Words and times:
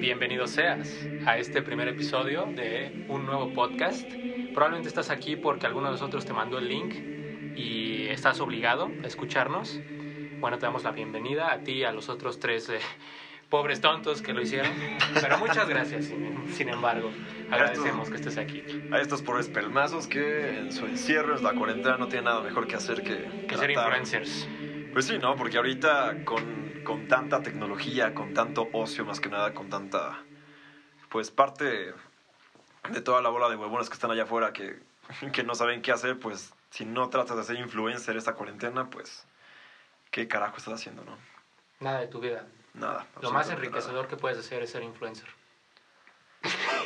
Bienvenido 0.00 0.46
seas 0.46 1.08
a 1.26 1.38
este 1.38 1.60
primer 1.60 1.88
episodio 1.88 2.46
de 2.46 3.04
un 3.08 3.26
nuevo 3.26 3.52
podcast. 3.52 4.08
Probablemente 4.54 4.88
estás 4.88 5.10
aquí 5.10 5.34
porque 5.34 5.66
alguno 5.66 5.86
de 5.86 5.92
nosotros 5.92 6.24
te 6.24 6.32
mandó 6.32 6.58
el 6.58 6.68
link 6.68 6.94
y 7.56 8.06
estás 8.06 8.38
obligado 8.38 8.92
a 9.02 9.06
escucharnos. 9.08 9.80
Bueno, 10.38 10.58
te 10.58 10.66
damos 10.66 10.84
la 10.84 10.92
bienvenida 10.92 11.52
a 11.52 11.64
ti 11.64 11.72
y 11.72 11.84
a 11.84 11.90
los 11.90 12.08
otros 12.08 12.38
tres 12.38 12.68
eh, 12.68 12.78
pobres 13.48 13.80
tontos 13.80 14.22
que 14.22 14.32
lo 14.32 14.40
hicieron. 14.40 14.70
Pero 15.20 15.38
muchas 15.38 15.68
gracias, 15.68 16.04
sin, 16.04 16.52
sin 16.52 16.68
embargo. 16.68 17.10
Agradecemos 17.50 18.08
que 18.08 18.16
estés 18.16 18.38
aquí. 18.38 18.62
A 18.92 19.00
estos 19.00 19.22
pobres 19.22 19.48
pelmazos 19.48 20.06
que 20.06 20.58
en 20.58 20.72
su 20.72 20.86
encierro, 20.86 21.36
en 21.36 21.42
la 21.42 21.54
cuarentena, 21.54 21.96
no 21.96 22.06
tienen 22.06 22.26
nada 22.26 22.40
mejor 22.40 22.68
que 22.68 22.76
hacer 22.76 23.02
que, 23.02 23.46
Que 23.48 23.56
ser 23.56 23.72
influencers. 23.72 24.48
Pues 24.98 25.06
sí, 25.06 25.16
¿no? 25.16 25.36
Porque 25.36 25.58
ahorita 25.58 26.24
con, 26.24 26.82
con 26.82 27.06
tanta 27.06 27.40
tecnología, 27.40 28.16
con 28.16 28.34
tanto 28.34 28.68
ocio, 28.72 29.04
más 29.04 29.20
que 29.20 29.28
nada, 29.28 29.54
con 29.54 29.70
tanta... 29.70 30.24
Pues 31.08 31.30
parte 31.30 31.94
de 32.90 33.00
toda 33.00 33.22
la 33.22 33.28
bola 33.28 33.48
de 33.48 33.54
huevones 33.54 33.88
que 33.88 33.94
están 33.94 34.10
allá 34.10 34.24
afuera 34.24 34.52
que, 34.52 34.80
que 35.32 35.44
no 35.44 35.54
saben 35.54 35.82
qué 35.82 35.92
hacer, 35.92 36.18
pues 36.18 36.52
si 36.70 36.84
no 36.84 37.10
tratas 37.10 37.36
de 37.36 37.44
ser 37.44 37.60
influencer 37.60 38.16
esta 38.16 38.34
cuarentena, 38.34 38.90
pues... 38.90 39.24
¿Qué 40.10 40.26
carajo 40.26 40.56
estás 40.56 40.74
haciendo, 40.74 41.04
no? 41.04 41.16
Nada 41.78 42.00
de 42.00 42.08
tu 42.08 42.18
vida. 42.18 42.48
Nada. 42.74 43.06
Lo 43.22 43.30
más 43.30 43.48
enriquecedor 43.50 44.08
que 44.08 44.16
puedes 44.16 44.38
hacer 44.38 44.64
es 44.64 44.70
ser 44.72 44.82
influencer. 44.82 45.28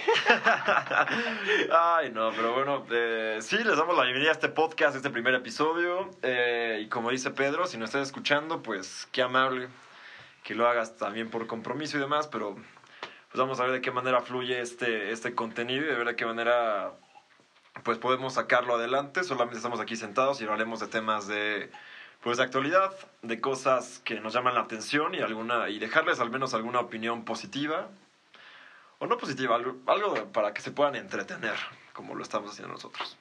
Ay, 1.72 2.10
no, 2.10 2.30
pero 2.32 2.52
bueno, 2.52 2.84
eh, 2.90 3.38
sí, 3.40 3.56
les 3.58 3.76
damos 3.76 3.96
la 3.96 4.04
bienvenida 4.04 4.30
a 4.30 4.32
este 4.32 4.48
podcast, 4.48 4.94
a 4.94 4.98
este 4.98 5.10
primer 5.10 5.34
episodio. 5.34 6.10
eh, 6.22 6.80
y 6.82 6.88
como 6.88 7.10
dice 7.10 7.30
Pedro, 7.30 7.66
si 7.66 7.78
nos 7.78 7.90
estás 7.90 8.08
escuchando, 8.08 8.62
pues 8.62 9.08
qué 9.12 9.22
amable 9.22 9.68
que 10.42 10.54
lo 10.54 10.66
hagas 10.66 10.96
también 10.96 11.30
por 11.30 11.46
compromiso 11.46 11.96
y 11.96 12.00
demás, 12.00 12.26
pero 12.26 12.54
pues 12.54 13.38
vamos 13.38 13.60
a 13.60 13.64
ver 13.64 13.72
de 13.72 13.80
qué 13.80 13.90
manera 13.90 14.20
fluye 14.22 14.60
este, 14.60 15.12
este 15.12 15.34
contenido 15.34 15.84
y 15.84 15.88
de 15.88 15.94
ver 15.94 16.06
de 16.06 16.16
qué 16.16 16.26
manera 16.26 16.92
pues 17.84 17.98
podemos 17.98 18.34
sacarlo 18.34 18.74
adelante. 18.74 19.24
Solamente 19.24 19.56
estamos 19.56 19.80
aquí 19.80 19.96
sentados 19.96 20.40
y 20.40 20.44
hablaremos 20.44 20.80
de 20.80 20.88
temas 20.88 21.26
de 21.28 21.70
pues 22.22 22.38
de 22.38 22.44
actualidad, 22.44 22.92
de 23.22 23.40
cosas 23.40 24.00
que 24.04 24.20
nos 24.20 24.32
llaman 24.32 24.54
la 24.54 24.60
atención 24.60 25.14
y 25.14 25.20
alguna 25.20 25.68
y 25.68 25.78
dejarles 25.78 26.20
al 26.20 26.30
menos 26.30 26.54
alguna 26.54 26.80
opinión 26.80 27.24
positiva 27.24 27.88
o 29.02 29.06
no 29.06 29.18
positiva, 29.18 29.56
algo, 29.56 29.74
algo 29.86 30.14
para 30.32 30.54
que 30.54 30.62
se 30.62 30.70
puedan 30.70 30.94
entretener, 30.94 31.56
como 31.92 32.14
lo 32.14 32.22
estamos 32.22 32.52
haciendo 32.52 32.72
nosotros. 32.72 33.18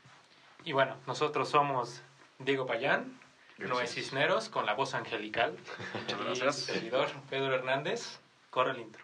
Y 0.64 0.74
bueno, 0.74 0.96
nosotros 1.08 1.50
somos 1.50 2.04
Diego 2.38 2.68
Payán. 2.68 3.20
Noé 3.58 3.88
Cisneros, 3.88 4.50
con 4.50 4.68
la 4.68 4.76
voz 4.76 4.94
angelical. 4.94 5.58
Muchas 5.94 6.38
y 6.38 6.42
gracias. 6.42 6.56
su 6.56 6.74
servidor, 6.74 7.08
Pedro 7.32 7.56
Hernández. 7.56 8.20
Corre 8.52 8.72
el 8.72 8.80
intro. 8.82 9.04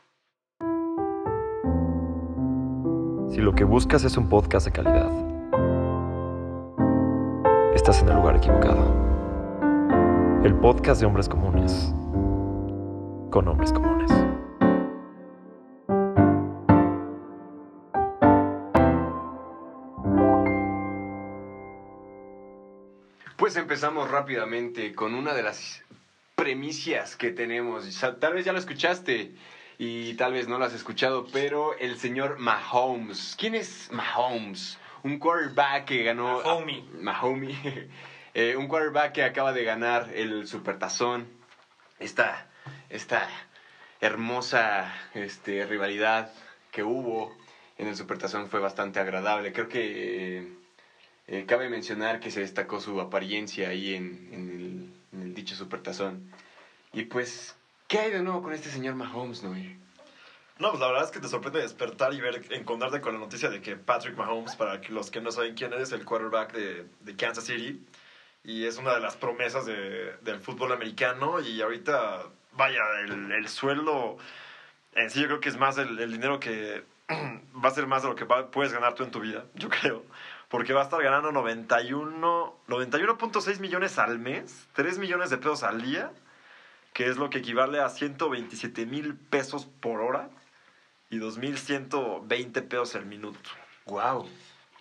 Si 3.33 3.41
lo 3.41 3.53
que 3.53 3.63
buscas 3.63 4.03
es 4.03 4.15
un 4.15 4.29
podcast 4.29 4.67
de 4.67 4.71
calidad, 4.71 5.11
estás 7.73 8.01
en 8.03 8.09
el 8.09 8.15
lugar 8.17 8.35
equivocado. 8.35 8.93
El 10.43 10.53
podcast 10.55 11.01
de 11.01 11.07
hombres 11.07 11.27
comunes, 11.27 11.91
con 13.31 13.47
hombres 13.47 13.73
comunes. 13.73 14.26
Pues 23.47 23.55
empezamos 23.55 24.11
rápidamente 24.11 24.93
con 24.93 25.15
una 25.15 25.33
de 25.33 25.41
las 25.41 25.81
premisas 26.35 27.15
que 27.15 27.31
tenemos. 27.31 27.87
Tal 28.19 28.33
vez 28.33 28.43
ya 28.43 28.51
lo 28.51 28.59
escuchaste 28.59 29.35
y 29.77 30.15
tal 30.15 30.33
vez 30.33 30.49
no 30.49 30.57
lo 30.57 30.65
has 30.65 30.73
escuchado, 30.73 31.25
pero 31.31 31.73
el 31.77 31.97
señor 31.97 32.39
Mahomes. 32.39 33.37
¿Quién 33.39 33.55
es 33.55 33.89
Mahomes? 33.89 34.77
Un 35.03 35.17
quarterback 35.17 35.85
que 35.85 36.03
ganó... 36.03 36.41
Mahomie. 36.43 36.83
Mahomie. 36.99 37.87
Eh, 38.33 38.57
un 38.57 38.67
quarterback 38.67 39.13
que 39.13 39.23
acaba 39.23 39.53
de 39.53 39.63
ganar 39.63 40.09
el 40.13 40.45
Supertazón. 40.45 41.29
Esta, 41.99 42.49
esta 42.89 43.29
hermosa 44.01 44.93
este, 45.13 45.65
rivalidad 45.65 46.33
que 46.69 46.83
hubo 46.83 47.33
en 47.77 47.87
el 47.87 47.95
Supertazón 47.95 48.49
fue 48.49 48.59
bastante 48.59 48.99
agradable. 48.99 49.53
Creo 49.53 49.69
que... 49.69 50.39
eh, 50.39 50.56
eh, 51.27 51.45
cabe 51.45 51.69
mencionar 51.69 52.19
que 52.19 52.31
se 52.31 52.39
destacó 52.41 52.79
su 52.79 52.99
apariencia 53.01 53.69
ahí 53.69 53.93
en, 53.93 54.29
en 54.31 54.49
el, 54.49 55.17
en 55.19 55.27
el 55.27 55.33
dicho 55.33 55.55
supertazón. 55.55 56.31
Y 56.93 57.03
pues, 57.03 57.55
¿qué 57.87 57.99
hay 57.99 58.11
de 58.11 58.21
nuevo 58.21 58.41
con 58.41 58.53
este 58.53 58.69
señor 58.69 58.95
Mahomes, 58.95 59.43
Noé? 59.43 59.77
No, 60.57 60.69
pues 60.69 60.79
la 60.79 60.87
verdad 60.87 61.03
es 61.03 61.11
que 61.11 61.19
te 61.19 61.27
sorprende 61.27 61.59
despertar 61.61 62.13
y 62.13 62.19
ver, 62.21 62.41
encontrarte 62.49 62.99
con 63.01 63.13
la 63.13 63.19
noticia 63.19 63.49
de 63.49 63.61
que 63.61 63.75
Patrick 63.75 64.15
Mahomes, 64.17 64.55
para 64.55 64.81
los 64.89 65.11
que 65.11 65.21
no 65.21 65.31
saben 65.31 65.53
quién 65.53 65.73
es, 65.73 65.91
el 65.91 66.03
quarterback 66.03 66.51
de, 66.53 66.85
de 66.99 67.15
Kansas 67.15 67.43
City, 67.43 67.85
y 68.43 68.63
es 68.65 68.77
una 68.77 68.93
de 68.95 69.01
las 69.01 69.15
promesas 69.17 69.65
de- 69.65 70.15
del 70.21 70.39
fútbol 70.39 70.71
americano, 70.71 71.41
y 71.41 71.61
ahorita, 71.61 72.23
vaya, 72.53 72.81
el, 73.03 73.31
el 73.33 73.47
sueldo 73.49 74.17
en 74.93 75.11
sí 75.11 75.19
yo 75.21 75.27
creo 75.27 75.39
que 75.39 75.49
es 75.49 75.57
más 75.57 75.77
el, 75.77 75.99
el 75.99 76.11
dinero 76.11 76.39
que 76.39 76.83
va 77.11 77.69
a 77.69 77.71
ser 77.71 77.85
más 77.85 78.01
de 78.01 78.09
lo 78.09 78.15
que 78.15 78.23
va- 78.23 78.49
puedes 78.49 78.73
ganar 78.73 78.95
tú 78.95 79.03
en 79.03 79.11
tu 79.11 79.19
vida, 79.19 79.45
yo 79.53 79.69
creo. 79.69 80.05
Porque 80.49 80.73
va 80.73 80.81
a 80.81 80.83
estar 80.85 81.01
ganando 81.03 81.31
91 81.31 82.55
91.6 82.67 83.59
millones 83.59 83.97
al 83.99 84.19
mes, 84.19 84.67
3 84.73 84.97
millones 84.97 85.29
de 85.29 85.37
pesos 85.37 85.63
al 85.63 85.81
día, 85.81 86.11
que 86.93 87.07
es 87.07 87.17
lo 87.17 87.29
que 87.29 87.39
equivale 87.39 87.79
a 87.79 87.89
127 87.89 88.85
mil 88.85 89.15
pesos 89.15 89.65
por 89.81 89.99
hora 90.01 90.29
y 91.09 91.17
2.120 91.19 92.61
pesos 92.67 92.95
el 92.95 93.05
minuto. 93.05 93.49
¡Wow! 93.85 94.27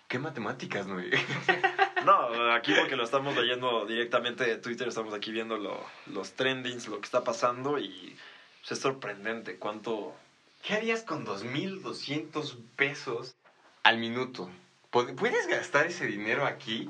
¿Qué 0.07 0.19
matemáticas, 0.19 0.87
Noé? 0.87 1.11
No, 2.05 2.53
aquí 2.53 2.73
porque 2.79 2.95
lo 2.95 3.03
estamos 3.03 3.35
leyendo 3.35 3.85
directamente 3.85 4.45
de 4.45 4.55
Twitter, 4.57 4.87
estamos 4.87 5.13
aquí 5.13 5.31
viendo 5.31 5.57
lo- 5.57 5.83
los 6.05 6.33
trendings, 6.33 6.87
lo 6.87 6.99
que 7.01 7.05
está 7.05 7.23
pasando 7.23 7.79
y 7.79 8.15
pues, 8.61 8.73
es 8.73 8.79
sorprendente 8.79 9.57
cuánto... 9.57 10.15
¿Qué 10.63 10.75
harías 10.75 11.01
con 11.03 11.25
2.200 11.25 12.55
pesos 12.77 13.35
al 13.83 13.97
minuto? 13.97 14.49
¿Pod- 14.91 15.13
¿Puedes 15.15 15.47
gastar 15.47 15.85
ese 15.85 16.05
dinero 16.05 16.45
aquí? 16.45 16.89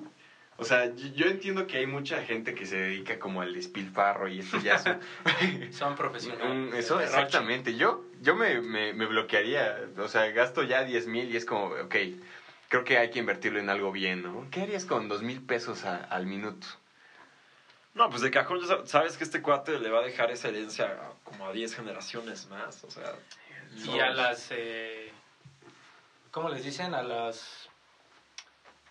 O 0.60 0.66
sea, 0.66 0.86
yo 0.96 1.28
entiendo 1.28 1.68
que 1.68 1.78
hay 1.78 1.86
mucha 1.86 2.22
gente 2.24 2.56
que 2.56 2.66
se 2.66 2.76
dedica 2.78 3.20
como 3.20 3.42
al 3.42 3.54
despilfarro 3.54 4.28
y 4.28 4.40
esto 4.40 4.60
ya 4.60 4.76
es 4.76 4.86
un- 4.86 5.74
Son 5.74 5.96
profesionales. 5.96 6.74
Eso, 6.74 7.00
exactamente. 7.00 7.76
Yo, 7.76 8.02
yo 8.22 8.36
me, 8.36 8.60
me, 8.62 8.94
me 8.94 9.06
bloquearía. 9.06 9.78
O 9.98 10.08
sea, 10.08 10.26
gasto 10.32 10.64
ya 10.64 10.84
10 10.84 11.06
mil 11.06 11.32
y 11.32 11.36
es 11.36 11.46
como, 11.46 11.68
ok, 11.68 11.96
creo 12.70 12.84
que 12.84 12.98
hay 12.98 13.10
que 13.10 13.20
invertirlo 13.20 13.60
en 13.60 13.70
algo 13.70 13.92
bien, 13.92 14.24
¿no? 14.24 14.48
¿Qué 14.52 14.62
harías 14.62 14.86
con 14.86 15.08
2 15.08 15.22
mil 15.22 15.42
pesos 15.42 15.86
a- 15.86 15.98
al 16.02 16.26
minuto? 16.26 16.66
No, 17.94 18.10
pues 18.12 18.22
de 18.22 18.30
cajón 18.30 18.60
sabes 18.88 19.18
que 19.18 19.24
este 19.24 19.42
cuate 19.42 19.80
le 19.80 19.90
va 19.90 20.00
a 20.00 20.04
dejar 20.04 20.30
esa 20.30 20.50
herencia 20.50 20.98
como 21.24 21.48
a 21.48 21.52
10 21.52 21.74
generaciones 21.74 22.46
más, 22.48 22.84
o 22.84 22.92
sea... 22.92 23.14
Y 23.76 24.00
a 24.00 24.10
las... 24.12 24.48
eh, 24.52 25.12
¿Cómo 26.32 26.50
les 26.50 26.64
dicen? 26.64 26.94
A 26.94 27.02
las... 27.02 27.67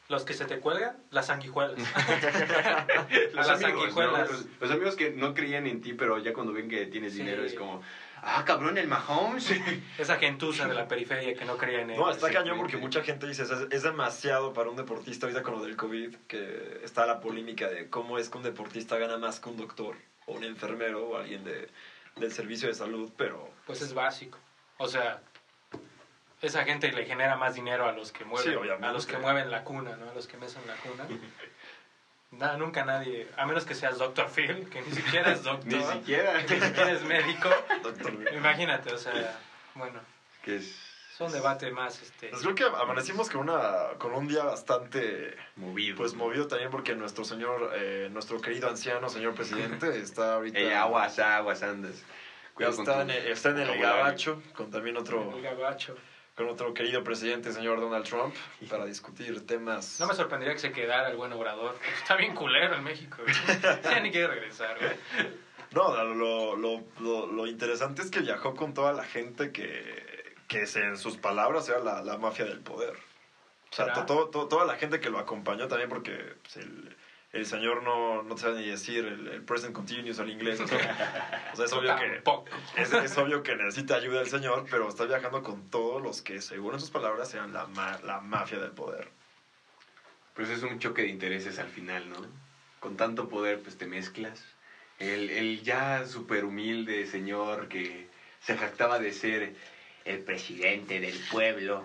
Los 0.09 0.25
que 0.25 0.35
se 0.35 0.45
te 0.45 0.61
cuelgan, 0.61 0.97
las 1.11 1.27
sanguijuelas. 1.27 1.77
a 1.95 2.87
las 3.35 3.61
sanguijuelas. 3.61 4.31
Los, 4.31 4.47
los 4.61 4.71
amigos 4.71 4.97
que 4.97 5.11
no 5.11 5.35
creían 5.35 5.67
en 5.67 5.81
ti, 5.81 5.95
pero 5.95 6.19
ya 6.19 6.33
cuando 6.33 6.53
ven 6.53 6.69
que 6.69 6.87
tienes 6.87 7.13
Sí. 7.13 7.19
dinero 7.19 7.43
es 7.45 7.55
como, 7.55 7.83
ah, 8.23 8.45
cabrón, 8.47 8.79
el 8.79 8.87
Mahomes. 8.87 9.51
Esa 9.99 10.17
gentuza 10.17 10.69
de 10.69 10.75
la 10.75 10.87
periferia 10.87 11.35
que 11.35 11.45
no 11.45 11.57
creía 11.57 11.81
en 11.81 11.91
él. 11.91 11.97
No, 11.97 12.11
está 12.11 12.31
cañón 12.31 12.59
porque 12.59 12.77
mucha 12.77 13.03
gente 13.03 13.27
dice, 13.27 13.43
es, 13.43 13.51
es 13.71 13.83
demasiado 13.83 14.53
para 14.53 14.71
un 14.71 14.77
deportista 14.77 15.27
ahorita 15.27 15.43
con 15.43 15.55
lo 15.55 15.63
del 15.65 15.77
COVID, 15.77 16.15
que 16.29 16.81
está 16.85 17.05
la 17.07 17.21
polémica 17.21 17.69
de 17.69 17.89
cómo 17.89 18.19
es 18.19 18.29
que 18.29 18.39
un 18.39 18.45
deportista 18.45 18.97
gana 18.99 19.17
más 19.19 19.41
que 19.41 19.49
un 19.49 19.57
doctor 19.57 19.97
o 20.27 20.35
un 20.35 20.45
enfermero 20.45 21.05
o 21.09 21.17
alguien 21.17 21.43
de, 21.45 21.69
del 22.17 22.33
servicio 22.33 22.69
de 22.69 22.75
salud, 22.75 23.11
pero 23.17 23.51
Pues 23.67 23.83
es 23.83 23.93
básico. 23.93 24.39
O 24.79 24.87
sea, 24.89 25.21
esa 26.43 26.65
gente 26.65 26.93
le 26.93 27.05
genera 27.05 27.37
más 27.37 27.55
dinero 27.55 27.89
a 27.89 27.93
los 27.93 28.13
que 28.13 28.25
mueven, 28.25 28.59
Sí, 28.63 28.69
a 28.69 28.93
los 28.93 29.07
que 29.07 29.19
mueven 29.19 29.51
la 29.51 29.65
cuna, 29.65 29.97
¿no? 29.97 30.11
A 30.11 30.15
los 30.15 30.27
que 30.27 30.37
mecen 30.37 30.63
la 30.67 30.75
cuna. 30.77 31.07
Nada, 32.33 32.57
nunca 32.59 32.85
nadie, 32.85 33.29
a 33.37 33.47
menos 33.47 33.65
que 33.65 33.75
seas 33.75 33.99
Dr. 33.99 34.29
Phil, 34.29 34.69
que 34.69 34.83
ni 34.83 34.93
siquiera 34.93 35.33
es 35.33 35.43
doctor, 35.45 35.73
Ni 35.73 35.83
siquiera. 35.85 36.45
que 36.45 36.57
ni 36.57 36.61
siquiera 36.61 36.91
es 36.91 37.03
médico. 37.03 37.49
doctor... 37.83 38.13
Imagínate, 38.35 38.93
o 38.93 38.99
sea, 38.99 39.39
bueno, 39.75 40.01
que 40.43 40.57
es 40.57 40.87
es 41.17 41.21
un 41.23 41.33
debate 41.33 41.71
más, 41.71 42.03
este... 42.03 42.29
Pues 42.29 42.43
creo 42.43 42.55
que 42.55 42.65
amanecimos 42.65 43.31
con, 43.31 43.49
una, 43.49 43.95
con 43.97 44.13
un 44.13 44.29
día 44.29 44.45
bastante 44.45 45.35
movido. 45.57 45.97
pues 45.97 46.13
movido 46.13 46.47
también 46.47 46.71
porque 46.71 46.95
nuestro 46.95 47.25
señor, 47.25 47.73
eh, 47.75 48.11
nuestro 48.13 48.39
querido 48.39 48.69
anciano, 48.69 49.09
señor 49.09 49.35
presidente, 49.35 49.99
está 49.99 50.35
ahorita... 50.35 50.59
Ey, 50.59 50.73
aguas, 50.73 51.19
aguas, 51.19 51.63
andas. 51.63 52.05
Cuidado 52.53 52.77
con 52.77 52.83
está, 52.87 52.97
tu 52.97 53.01
en 53.01 53.11
el, 53.13 53.27
está 53.29 53.49
en 53.49 53.59
el 53.61 53.79
gabacho 53.81 54.43
con 54.55 54.71
también 54.71 54.99
otro, 54.99 55.35
El 55.35 55.43
gabacho. 55.43 55.97
Con 56.37 56.49
otro 56.51 56.75
querido 56.75 57.03
presidente, 57.03 57.51
señor 57.53 57.81
Donald 57.81 58.05
Trump, 58.07 58.35
para 58.69 58.85
discutir 58.85 59.47
temas... 59.47 59.99
No 59.99 60.07
me 60.07 60.15
sorprendería 60.15 60.55
que 60.55 60.61
se 60.61 60.71
quedara 60.73 61.09
el 61.09 61.17
buen 61.17 61.33
obrador. 61.33 61.77
Está 62.03 62.15
bien 62.17 62.35
culero 62.35 62.75
en 62.77 62.85
México. 62.85 63.23
güey. 63.23 63.35
Ya 63.83 64.01
ni 64.01 64.11
quiere 64.11 64.27
regresar, 64.29 64.79
güey. 64.79 64.93
No, 65.73 65.95
lo, 66.05 66.57
lo, 66.57 66.83
lo, 67.01 67.27
lo 67.27 67.47
interesante 67.47 68.03
es 68.03 68.11
que 68.11 68.21
viajó 68.21 68.55
con 68.55 68.75
toda 68.75 68.93
la 68.93 69.05
gente 69.05 69.51
que, 69.51 70.35
que 70.47 70.67
se- 70.67 70.85
en 70.85 70.99
sus 70.99 71.17
palabras 71.17 71.69
era 71.69 71.81
la, 71.81 72.03
la 72.03 72.19
mafia 72.19 72.45
del 72.45 72.61
poder. 72.61 72.95
O 73.73 73.75
sea, 73.75 73.93
to- 73.95 74.05
todo- 74.07 74.29
to- 74.29 74.47
toda 74.49 74.65
la 74.67 74.77
gente 74.77 75.01
que 75.01 75.11
lo 75.11 75.19
acompañó 75.19 75.69
también, 75.69 75.89
porque 75.89 76.35
pues, 76.43 76.57
el, 76.59 76.96
el 77.37 77.47
señor 77.47 77.83
no, 77.83 78.23
no 78.23 78.35
te 78.35 78.41
sabe 78.43 78.61
ni 78.61 78.69
decir 78.69 79.05
el, 79.05 79.29
el 79.29 79.43
present 79.43 79.75
continuous 79.75 80.19
al 80.19 80.31
inglés. 80.31 80.61
O 80.61 80.67
sea, 80.67 81.51
o 81.53 81.57
sea, 81.57 81.65
es, 81.67 81.73
obvio 81.73 81.97
que, 81.97 82.23
es, 82.81 82.93
es 82.93 83.17
obvio 83.19 83.43
que 83.43 83.55
necesita 83.55 83.95
ayuda 83.95 84.21
el 84.21 84.29
señor, 84.29 84.65
pero 84.71 84.89
está 84.89 85.05
viajando 85.05 85.43
con 85.43 85.69
todos 85.69 86.03
los 86.03 86.23
que, 86.23 86.41
según 86.41 86.79
sus 86.81 86.91
palabras, 86.91 87.33
eran 87.35 87.53
la, 87.53 87.67
ma- 87.67 87.99
la 88.03 88.21
mafia 88.21 88.59
del 88.59 88.73
poder. 88.73 89.09
Pues 90.35 90.49
es 90.51 90.63
un 90.63 90.79
choque 90.79 91.03
de 91.03 91.09
intereses 91.09 91.59
al 91.59 91.69
final, 91.69 92.09
¿no? 92.09 92.27
Con 92.81 92.97
tanto 92.97 93.29
poder, 93.29 93.59
pues 93.59 93.77
te 93.77 93.87
mezclas. 93.87 94.43
El, 94.99 95.31
el 95.31 95.63
ya 95.63 96.05
súper 96.07 96.45
humilde 96.45 97.07
señor 97.07 97.69
que 97.69 98.07
se 98.41 98.57
jactaba 98.57 98.99
de 98.99 99.13
ser 99.13 99.55
el 100.05 100.21
presidente 100.21 101.01
del 101.01 101.19
pueblo, 101.31 101.85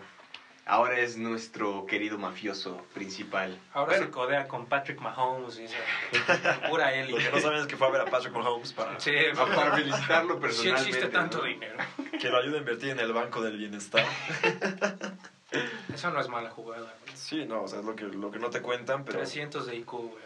ahora 0.72 1.00
es 1.00 1.18
nuestro 1.18 1.86
querido 1.86 2.18
mafioso 2.18 2.86
principal. 2.94 3.60
Ahora 3.74 3.92
Bueno, 3.92 4.06
se 4.06 4.12
codea 4.12 4.48
con 4.48 4.68
Patrick 4.68 5.02
Mahomes 5.02 5.60
y 5.60 5.66
esa 5.66 5.78
pura 6.70 6.90
Lo 7.06 7.18
que 7.18 7.30
no 7.30 7.56
es 7.58 7.68
que 7.68 7.76
fue 7.76 7.88
a 7.88 7.92
ver 7.92 8.02
a 8.02 8.06
Patrick 8.06 8.34
Mahomes 8.34 8.72
para 8.72 8.98
Sí, 9.00 9.12
pa- 9.36 9.46
para 9.56 9.76
felicitarlo 9.76 10.36
sí 10.36 10.40
personalmente. 10.40 10.90
existe 10.90 11.08
tanto 11.10 11.40
¿no? 11.40 11.44
dinero. 11.44 11.78
que 12.20 12.30
lo 12.30 12.38
ayude 12.38 12.56
a 12.56 12.60
invertir 12.60 12.90
en 12.92 13.00
el 13.02 13.12
banco 13.12 13.42
del 13.42 13.58
bienestar. 13.58 14.06
Eso 15.94 16.10
no 16.12 16.22
es 16.22 16.30
mala 16.30 16.50
jugada. 16.50 16.96
güey. 17.04 17.18
Sí, 17.18 17.46
no, 17.46 17.64
o 17.64 17.68
sea, 17.68 17.80
es 17.80 17.86
lo 17.86 17.94
que, 17.96 18.06
lo 18.06 18.32
que 18.32 18.40
no 18.40 18.50
te 18.50 18.62
cuentan, 18.62 19.04
pero... 19.04 19.18
300 19.20 19.68
de 19.68 19.76
IQ, 19.76 19.92
güey. 19.92 20.24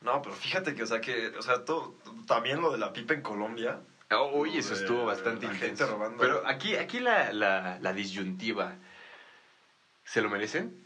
No, 0.00 0.20
pero 0.20 0.34
fíjate 0.34 0.74
que, 0.74 0.82
o 0.82 0.86
sea, 0.86 1.00
que, 1.00 1.28
o 1.28 1.42
sea, 1.42 1.64
todo, 1.64 1.94
también 2.26 2.60
lo 2.60 2.72
de 2.72 2.78
la 2.78 2.92
pipa 2.92 3.14
en 3.14 3.22
Colombia. 3.22 3.78
Oh, 4.10 4.30
Oye, 4.40 4.60
eso 4.60 4.74
estuvo 4.74 5.04
bastante 5.04 5.46
la 5.46 5.52
gente 5.52 5.66
intenso. 5.68 5.92
robando. 5.92 6.18
Pero 6.22 6.42
aquí, 6.46 6.76
aquí 6.76 6.98
la, 6.98 7.32
la, 7.32 7.78
la 7.80 7.92
disyuntiva, 7.92 8.76
¿se 10.04 10.22
lo 10.22 10.30
merecen? 10.30 10.84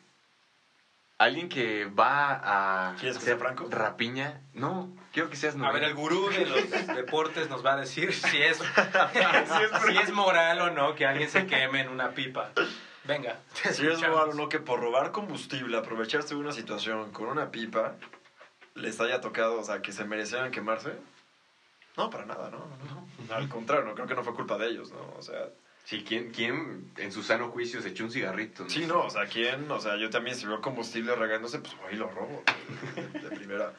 ¿Alguien 1.18 1.48
que 1.48 1.84
va 1.86 2.40
a 2.42 2.96
¿Quieres 2.96 3.18
que 3.18 3.24
sea 3.24 3.36
Franco? 3.36 3.68
rapiña? 3.70 4.40
No, 4.54 4.92
quiero 5.12 5.30
que 5.30 5.36
seas 5.36 5.54
A 5.54 5.70
ver, 5.70 5.84
el 5.84 5.94
gurú 5.94 6.30
de 6.30 6.46
los 6.46 6.70
deportes 6.96 7.48
nos 7.48 7.64
va 7.64 7.74
a 7.74 7.76
decir 7.76 8.12
si 8.14 8.42
es, 8.42 8.58
si 8.58 9.96
es 9.98 10.12
moral 10.12 10.60
o 10.62 10.70
no 10.70 10.96
que 10.96 11.06
alguien 11.06 11.28
se 11.30 11.46
queme 11.46 11.80
en 11.80 11.90
una 11.90 12.10
pipa. 12.10 12.50
Venga. 13.04 13.38
Si 13.72 13.86
es 13.86 14.00
moral 14.00 14.30
o 14.30 14.34
no 14.34 14.48
que 14.48 14.58
por 14.58 14.80
robar 14.80 15.12
combustible, 15.12 15.76
aprovecharse 15.76 16.34
de 16.34 16.40
una 16.40 16.50
situación 16.52 17.12
con 17.12 17.28
una 17.28 17.52
pipa, 17.52 17.94
les 18.74 19.00
haya 19.00 19.20
tocado, 19.20 19.60
o 19.60 19.64
sea, 19.64 19.80
que 19.80 19.92
se 19.92 20.04
merecieran 20.04 20.50
quemarse. 20.50 20.94
No, 21.96 22.08
para 22.10 22.24
nada, 22.24 22.50
¿no? 22.50 22.58
no, 22.58 23.06
no. 23.28 23.34
Al 23.34 23.48
contrario, 23.48 23.84
no 23.84 23.94
creo 23.94 24.06
que 24.06 24.14
no 24.14 24.24
fue 24.24 24.34
culpa 24.34 24.56
de 24.58 24.68
ellos, 24.68 24.90
¿no? 24.92 25.12
O 25.18 25.22
sea, 25.22 25.50
Sí, 25.84 26.04
¿quién, 26.06 26.30
¿quién 26.30 26.92
en 26.96 27.10
su 27.10 27.22
sano 27.24 27.48
juicio 27.48 27.82
se 27.82 27.88
echó 27.88 28.04
un 28.04 28.12
cigarrito? 28.12 28.68
sí, 28.68 28.86
no, 28.86 29.00
o 29.04 29.10
sea, 29.10 29.26
¿quién? 29.26 29.68
O 29.70 29.80
sea, 29.80 29.96
yo 29.96 30.10
también 30.10 30.36
si 30.36 30.46
veo 30.46 30.60
combustible 30.60 31.14
regándose, 31.16 31.58
pues 31.58 31.74
ahí 31.88 31.96
lo 31.96 32.08
robo, 32.08 32.44
de, 32.94 33.30
primera. 33.30 33.72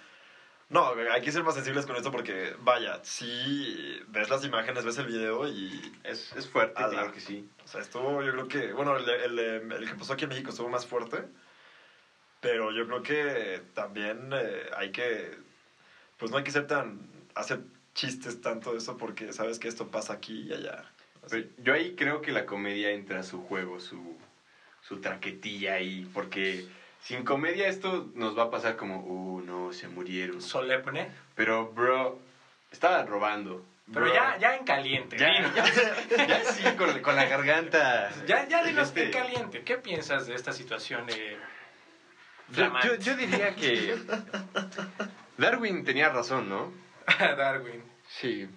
No, 0.69 0.93
hay 1.11 1.21
que 1.21 1.31
ser 1.31 1.43
más 1.43 1.55
sensibles 1.55 1.85
con 1.85 1.95
esto 1.95 2.11
porque, 2.11 2.55
vaya, 2.59 2.99
si 3.03 3.99
ves 4.07 4.29
las 4.29 4.43
imágenes, 4.43 4.83
ves 4.83 4.97
el 4.97 5.05
video 5.07 5.47
y 5.47 5.93
Es, 6.03 6.33
es 6.33 6.47
fuerte, 6.47 6.77
Ala. 6.83 6.89
claro 6.89 7.11
que 7.13 7.21
sí. 7.21 7.47
O 7.63 7.67
sea, 7.67 7.79
estuvo, 7.79 8.21
yo 8.21 8.31
creo 8.33 8.47
que, 8.49 8.73
bueno, 8.73 8.97
el, 8.97 9.07
el, 9.09 9.39
el 9.71 9.87
que 9.89 9.95
pasó 9.95 10.13
aquí 10.13 10.23
en 10.25 10.29
México 10.29 10.49
estuvo 10.49 10.67
más 10.67 10.85
fuerte, 10.85 11.23
pero 12.41 12.71
yo 12.71 12.85
creo 12.85 13.01
que 13.01 13.61
también 13.73 14.31
eh, 14.33 14.69
hay 14.75 14.91
que, 14.91 15.37
pues 16.17 16.31
no 16.31 16.37
hay 16.37 16.43
que 16.43 16.51
ser 16.51 16.67
tan, 16.67 17.07
hacer 17.35 17.59
chistes 17.93 18.41
tanto 18.41 18.71
de 18.71 18.79
eso 18.79 18.97
porque 18.97 19.33
sabes 19.33 19.59
que 19.59 19.67
esto 19.67 19.87
pasa 19.87 20.13
aquí 20.13 20.47
y 20.49 20.53
allá. 20.53 20.85
Pero 21.29 21.47
yo 21.57 21.73
ahí 21.73 21.93
creo 21.95 22.21
que 22.21 22.31
la 22.31 22.45
comedia 22.45 22.91
entra 22.91 23.19
a 23.19 23.23
su 23.23 23.39
juego, 23.39 23.79
su, 23.79 24.17
su 24.81 24.99
traquetilla 24.99 25.75
ahí, 25.75 26.07
porque 26.13 26.65
sin 27.01 27.23
comedia 27.23 27.67
esto 27.67 28.09
nos 28.13 28.37
va 28.37 28.43
a 28.43 28.49
pasar 28.49 28.75
como, 28.75 28.97
uh, 28.99 29.41
no, 29.41 29.71
se 29.71 29.87
murieron. 29.87 30.41
Solemne. 30.41 31.11
Pero, 31.35 31.67
bro, 31.71 32.19
estaban 32.71 33.07
robando. 33.07 33.65
Pero 33.93 34.05
Bro. 34.05 34.13
ya, 34.13 34.37
ya 34.37 34.55
en 34.55 34.63
caliente. 34.63 35.17
Ya, 35.17 35.29
ya, 35.53 36.25
ya 36.27 36.43
sí, 36.53 36.63
con, 36.77 37.01
con 37.01 37.15
la 37.17 37.25
garganta. 37.25 38.11
Ya, 38.25 38.47
ya 38.47 38.63
dinos 38.63 38.87
Este- 38.87 39.05
en 39.05 39.11
caliente. 39.11 39.63
¿Qué 39.63 39.77
piensas 39.77 40.25
de 40.25 40.35
esta 40.35 40.53
situación 40.53 41.09
eh, 41.09 41.37
Yo, 42.49 42.55
flamante? 42.55 42.87
yo, 42.87 42.95
yo 42.95 43.15
diría 43.17 43.53
que 43.55 43.95
Darwin 45.37 45.83
tenía 45.83 46.09
razón, 46.09 46.47
¿no? 46.49 46.71
Darwin. 47.37 47.83
Sí. 48.07 48.47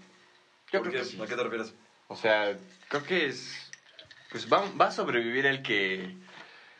Yo 0.72 0.82
¿Por 0.82 0.90
creo 0.90 0.92
qué? 0.92 0.98
que 0.98 1.04
sí. 1.04 1.20
¿A 1.22 1.26
qué 1.26 1.36
te 1.36 1.42
refieres? 1.42 1.74
O 2.08 2.16
sea, 2.16 2.56
creo 2.88 3.02
que 3.02 3.28
es... 3.28 3.70
Pues 4.30 4.50
va, 4.52 4.68
va 4.78 4.86
a 4.86 4.90
sobrevivir 4.90 5.46
el 5.46 5.62
que 5.62 6.14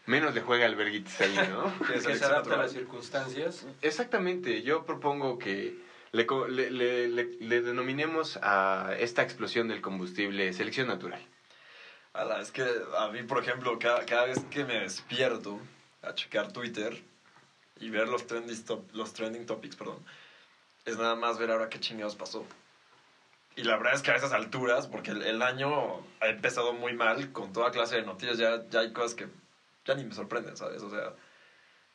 menos 0.05 0.35
le 0.35 0.41
juega 0.41 0.67
al 0.67 0.75
verguitis 0.75 1.21
ahí, 1.21 1.35
¿no? 1.49 1.73
¿Qué 1.87 1.95
Que 1.95 2.01
se 2.17 2.25
adapta 2.25 2.55
a 2.55 2.59
las 2.59 2.73
circunstancias. 2.73 3.65
Exactamente, 3.83 4.63
yo 4.63 4.85
propongo 4.85 5.39
que 5.39 5.75
le, 6.13 6.27
le, 6.49 7.09
le- 7.09 7.25
le- 7.41 7.61
denominemos 7.61 8.39
a 8.43 8.95
esta 8.99 9.23
explosión 9.23 9.69
del 9.69 9.81
combustible 9.81 10.53
selección 10.53 10.89
natural. 10.89 11.21
Ala, 12.13 12.41
es 12.41 12.51
que 12.51 12.65
a 12.97 13.09
mí, 13.09 13.23
por 13.23 13.43
ejemplo, 13.43 13.79
cada, 13.79 14.05
cada 14.07 14.25
vez 14.25 14.39
que 14.51 14.65
me 14.65 14.81
despierto 14.81 15.61
a 16.03 16.15
checar 16.15 16.51
Twitter 16.53 17.03
y 17.79 17.91
ver 17.91 18.09
los 18.09 18.27
trending, 18.27 18.65
top- 18.65 18.91
los 18.93 19.13
trending 19.13 19.45
topics, 19.45 19.77
perdón, 19.77 20.03
es 20.87 20.97
nada 20.97 21.17
más 21.17 21.39
ver 21.39 21.51
ahora 21.51 21.69
qué 21.69 21.79
chingados 21.81 22.17
pasó. 22.17 22.47
Y 23.57 23.65
la 23.65 23.77
verdad 23.77 23.95
es 23.95 24.03
que 24.03 24.11
a 24.11 24.17
esas 24.17 24.33
alturas, 24.33 24.87
porque 24.87 25.11
el, 25.11 25.43
año 25.43 26.05
ha 26.21 26.29
empezado 26.29 26.73
muy 26.75 26.95
mal 26.95 27.33
con 27.33 27.53
toda 27.53 27.71
clase 27.71 27.97
de 27.97 28.03
noticias, 28.03 28.39
ya, 28.39 28.65
ya 28.69 28.81
hay 28.81 28.93
cosas 28.93 29.15
que 29.15 29.29
ya 29.85 29.95
ni 29.95 30.05
me 30.05 30.15
sorprenden, 30.15 30.57
¿sabes? 30.57 30.83
O 30.83 30.91
sea, 30.91 31.15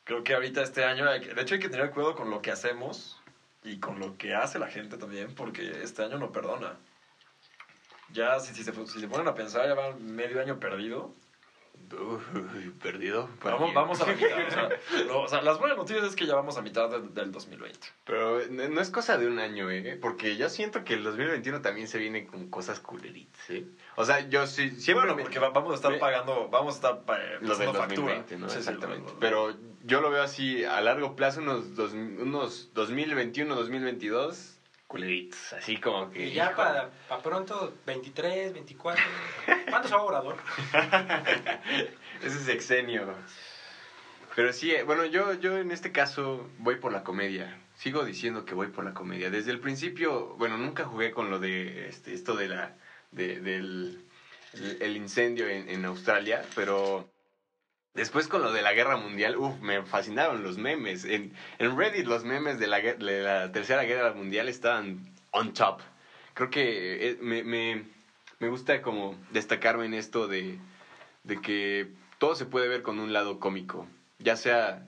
creo 0.04 0.24
que 0.24 0.34
ahorita 0.34 0.62
este 0.62 0.84
año, 0.84 1.08
hay 1.08 1.20
de 1.20 1.40
hecho 1.40 1.54
hay 1.54 1.60
que 1.60 1.68
tener 1.68 1.90
cuidado 1.90 2.16
con 2.16 2.30
lo 2.30 2.42
que 2.42 2.50
hacemos 2.50 3.20
y 3.62 3.78
con 3.78 4.00
lo 4.00 4.16
que 4.18 4.34
hace 4.34 4.58
la 4.58 4.68
gente 4.68 4.98
también, 4.98 5.34
porque 5.34 5.82
este 5.82 6.02
año 6.02 6.18
no 6.18 6.32
perdona. 6.32 6.76
Ya, 8.12 8.40
si, 8.40 8.54
si, 8.54 8.64
se, 8.64 8.72
si 8.86 9.00
se 9.00 9.08
ponen 9.08 9.28
a 9.28 9.34
pensar, 9.34 9.66
ya 9.66 9.74
va 9.74 9.94
medio 9.96 10.40
año 10.40 10.58
perdido. 10.58 11.14
Uy, 11.92 12.70
perdido. 12.80 13.28
¿para 13.40 13.54
Vamos, 13.56 13.74
vamos 13.74 14.00
a 14.00 14.06
la 14.06 14.14
mitad. 14.14 14.38
O 14.46 14.50
sea, 14.50 14.68
lo- 15.06 15.20
o 15.22 15.28
sea, 15.28 15.40
las 15.42 15.58
buenas 15.58 15.76
noticias 15.76 16.04
es 16.04 16.16
que 16.16 16.26
ya 16.26 16.34
vamos 16.34 16.56
a 16.56 16.62
mitad 16.62 16.88
del, 16.88 17.12
del 17.14 17.30
2020. 17.30 17.78
Pero 18.04 18.40
no 18.48 18.68
no 18.68 18.80
es 18.80 18.90
cosa 18.90 19.16
de 19.18 19.26
un 19.26 19.38
año, 19.38 19.70
¿eh? 19.70 19.96
Porque 20.00 20.36
yo 20.36 20.48
siento 20.48 20.84
que 20.84 20.94
el 20.94 21.02
2021 21.04 21.60
también 21.60 21.88
se 21.88 21.98
viene 21.98 22.24
con 22.24 22.46
cosas 22.46 22.80
culeritas, 22.80 23.50
¿eh? 23.50 23.64
O 23.96 24.04
sea, 24.04 24.20
yo 24.20 24.46
sí, 24.46 24.70
siempre... 24.80 24.94
bueno, 25.04 25.14
me- 25.14 25.22
porque 25.22 25.38
va- 25.38 25.50
vamos 25.50 25.72
a 25.72 25.74
estar 25.76 25.92
me- 25.92 25.98
pagando, 25.98 26.48
vamos 26.48 26.74
a 26.74 26.76
estar 26.76 27.00
pa- 27.04 27.18
Lo 27.18 27.56
del 27.56 27.66
pasando 27.68 27.72
factura. 27.74 28.14
2020, 28.16 28.36
¿no? 28.38 28.48
Sí, 28.48 28.52
sí, 28.54 28.58
Exactamente. 28.60 29.08
lo- 29.08 29.14
lo- 29.14 29.20
Pero 29.20 29.54
yo 29.82 30.00
lo 30.00 30.10
veo 30.10 30.22
así 30.22 30.64
a 30.64 30.80
largo 30.80 31.14
plazo, 31.14 31.40
unos, 31.40 31.74
dos, 31.74 31.92
unos 31.92 32.70
2021, 32.72 33.54
2022, 33.54 34.58
culeritos. 34.86 35.52
Así 35.54 35.76
como 35.78 36.10
que... 36.10 36.26
Y 36.26 36.32
ya 36.32 36.54
para, 36.54 36.90
para 37.08 37.22
pronto, 37.22 37.72
23, 37.86 38.52
24. 38.52 39.02
¿Cuándo 39.72 39.88
se 39.88 39.94
va 39.94 40.02
Obrador? 40.02 40.36
Ese 42.22 42.36
es 42.36 42.48
exenio. 42.48 43.14
Pero 44.36 44.52
sí, 44.52 44.70
eh, 44.70 44.82
bueno, 44.82 45.06
yo, 45.06 45.32
yo 45.32 45.56
en 45.56 45.70
este 45.70 45.92
caso 45.92 46.46
voy 46.58 46.76
por 46.76 46.92
la 46.92 47.02
comedia. 47.02 47.58
Sigo 47.76 48.04
diciendo 48.04 48.44
que 48.44 48.52
voy 48.52 48.66
por 48.66 48.84
la 48.84 48.92
comedia. 48.92 49.30
Desde 49.30 49.50
el 49.50 49.60
principio, 49.60 50.34
bueno, 50.36 50.58
nunca 50.58 50.84
jugué 50.84 51.10
con 51.10 51.30
lo 51.30 51.38
de 51.38 51.88
este, 51.88 52.12
esto 52.12 52.36
de 52.36 52.48
la 52.48 52.76
de- 53.12 53.40
del 53.40 54.04
el, 54.52 54.94
incendio 54.94 55.48
en, 55.48 55.66
en 55.70 55.86
Australia, 55.86 56.42
pero 56.54 57.08
después 57.94 58.28
con 58.28 58.42
lo 58.42 58.52
de 58.52 58.60
la 58.60 58.74
guerra 58.74 58.98
mundial, 58.98 59.38
uff, 59.38 59.58
me 59.62 59.82
fascinaron 59.84 60.42
los 60.42 60.58
memes. 60.58 61.06
En, 61.06 61.32
en 61.58 61.78
Reddit 61.78 62.04
los 62.04 62.24
memes 62.24 62.58
de 62.58 62.66
la, 62.66 62.78
de 62.80 63.22
la 63.22 63.52
tercera 63.52 63.84
guerra 63.84 64.12
mundial 64.12 64.50
estaban 64.50 65.14
on 65.30 65.54
top. 65.54 65.80
Creo 66.34 66.50
que 66.50 67.08
eh, 67.08 67.18
me, 67.22 67.42
me, 67.42 67.86
me 68.42 68.48
gusta 68.48 68.82
como 68.82 69.14
destacarme 69.30 69.86
en 69.86 69.94
esto 69.94 70.26
de, 70.26 70.58
de 71.22 71.40
que 71.40 71.86
todo 72.18 72.34
se 72.34 72.44
puede 72.44 72.66
ver 72.66 72.82
con 72.82 72.98
un 72.98 73.12
lado 73.12 73.38
cómico, 73.38 73.86
ya 74.18 74.34
sea 74.34 74.84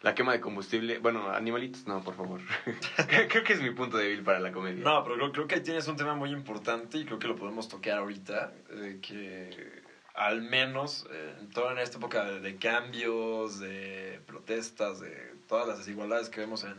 la 0.00 0.14
quema 0.14 0.32
de 0.32 0.40
combustible, 0.40 0.96
bueno, 0.98 1.30
animalitos, 1.30 1.86
no, 1.86 2.02
por 2.02 2.16
favor. 2.16 2.40
creo 3.28 3.44
que 3.44 3.52
es 3.52 3.60
mi 3.60 3.70
punto 3.70 3.98
débil 3.98 4.22
para 4.22 4.40
la 4.40 4.50
comedia. 4.50 4.82
No, 4.82 5.04
pero 5.04 5.16
creo, 5.16 5.32
creo 5.32 5.46
que 5.46 5.54
ahí 5.56 5.62
tienes 5.62 5.86
un 5.88 5.96
tema 5.96 6.14
muy 6.14 6.30
importante 6.30 6.96
y 6.96 7.04
creo 7.04 7.18
que 7.18 7.28
lo 7.28 7.36
podemos 7.36 7.68
tocar 7.68 7.98
ahorita, 7.98 8.54
eh, 8.70 8.98
que 9.02 9.82
al 10.14 10.40
menos 10.40 11.06
eh, 11.10 11.34
en 11.38 11.50
toda 11.50 11.72
en 11.72 11.78
esta 11.78 11.98
época 11.98 12.24
de, 12.24 12.40
de 12.40 12.56
cambios, 12.56 13.60
de 13.60 14.22
protestas, 14.26 15.00
de 15.00 15.34
todas 15.48 15.68
las 15.68 15.78
desigualdades 15.78 16.30
que 16.30 16.40
vemos 16.40 16.64
en, 16.64 16.76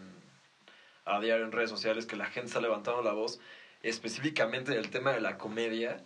a 1.05 1.19
diario 1.19 1.45
en 1.45 1.51
redes 1.51 1.69
sociales, 1.69 2.07
que 2.07 2.15
la 2.15 2.25
gente 2.25 2.47
está 2.47 2.59
levantando 2.59 3.03
la 3.03 3.13
voz, 3.13 3.39
específicamente 3.83 4.71
del 4.73 4.89
tema 4.89 5.11
de 5.13 5.21
la 5.21 5.37
comedia, 5.37 6.03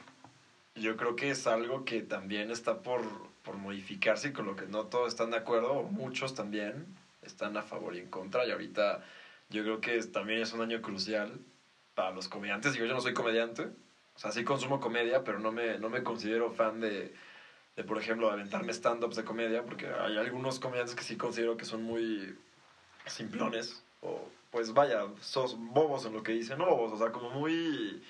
yo 0.75 0.95
creo 0.97 1.15
que 1.15 1.31
es 1.31 1.47
algo 1.47 1.83
que 1.85 2.01
también 2.03 2.51
está 2.51 2.81
por, 2.81 3.29
por 3.43 3.57
modificarse 3.57 4.29
y 4.29 4.33
con 4.33 4.45
lo 4.45 4.55
que 4.55 4.67
no 4.67 4.85
todos 4.87 5.09
están 5.09 5.31
de 5.31 5.37
acuerdo, 5.37 5.73
o 5.73 5.83
muchos 5.83 6.33
también 6.35 6.95
están 7.21 7.57
a 7.57 7.63
favor 7.63 7.95
y 7.95 7.99
en 7.99 8.09
contra, 8.09 8.45
y 8.45 8.51
ahorita 8.51 9.01
Yo 9.49 9.63
creo 9.63 9.81
que 9.81 10.01
también 10.03 10.41
es 10.41 10.53
un 10.53 10.61
año 10.61 10.81
crucial 10.81 11.41
para 11.93 12.11
los 12.11 12.29
comediantes. 12.29 12.73
Digo, 12.73 12.85
yo 12.85 12.93
no 12.93 13.01
soy 13.01 13.13
comediante. 13.13 13.63
O 14.15 14.19
sea, 14.19 14.31
sí 14.31 14.43
consumo 14.43 14.79
comedia, 14.79 15.23
pero 15.23 15.39
no 15.39 15.51
me, 15.51 15.77
no 15.77 15.89
me 15.89 16.03
considero 16.03 16.51
fan 16.51 16.79
de, 16.79 17.13
de, 17.75 17.83
por 17.83 17.97
ejemplo, 17.99 18.31
aventarme 18.31 18.71
stand-ups 18.73 19.15
de 19.15 19.23
comedia, 19.25 19.63
porque 19.65 19.87
hay 19.87 20.17
algunos 20.17 20.59
comediantes 20.59 20.95
que 20.95 21.03
sí 21.03 21.17
considero 21.17 21.57
que 21.57 21.65
son 21.65 21.83
muy 21.83 22.35
simplones. 23.05 23.83
O, 24.01 24.33
pues 24.51 24.73
vaya, 24.73 25.05
sos 25.21 25.55
bobos 25.57 26.05
en 26.05 26.13
lo 26.13 26.23
que 26.23 26.33
dicen. 26.33 26.57
No 26.59 26.65
bobos, 26.67 26.91
o 26.93 26.97
sea, 26.97 27.11
como 27.11 27.29
muy... 27.31 28.03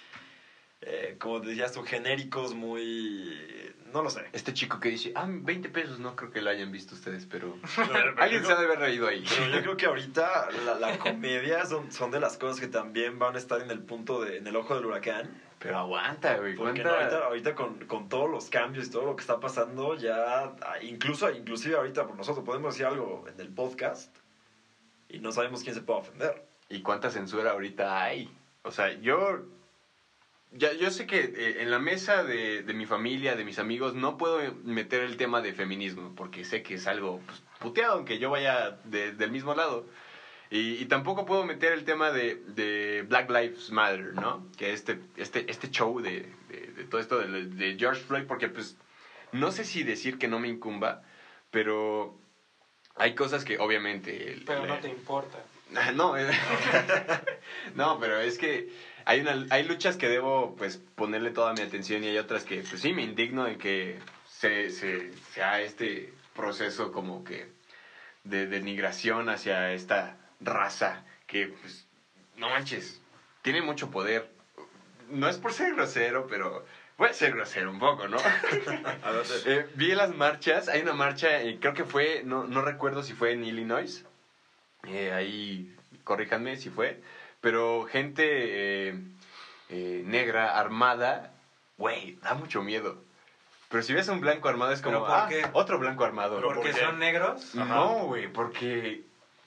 eh, 0.81 1.15
como 1.19 1.39
decías 1.39 1.71
tú, 1.71 1.83
genéricos, 1.83 2.53
muy... 2.55 3.71
No 3.93 4.01
lo 4.01 4.09
sé. 4.09 4.21
Este 4.31 4.53
chico 4.53 4.79
que 4.79 4.89
dice, 4.89 5.11
ah, 5.15 5.27
20 5.29 5.69
pesos, 5.69 5.99
no 5.99 6.15
creo 6.15 6.31
que 6.31 6.41
lo 6.41 6.49
hayan 6.49 6.71
visto 6.71 6.95
ustedes, 6.95 7.25
pero 7.25 7.57
Pero 7.75 8.15
alguien 8.21 8.41
yo- 8.41 8.47
se 8.47 8.53
ha 8.53 8.57
de 8.57 8.65
haber 8.65 8.79
reído 8.79 9.07
ahí. 9.07 9.23
Pero 9.29 9.47
yo 9.53 9.61
creo 9.61 9.77
que 9.77 9.85
ahorita 9.85 10.49
la, 10.65 10.75
la 10.75 10.97
comedia 10.99 11.65
son, 11.65 11.91
son 11.91 12.09
de 12.11 12.19
las 12.19 12.37
cosas 12.37 12.59
que 12.59 12.67
también 12.67 13.19
van 13.19 13.35
a 13.35 13.37
estar 13.37 13.61
en 13.61 13.69
el 13.69 13.81
punto 13.81 14.21
de, 14.21 14.37
en 14.37 14.47
el 14.47 14.55
ojo 14.55 14.75
del 14.75 14.85
huracán. 14.85 15.39
Pero 15.59 15.77
aguanta, 15.77 16.37
güey. 16.37 16.55
Porque 16.55 16.81
¿cuánta- 16.81 16.97
ahorita, 16.99 17.25
ahorita 17.25 17.55
con, 17.55 17.85
con 17.85 18.09
todos 18.09 18.27
los 18.31 18.49
cambios 18.49 18.87
y 18.87 18.91
todo 18.91 19.05
lo 19.05 19.15
que 19.15 19.21
está 19.21 19.39
pasando, 19.39 19.95
ya, 19.95 20.53
incluso, 20.81 21.29
inclusive 21.29 21.75
ahorita 21.75 22.07
por 22.07 22.15
nosotros 22.15 22.43
podemos 22.43 22.73
decir 22.73 22.87
algo 22.87 23.25
en 23.27 23.39
el 23.39 23.49
podcast 23.49 24.15
y 25.11 25.19
no 25.19 25.31
sabemos 25.31 25.63
quién 25.63 25.75
se 25.75 25.81
puede 25.81 25.99
ofender. 25.99 26.45
¿Y 26.69 26.81
cuánta 26.81 27.09
censura 27.09 27.51
ahorita 27.51 28.01
hay? 28.03 28.29
O 28.63 28.71
sea, 28.71 28.91
yo... 28.99 29.41
Ya, 30.53 30.73
yo 30.73 30.91
sé 30.91 31.05
que 31.07 31.19
eh, 31.23 31.61
en 31.61 31.71
la 31.71 31.79
mesa 31.79 32.23
de, 32.25 32.61
de 32.61 32.73
mi 32.73 32.85
familia, 32.85 33.35
de 33.37 33.45
mis 33.45 33.57
amigos, 33.57 33.93
no 33.93 34.17
puedo 34.17 34.39
meter 34.65 35.01
el 35.01 35.15
tema 35.15 35.41
de 35.41 35.53
feminismo, 35.53 36.13
porque 36.13 36.43
sé 36.43 36.61
que 36.61 36.73
es 36.73 36.87
algo 36.87 37.21
pues, 37.25 37.41
puteado, 37.59 37.93
aunque 37.93 38.19
yo 38.19 38.29
vaya 38.29 38.77
de- 38.83 39.13
del 39.13 39.31
mismo 39.31 39.53
lado. 39.53 39.85
Y, 40.49 40.73
y 40.73 40.85
tampoco 40.87 41.25
puedo 41.25 41.45
meter 41.45 41.71
el 41.71 41.85
tema 41.85 42.11
de, 42.11 42.35
de 42.47 43.05
Black 43.07 43.29
Lives 43.29 43.71
Matter, 43.71 44.13
¿no? 44.13 44.45
Que 44.57 44.73
este, 44.73 44.99
este, 45.15 45.49
este 45.49 45.69
show 45.69 46.01
de, 46.01 46.27
todo 46.89 46.99
esto 46.99 47.19
de 47.19 47.77
George 47.79 48.01
Floyd, 48.01 48.25
porque 48.27 48.49
pues 48.49 48.75
no 49.31 49.53
sé 49.53 49.63
si 49.63 49.83
decir 49.83 50.17
que 50.17 50.27
no 50.27 50.39
me 50.39 50.49
incumba, 50.49 51.01
pero 51.49 52.19
hay 52.95 53.15
cosas 53.15 53.43
que 53.43 53.57
obviamente... 53.57 54.31
el- 54.33 54.45
Pero 54.45 54.65
no 54.65 54.77
te 54.79 54.89
importa. 54.89 55.43
no, 55.93 56.17
eh, 56.17 56.29
no, 57.75 57.99
pero 57.99 58.19
es 58.19 58.37
que 58.37 58.69
hay, 59.05 59.21
una, 59.21 59.45
hay 59.49 59.63
luchas 59.63 59.95
que 59.97 60.07
debo 60.09 60.55
pues 60.57 60.77
ponerle 60.95 61.31
toda 61.31 61.53
mi 61.53 61.61
atención 61.61 62.03
y 62.03 62.07
hay 62.07 62.17
otras 62.17 62.43
que 62.43 62.61
pues 62.61 62.81
sí 62.81 62.91
me 62.93 63.01
indigno 63.03 63.47
en 63.47 63.57
que 63.57 63.99
se, 64.27 64.69
se, 64.69 65.13
sea 65.31 65.61
este 65.61 66.13
proceso 66.35 66.91
como 66.91 67.23
que 67.23 67.47
de 68.23 68.45
denigración 68.47 69.29
hacia 69.29 69.71
esta 69.73 70.17
raza 70.39 71.03
que 71.25 71.47
pues 71.47 71.87
no 72.35 72.49
manches, 72.49 73.01
tiene 73.41 73.61
mucho 73.61 73.89
poder. 73.89 74.29
No 75.09 75.27
es 75.27 75.37
por 75.37 75.53
ser 75.53 75.73
grosero, 75.73 76.27
pero 76.27 76.65
puede 77.01 77.15
ser 77.15 77.33
grosero 77.33 77.71
un 77.71 77.79
poco, 77.79 78.07
¿no? 78.07 78.17
A 79.03 79.09
ver, 79.11 79.25
te- 79.25 79.57
Eh, 79.61 79.65
vi 79.73 79.95
las 79.95 80.11
marchas, 80.11 80.67
hay 80.67 80.81
una 80.81 80.93
marcha, 80.93 81.41
eh, 81.41 81.57
creo 81.59 81.73
que 81.73 81.83
fue, 81.83 82.21
no, 82.23 82.43
no 82.45 82.61
recuerdo 82.61 83.01
si 83.01 83.13
fue 83.13 83.31
en 83.31 83.43
Illinois, 83.43 84.05
eh, 84.87 85.11
ahí 85.11 85.75
corríjanme 86.03 86.57
si 86.57 86.69
fue, 86.69 87.01
pero 87.39 87.85
gente 87.85 88.23
eh, 88.27 88.99
eh, 89.69 90.03
negra 90.05 90.59
armada, 90.59 91.31
güey, 91.75 92.19
da 92.21 92.35
mucho 92.35 92.61
miedo. 92.61 93.01
Pero 93.69 93.81
si 93.81 93.93
ves 93.93 94.07
un 94.07 94.21
blanco 94.21 94.47
armado 94.47 94.71
es 94.71 94.83
como, 94.83 95.03
¿Pero 95.03 95.07
por 95.07 95.23
ah, 95.23 95.27
qué? 95.27 95.49
otro 95.53 95.79
blanco 95.79 96.03
armado. 96.03 96.35
Pero 96.35 96.49
¿Porque 96.49 96.69
¿por 96.69 96.79
qué? 96.79 96.85
son 96.85 96.99
negros? 96.99 97.55
No, 97.55 98.05
güey, 98.05 98.27
porque 98.27 99.01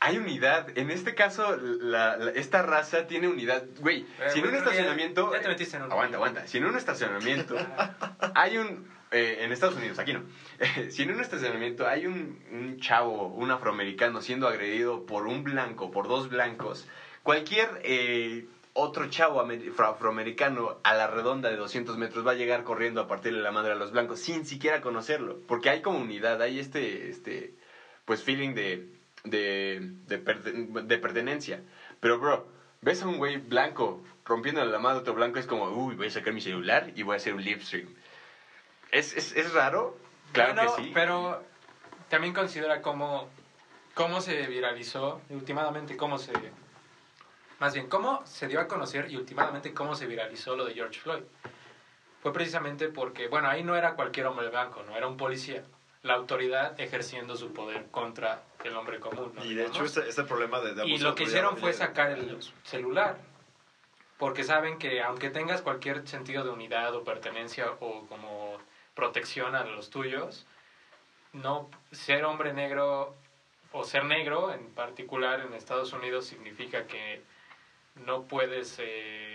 hay 0.05 0.19
unidad. 0.19 0.69
En 0.77 0.91
este 0.91 1.15
caso, 1.15 1.57
la, 1.57 2.17
la- 2.17 2.31
esta 2.33 2.63
raza 2.63 3.07
tiene 3.07 3.29
unidad. 3.29 3.65
Güey, 3.81 4.01
Eh, 4.21 4.31
si 4.31 4.39
en 4.41 4.47
un 4.47 4.53
ya- 4.53 4.59
estacionamiento... 4.59 5.33
ya 5.33 5.41
te 5.41 5.49
metiste 5.49 5.77
en 5.77 5.85
un- 5.85 5.93
Aguanta, 5.93 6.17
aguanta. 6.17 6.47
Si 6.47 6.59
en 6.59 6.67
un 6.67 6.77
estacionamiento 6.77 7.57
hay 8.35 8.59
un... 8.59 8.89
eh, 9.11 9.39
en 9.41 9.53
Estados 9.53 9.77
Unidos, 9.77 9.99
aquí 9.99 10.13
no. 10.13 10.23
si 10.91 11.03
en 11.03 11.13
un 11.13 11.21
estacionamiento 11.21 11.87
hay 11.87 12.07
un, 12.07 12.43
un 12.53 12.79
chavo, 12.81 13.29
un 13.29 13.51
afroamericano 13.51 14.21
siendo 14.21 14.47
agredido 14.49 15.07
por 15.07 15.27
un 15.27 15.43
blanco, 15.45 15.91
por 15.91 16.09
dos 16.09 16.29
blancos, 16.29 16.87
cualquier 17.23 17.81
eh, 17.85 18.47
otro 18.73 19.09
chavo 19.09 19.41
amer- 19.41 19.71
afro- 19.71 19.87
afroamericano 19.91 20.81
a 20.83 20.95
la 20.95 21.07
redonda 21.07 21.49
de 21.49 21.57
200 21.57 21.97
metros 21.97 22.27
va 22.27 22.33
a 22.33 22.35
llegar 22.35 22.65
corriendo 22.65 23.01
a 23.01 23.07
partirle 23.07 23.41
la 23.41 23.53
madre 23.53 23.73
a 23.73 23.77
los 23.77 23.93
blancos 23.93 24.19
sin 24.21 24.45
siquiera 24.45 24.81
conocerlo. 24.81 25.41
Porque 25.47 25.71
hay 25.71 25.81
comunidad, 25.81 26.43
hay 26.43 26.59
este, 26.59 27.09
este 27.09 27.55
pues, 28.05 28.23
feeling 28.25 28.55
de, 28.55 28.89
de, 29.25 29.81
de, 30.07 30.19
de 30.19 30.99
pertenencia. 30.99 31.63
Pero, 32.01 32.19
bro, 32.19 32.47
ves 32.83 33.03
a 33.03 33.07
un 33.09 33.19
güey 33.19 33.39
blanco 33.39 34.03
rompiendo 34.25 34.65
la 34.65 34.79
madre 34.79 34.99
a 34.99 35.01
otro 35.01 35.15
blanco, 35.15 35.39
es 35.39 35.47
como, 35.47 35.69
uy, 35.71 35.95
voy 35.97 36.07
a 36.07 36.11
sacar 36.11 36.33
mi 36.33 36.41
celular 36.41 36.93
y 36.95 37.03
voy 37.03 37.15
a 37.15 37.17
hacer 37.17 37.35
un 37.35 37.43
live 37.43 37.61
stream. 37.63 37.95
¿Es, 38.91 39.15
es, 39.15 39.33
es 39.33 39.53
raro? 39.53 39.99
Claro 40.33 40.55
Bueno, 40.55 40.77
que 40.77 40.83
sí. 40.83 40.91
Pero 40.95 41.43
también 42.09 42.33
considera 42.33 42.81
cómo, 42.81 43.29
cómo 43.95 44.21
se 44.21 44.47
viralizó 44.47 45.21
y 45.29 45.35
últimamente 45.35 45.97
cómo 45.97 46.19
se... 46.19 46.33
Más 47.61 47.73
bien, 47.73 47.89
cómo 47.89 48.27
se 48.27 48.49
dio 48.49 48.61
a 48.61 48.69
conocer 48.69 49.11
y 49.11 49.17
últimamente 49.17 49.73
cómo 49.73 49.95
se 49.95 50.07
viralizó 50.07 50.57
lo 50.57 50.65
de 50.65 50.75
George 50.75 51.01
Floyd. 51.01 51.23
Fue 52.21 52.33
precisamente 52.33 52.89
porque, 52.89 53.29
bueno, 53.29 53.49
ahí 53.49 53.63
no 53.63 53.77
era 53.77 53.95
cualquier 53.95 54.27
hombre 54.27 54.49
blanco, 54.49 54.83
no 54.83 54.97
era 54.97 55.07
un 55.07 55.17
policía. 55.17 55.65
La 56.05 56.15
autoridad 56.15 56.81
ejerciendo 56.81 57.35
su 57.35 57.53
poder 57.53 57.87
contra 57.91 58.43
el 58.63 58.77
hombre 58.77 59.01
común. 59.01 59.33
¿no? 59.35 59.45
y 59.45 59.55
de 59.55 59.67
hecho, 59.67 59.85
ese 59.85 60.25
problema 60.25 60.61
de, 60.61 60.75
de 60.75 60.87
Y 60.87 60.99
lo 60.99 61.15
que 61.15 61.25
hicieron 61.25 61.57
fue 61.57 61.73
sacar 61.73 62.11
el 62.11 62.39
celular. 62.63 63.19
Porque 64.19 64.45
saben 64.45 64.79
que 64.79 65.03
aunque 65.03 65.31
tengas 65.31 65.61
cualquier 65.61 66.07
sentido 66.07 66.45
de 66.45 66.51
unidad 66.51 66.95
o 66.95 67.03
pertenencia 67.03 67.73
o 67.81 68.07
como 68.07 68.59
protección 68.95 69.57
a 69.57 69.65
los 69.65 69.91
tuyos, 69.91 70.47
no 71.33 71.69
ser 71.91 72.25
hombre 72.25 72.53
negro 72.53 73.17
o 73.73 73.85
ser 73.85 74.05
negro 74.05 74.53
en 74.53 74.73
particular 74.73 75.41
en 75.41 75.53
Estados 75.53 75.93
Unidos 75.93 76.27
significa 76.27 76.87
que 76.87 77.23
no 77.97 78.23
puedes 78.23 78.77
eh, 78.79 79.33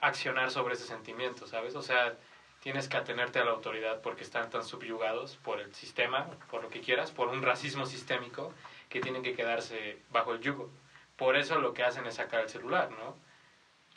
accionar 0.00 0.50
sobre 0.50 0.74
ese 0.74 0.86
sentimiento, 0.86 1.46
¿sabes? 1.46 1.74
O 1.76 1.82
sea, 1.82 2.16
tienes 2.60 2.88
que 2.88 2.96
atenerte 2.96 3.38
a 3.38 3.44
la 3.44 3.52
autoridad 3.52 4.00
porque 4.00 4.22
están 4.22 4.50
tan 4.50 4.64
subyugados 4.64 5.36
por 5.42 5.60
el 5.60 5.74
sistema, 5.74 6.26
por 6.50 6.62
lo 6.62 6.68
que 6.68 6.80
quieras, 6.80 7.10
por 7.10 7.28
un 7.28 7.42
racismo 7.42 7.86
sistémico 7.86 8.52
que 8.88 9.00
tienen 9.00 9.22
que 9.22 9.34
quedarse 9.34 9.98
bajo 10.10 10.34
el 10.34 10.40
yugo. 10.40 10.70
Por 11.16 11.36
eso 11.36 11.58
lo 11.58 11.74
que 11.74 11.82
hacen 11.82 12.06
es 12.06 12.14
sacar 12.14 12.40
el 12.40 12.48
celular, 12.48 12.90
¿no? 12.90 13.16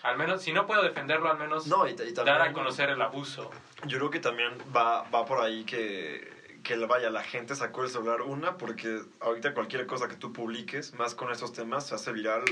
Al 0.02 0.18
menos, 0.18 0.42
si 0.42 0.52
no 0.52 0.66
puedo 0.66 0.82
defenderlo, 0.84 1.32
al 1.32 1.38
menos 1.38 1.68
No, 1.68 1.88
y, 1.88 1.92
y 1.92 1.96
también, 1.96 2.26
dar 2.26 2.42
a 2.42 2.52
conocer 2.52 2.90
el 2.90 3.02
abuso. 3.02 3.50
Yo 3.86 3.98
creo 4.00 4.10
que 4.10 4.20
también 4.20 4.58
va, 4.76 5.04
va 5.04 5.26
por 5.26 5.40
ahí 5.40 5.64
que, 5.64 6.60
que 6.64 6.76
vaya, 6.76 7.10
la 7.10 7.24
gente 7.24 7.56
sacó 7.56 7.84
el 7.84 7.90
celular. 7.90 8.22
Una, 8.22 8.58
porque 8.58 9.02
ahorita 9.22 9.54
cualquier 9.54 9.86
cosa 9.86 10.10
que 10.10 10.16
tú 10.16 10.34
publiques, 10.34 10.94
más 10.94 11.16
con 11.16 11.32
estos 11.32 11.54
temas, 11.54 11.88
se 11.88 11.96
hace 11.96 12.12
viral 12.12 12.44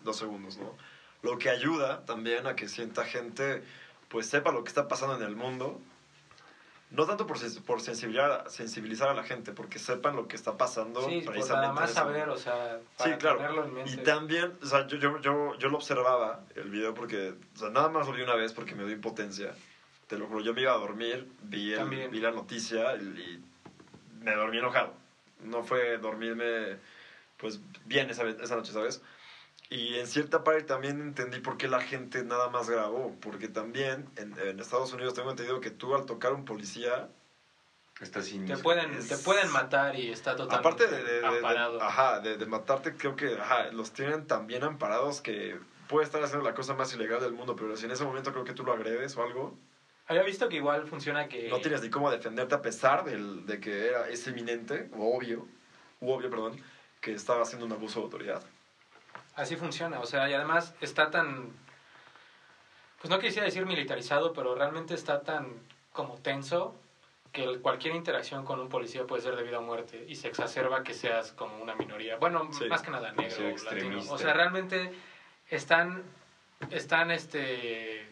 dos 0.00 0.18
segundos, 0.18 0.58
¿no? 0.58 0.76
Lo 1.22 1.38
que 1.38 1.50
ayuda 1.50 2.04
también 2.04 2.46
a 2.46 2.54
que 2.54 2.68
sienta 2.68 3.04
gente, 3.04 3.62
pues 4.08 4.26
sepa 4.26 4.52
lo 4.52 4.62
que 4.64 4.68
está 4.68 4.88
pasando 4.88 5.16
en 5.16 5.22
el 5.22 5.36
mundo. 5.36 5.80
No 6.90 7.04
tanto 7.04 7.26
por, 7.26 7.38
por 7.64 7.82
sensibilizar, 7.82 8.48
sensibilizar 8.50 9.08
a 9.08 9.14
la 9.14 9.22
gente, 9.22 9.52
porque 9.52 9.78
sepan 9.78 10.16
lo 10.16 10.26
que 10.26 10.36
está 10.36 10.56
pasando 10.56 11.02
Sí, 11.02 11.20
por 11.22 11.34
precisamente. 11.34 11.68
nada 11.68 11.72
más 11.72 11.92
saber, 11.92 12.30
o 12.30 12.38
sea, 12.38 12.78
Sí, 12.96 13.04
para 13.04 13.18
claro. 13.18 13.36
tenerlo 13.36 13.64
en 13.64 13.74
mente. 13.74 13.90
Y 13.90 14.04
también, 14.04 14.54
o 14.62 14.66
sea, 14.66 14.86
yo, 14.86 14.96
yo, 14.96 15.20
yo, 15.20 15.54
yo 15.58 15.68
lo 15.68 15.76
observaba, 15.76 16.44
el 16.54 16.70
video, 16.70 16.94
porque, 16.94 17.34
o 17.54 17.58
sea, 17.58 17.68
nada 17.68 17.90
más 17.90 18.06
lo 18.06 18.14
vi 18.14 18.22
una 18.22 18.34
vez 18.34 18.54
porque 18.54 18.74
me 18.74 18.84
dio 18.84 18.92
impotencia. 18.94 19.54
Te 20.06 20.16
lo 20.16 20.26
juro, 20.26 20.40
yo 20.40 20.54
me 20.54 20.62
iba 20.62 20.72
a 20.72 20.78
dormir, 20.78 21.28
vi, 21.42 21.74
el- 21.74 22.08
vi 22.08 22.20
la 22.20 22.30
noticia 22.30 22.94
y, 22.96 23.44
me 24.22 24.34
dormí 24.34 24.56
enojado. 24.56 24.94
No 25.40 25.62
fue 25.64 25.98
dormirme, 25.98 26.78
pues, 27.36 27.60
bien 27.84 28.08
esa, 28.08 28.26
esa 28.26 28.56
noche, 28.56 28.72
¿sabes? 28.72 29.02
Y 29.70 29.96
en 29.98 30.06
cierta 30.06 30.44
parte 30.44 30.62
también 30.62 31.00
entendí 31.00 31.40
por 31.40 31.58
qué 31.58 31.68
la 31.68 31.80
gente 31.80 32.22
nada 32.24 32.48
más 32.48 32.70
grabó. 32.70 33.14
Porque 33.20 33.48
también 33.48 34.08
en, 34.16 34.38
en 34.38 34.60
Estados 34.60 34.92
Unidos 34.92 35.14
tengo 35.14 35.30
entendido 35.30 35.60
que 35.60 35.70
tú 35.70 35.94
al 35.94 36.06
tocar 36.06 36.32
a 36.32 36.34
un 36.34 36.44
policía, 36.44 37.08
Está 38.00 38.22
sin... 38.22 38.46
Te 38.46 38.56
pueden, 38.56 38.94
Es- 38.94 39.08
te 39.08 39.16
pueden 39.16 39.50
matar 39.50 39.96
y 39.98 40.12
está 40.12 40.36
totalmente 40.36 40.84
Aparte 40.84 40.86
de, 40.96 41.02
de- 41.02 41.20
de- 41.40 41.78
ajá, 41.80 42.20
de, 42.20 42.36
de 42.36 42.46
matarte, 42.46 42.94
creo 42.94 43.16
que 43.16 43.34
ajá, 43.34 43.72
los 43.72 43.92
tienen 43.92 44.24
tan 44.26 44.46
bien 44.46 44.62
amparados 44.62 45.20
que 45.20 45.58
puede 45.88 46.06
estar 46.06 46.22
haciendo 46.22 46.44
la 46.48 46.54
cosa 46.54 46.74
más 46.74 46.94
ilegal 46.94 47.20
del 47.20 47.32
mundo, 47.32 47.56
pero 47.56 47.76
si 47.76 47.86
en 47.86 47.90
ese 47.90 48.04
momento 48.04 48.30
creo 48.32 48.44
que 48.44 48.52
tú 48.52 48.62
lo 48.62 48.72
agredes 48.72 49.16
o 49.16 49.22
algo, 49.24 49.58
Había 50.06 50.22
visto 50.22 50.48
que 50.48 50.56
igual 50.56 50.86
funciona 50.86 51.28
que... 51.28 51.48
no 51.50 51.58
tienes 51.60 51.82
ni 51.82 51.90
cómo 51.90 52.08
defenderte 52.10 52.54
a 52.54 52.62
pesar 52.62 53.04
del, 53.04 53.44
de 53.46 53.58
que 53.58 53.88
era, 53.88 54.08
es 54.08 54.24
eminente, 54.28 54.88
o 54.92 55.16
obvio, 55.16 55.48
u 56.00 56.12
obvio, 56.12 56.30
perdón, 56.30 56.62
que 57.00 57.12
estaba 57.14 57.42
haciendo 57.42 57.66
un 57.66 57.72
abuso 57.72 57.98
de 57.98 58.04
autoridad. 58.04 58.42
Así 59.38 59.54
funciona, 59.54 60.00
o 60.00 60.06
sea, 60.06 60.28
y 60.28 60.34
además 60.34 60.74
está 60.80 61.10
tan... 61.10 61.52
Pues 63.00 63.08
no 63.08 63.20
quisiera 63.20 63.44
decir 63.46 63.64
militarizado, 63.66 64.32
pero 64.32 64.56
realmente 64.56 64.94
está 64.94 65.22
tan 65.22 65.62
como 65.92 66.16
tenso 66.18 66.74
que 67.30 67.60
cualquier 67.60 67.94
interacción 67.94 68.44
con 68.44 68.58
un 68.58 68.68
policía 68.68 69.06
puede 69.06 69.22
ser 69.22 69.36
de 69.36 69.44
vida 69.44 69.60
o 69.60 69.62
muerte 69.62 70.04
y 70.08 70.16
se 70.16 70.26
exacerba 70.26 70.82
que 70.82 70.92
seas 70.92 71.30
como 71.32 71.62
una 71.62 71.76
minoría. 71.76 72.16
Bueno, 72.16 72.48
Sí. 72.52 72.64
más 72.68 72.82
que 72.82 72.90
nada 72.90 73.12
negro 73.12 73.54
o 73.54 73.64
latino. 73.64 74.02
O 74.10 74.18
sea, 74.18 74.32
realmente 74.32 74.92
están, 75.48 76.02
están 76.70 77.12
este, 77.12 78.08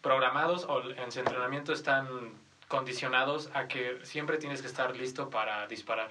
programados 0.00 0.64
o 0.64 0.80
en 0.92 1.12
su 1.12 1.18
entrenamiento 1.18 1.74
están 1.74 2.38
condicionados 2.68 3.50
a 3.52 3.68
que 3.68 3.98
siempre 4.04 4.38
tienes 4.38 4.62
que 4.62 4.68
estar 4.68 4.96
listo 4.96 5.28
para 5.28 5.66
disparar. 5.66 6.10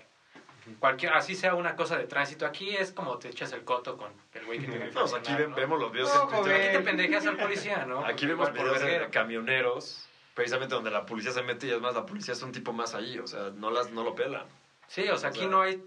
Cualquier, 0.80 1.14
así 1.14 1.36
sea 1.36 1.54
una 1.56 1.76
cosa 1.76 1.98
de 1.98 2.06
tránsito. 2.06 2.46
Aquí 2.46 2.76
es 2.76 2.92
como 2.92 3.18
te 3.20 3.30
echas 3.30 3.52
el 3.54 3.64
coto 3.64 3.98
con 3.98 4.12
el 4.34 4.46
güey 4.46 4.60
que 4.60 4.68
te 4.68 4.92
No, 4.92 5.04
aquí 5.16 5.34
vemos 5.56 5.80
los 5.80 5.92
videos 5.92 6.14
No, 6.14 6.24
en 6.24 6.28
Twitter. 6.28 6.42
joven. 6.44 6.62
Aquí 6.62 6.78
te 6.78 6.84
pendejeas 6.84 7.28
al 7.28 7.38
policía, 7.38 7.86
¿no? 7.86 8.04
Aquí 8.06 8.26
vemos 8.26 8.52
videos 8.52 8.82
de 8.82 9.08
camioneros, 9.12 10.08
precisamente 10.34 10.74
donde 10.76 10.92
la 10.92 11.06
policía 11.06 11.32
se 11.32 11.44
mete 11.44 11.68
y 11.68 11.72
es 11.72 11.80
más, 11.80 11.94
la 11.94 12.06
policía 12.06 12.34
es 12.34 12.42
un 12.42 12.52
tipo 12.52 12.74
más 12.74 12.96
ahí, 12.96 13.20
o 13.20 13.28
sea, 13.28 13.52
no, 13.56 13.70
las, 13.72 13.92
no 13.92 14.04
lo 14.04 14.16
pelan. 14.16 14.46
Sí, 14.88 15.08
o 15.10 15.18
sea, 15.18 15.30
O 15.30 15.32
aquí 15.32 15.40
sea- 15.42 15.50
no 15.50 15.62
hay... 15.62 15.82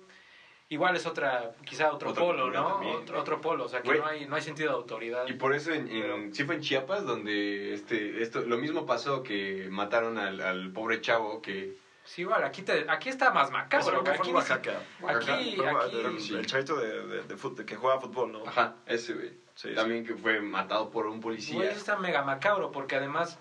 Igual 0.70 0.94
es 0.96 1.06
otra, 1.06 1.52
quizá 1.64 1.90
otro, 1.90 2.12
polo, 2.12 2.50
¿no? 2.50 2.74
también, 2.74 2.96
otro, 2.96 3.18
otro 3.20 3.40
polo, 3.40 3.64
o 3.64 3.68
sea, 3.70 3.80
que 3.80 3.88
Güey. 3.88 4.00
no 4.00 4.06
hay, 4.06 4.26
no 4.26 4.36
hay 4.36 4.42
sentido 4.42 4.68
de 4.68 4.74
autoridad. 4.76 5.26
Y 5.26 5.32
por 5.32 5.54
eso, 5.54 5.72
en, 5.72 5.88
en- 5.88 6.34
sí 6.34 6.44
fue 6.44 6.56
en 6.56 6.60
Chiapas 6.60 7.06
donde 7.06 7.72
este, 7.72 8.22
esto, 8.22 8.42
lo 8.42 8.58
mismo 8.58 8.84
pasó 8.84 9.22
que 9.22 9.66
mataron 9.70 10.18
al, 10.18 10.40
al 10.42 10.70
pobre 10.72 11.00
chavo 11.00 11.40
que... 11.40 11.74
Sí, 12.08 12.22
igual, 12.22 12.42
aquí, 12.42 12.62
te, 12.62 12.86
aquí 12.88 13.10
está 13.10 13.30
más 13.30 13.48
Eso 13.48 13.52
macabro. 13.52 14.02
que 14.02 14.12
fue 14.14 14.24
aquí 14.24 14.32
Oaxaca. 14.32 14.82
Aquí, 15.06 15.30
aquí... 15.30 16.34
el, 16.34 16.46
chavito 16.46 16.78
de, 16.78 17.06
de, 17.06 17.22
de 17.22 17.36
fut- 17.36 17.62
que 17.66 17.76
juega 17.76 17.98
fútbol, 17.98 18.32
¿no? 18.32 18.46
Ajá, 18.46 18.72
ese 18.86 19.12
güey. 19.12 19.34
Sí, 19.54 19.74
También 19.74 20.02
que 20.04 20.14
fue 20.14 20.40
matado 20.40 20.88
por 20.88 21.04
un 21.04 21.20
Güey, 21.20 21.20
policía. 21.20 21.68
eso 21.68 21.76
está 21.78 21.96
mega 21.96 22.22
macabro, 22.22 22.70
porque 22.70 22.96
además... 22.96 23.36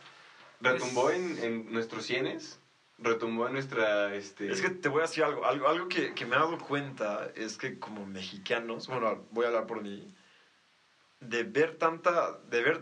Retumbó 0.59 1.12
es- 1.12 1.15
en, 1.17 1.38
en 1.38 1.71
nuestros 1.71 2.03
sienes, 2.03 2.59
retumbó 2.97 3.47
en 3.47 3.53
nuestra... 3.53 4.13
Este, 4.13 4.51
Es 4.51 4.59
que 4.59 4.69
te 4.69 4.89
voy 4.89 5.00
a 5.00 5.03
decir 5.03 5.24
algo, 5.24 5.45
algo, 5.45 5.69
algo 5.69 5.88
que, 5.88 6.13
que 6.13 6.25
me 6.25 6.36
he 6.36 6.39
dado 6.39 6.57
cuenta 6.57 7.29
es 7.36 7.57
que 7.57 7.79
como 7.79 8.05
mexicanos, 8.05 8.88
bueno, 8.88 9.24
voy 9.29 9.45
a 9.45 9.47
hablar 9.47 9.65
por 9.65 9.79
mí, 9.79 10.12
de 11.21 11.43
ver 11.43 11.71
tanta, 11.71 12.33
de 12.33 12.62
ver 12.62 12.81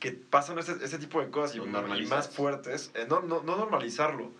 que 0.00 0.12
pasan 0.12 0.58
ese, 0.58 0.76
ese 0.82 0.98
tipo 0.98 1.18
de 1.20 1.30
cosas 1.30 1.56
y, 1.56 1.60
más 1.60 2.28
fuertes, 2.28 2.90
eh, 2.92 3.04
no, 3.06 3.20
no, 3.20 3.40
no 3.40 3.56
normalizarlo, 3.56 4.32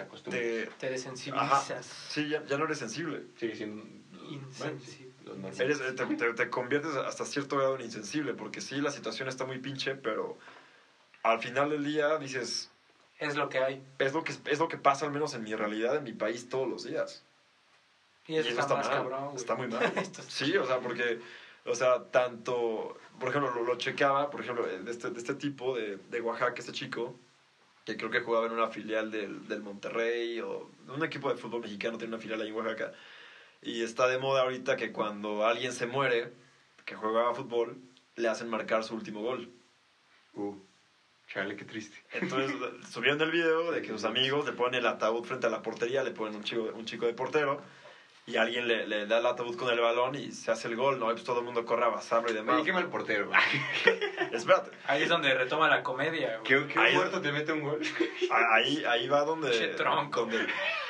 Te 0.00 0.06
acostumbras. 0.06 0.42
te, 0.42 0.66
Te 0.78 0.90
desensibilizas. 0.90 1.84
sí, 2.08 2.28
ya, 2.28 2.42
ya 2.44 2.56
no 2.56 2.64
eres 2.64 2.78
sensible. 2.78 3.22
Sigue 3.36 3.54
siendo... 3.54 3.82
Insensible. 4.28 5.10
Bueno. 5.34 5.56
Eres, 5.58 5.80
eh, 5.80 5.92
te, 5.92 6.04
te- 6.06 6.32
te 6.32 6.48
conviertes 6.48 6.94
hasta 6.96 7.24
cierto 7.24 7.56
grado 7.56 7.74
en 7.74 7.82
insensible, 7.82 8.34
porque 8.34 8.60
sí, 8.60 8.80
la 8.80 8.90
situación 8.90 9.28
está 9.28 9.44
muy 9.44 9.58
pinche, 9.58 9.94
pero 9.94 10.36
al 11.22 11.38
final 11.38 11.70
del 11.70 11.84
día 11.84 12.16
dices, 12.18 12.70
Es 13.18 13.36
lo 13.36 13.48
que 13.48 13.58
hay. 13.60 13.82
es 13.98 14.12
lo 14.12 14.22
que, 14.22 14.34
es 14.44 14.58
lo 14.58 14.68
que 14.68 14.76
pasa 14.78 15.04
al 15.04 15.10
menos 15.10 15.34
en 15.34 15.42
mi 15.42 15.54
realidad, 15.54 15.96
en 15.96 16.04
mi 16.04 16.12
país, 16.12 16.48
todos 16.48 16.68
los 16.68 16.82
días. 16.84 17.22
Y 18.26 18.36
eso, 18.36 18.48
Y 18.48 18.50
está, 18.52 18.74
más 18.74 18.86
mal, 18.86 18.96
cabrón, 18.98 19.24
güey. 19.30 19.36
Está 19.36 19.54
muy 19.54 19.66
mal. 19.68 19.92
Sí, 20.28 20.56
o 20.56 20.64
sea, 20.66 20.78
porque, 20.78 21.18
o 21.64 21.74
sea, 21.74 22.02
tanto, 22.10 22.96
por 23.18 23.28
ejemplo, 23.30 23.50
lo, 23.50 23.62
lo 23.64 23.74
checaba, 23.76 24.30
por 24.30 24.40
ejemplo, 24.40 24.64
de 24.66 24.90
este, 24.90 25.10
de 25.10 25.18
este 25.18 25.34
tipo 25.34 25.74
de, 25.74 25.96
de 25.96 26.20
Oaxaca, 26.20 26.54
este 26.58 26.72
chico, 26.72 27.14
que 27.84 27.96
creo 27.96 28.10
que 28.10 28.20
jugaba 28.20 28.46
en 28.46 28.52
una 28.52 28.68
filial 28.68 29.10
del, 29.10 29.46
del 29.48 29.62
Monterrey 29.62 30.40
o 30.40 30.70
un 30.88 31.04
equipo 31.04 31.30
de 31.30 31.36
fútbol 31.36 31.62
mexicano 31.62 31.98
tiene 31.98 32.14
una 32.14 32.22
filial 32.22 32.40
ahí 32.40 32.48
en 32.48 32.54
Oaxaca. 32.54 32.92
Y 33.62 33.82
está 33.82 34.08
de 34.08 34.18
moda 34.18 34.42
ahorita 34.42 34.76
que 34.76 34.92
cuando 34.92 35.46
alguien 35.46 35.72
se 35.72 35.86
muere, 35.86 36.32
que 36.84 36.94
juega 36.94 37.34
fútbol, 37.34 37.78
le 38.16 38.28
hacen 38.28 38.48
marcar 38.48 38.84
su 38.84 38.94
último 38.94 39.20
gol. 39.20 39.50
Uh, 40.34 40.56
chale, 41.28 41.56
qué 41.56 41.64
triste. 41.64 41.96
Entonces 42.12 42.56
subieron 42.90 43.20
el 43.20 43.30
video 43.30 43.70
de 43.72 43.82
que 43.82 43.88
sus 43.88 44.04
amigos 44.04 44.46
le 44.46 44.52
ponen 44.52 44.80
el 44.80 44.86
ataúd 44.86 45.24
frente 45.24 45.46
a 45.46 45.50
la 45.50 45.62
portería, 45.62 46.02
le 46.02 46.12
ponen 46.12 46.36
un 46.36 46.44
chico, 46.44 46.70
un 46.74 46.84
chico 46.84 47.06
de 47.06 47.14
portero 47.14 47.60
y 48.30 48.36
alguien 48.36 48.68
le, 48.68 48.86
le 48.86 49.06
da 49.06 49.18
el 49.18 49.26
ataúd 49.26 49.56
con 49.56 49.70
el 49.72 49.80
balón 49.80 50.14
y 50.14 50.30
se 50.32 50.50
hace 50.50 50.68
el 50.68 50.76
gol, 50.76 50.98
¿no? 50.98 51.10
Y 51.10 51.14
pues 51.14 51.24
todo 51.24 51.40
el 51.40 51.44
mundo 51.44 51.64
corre 51.64 51.84
a 51.84 51.86
abrazarlo 51.86 52.30
y 52.30 52.34
demás. 52.34 52.56
Oye, 52.56 52.64
qué 52.64 52.72
mal 52.72 52.88
portero. 52.88 53.30
Espérate, 54.32 54.70
Ahí 54.86 55.02
es 55.02 55.08
donde 55.08 55.34
retoma 55.34 55.68
la 55.68 55.82
comedia, 55.82 56.38
güey. 56.38 56.42
¿Qué, 56.44 56.72
qué 56.72 56.78
Ahí- 56.78 56.94
muerto 56.94 57.20
te 57.20 57.32
mete 57.32 57.52
un 57.52 57.62
gol? 57.62 57.80
ahí, 58.54 58.84
ahí 58.88 59.08
va 59.08 59.22
donde... 59.24 59.50
Che 59.50 59.68
tronco. 59.68 60.20
donde- 60.20 60.46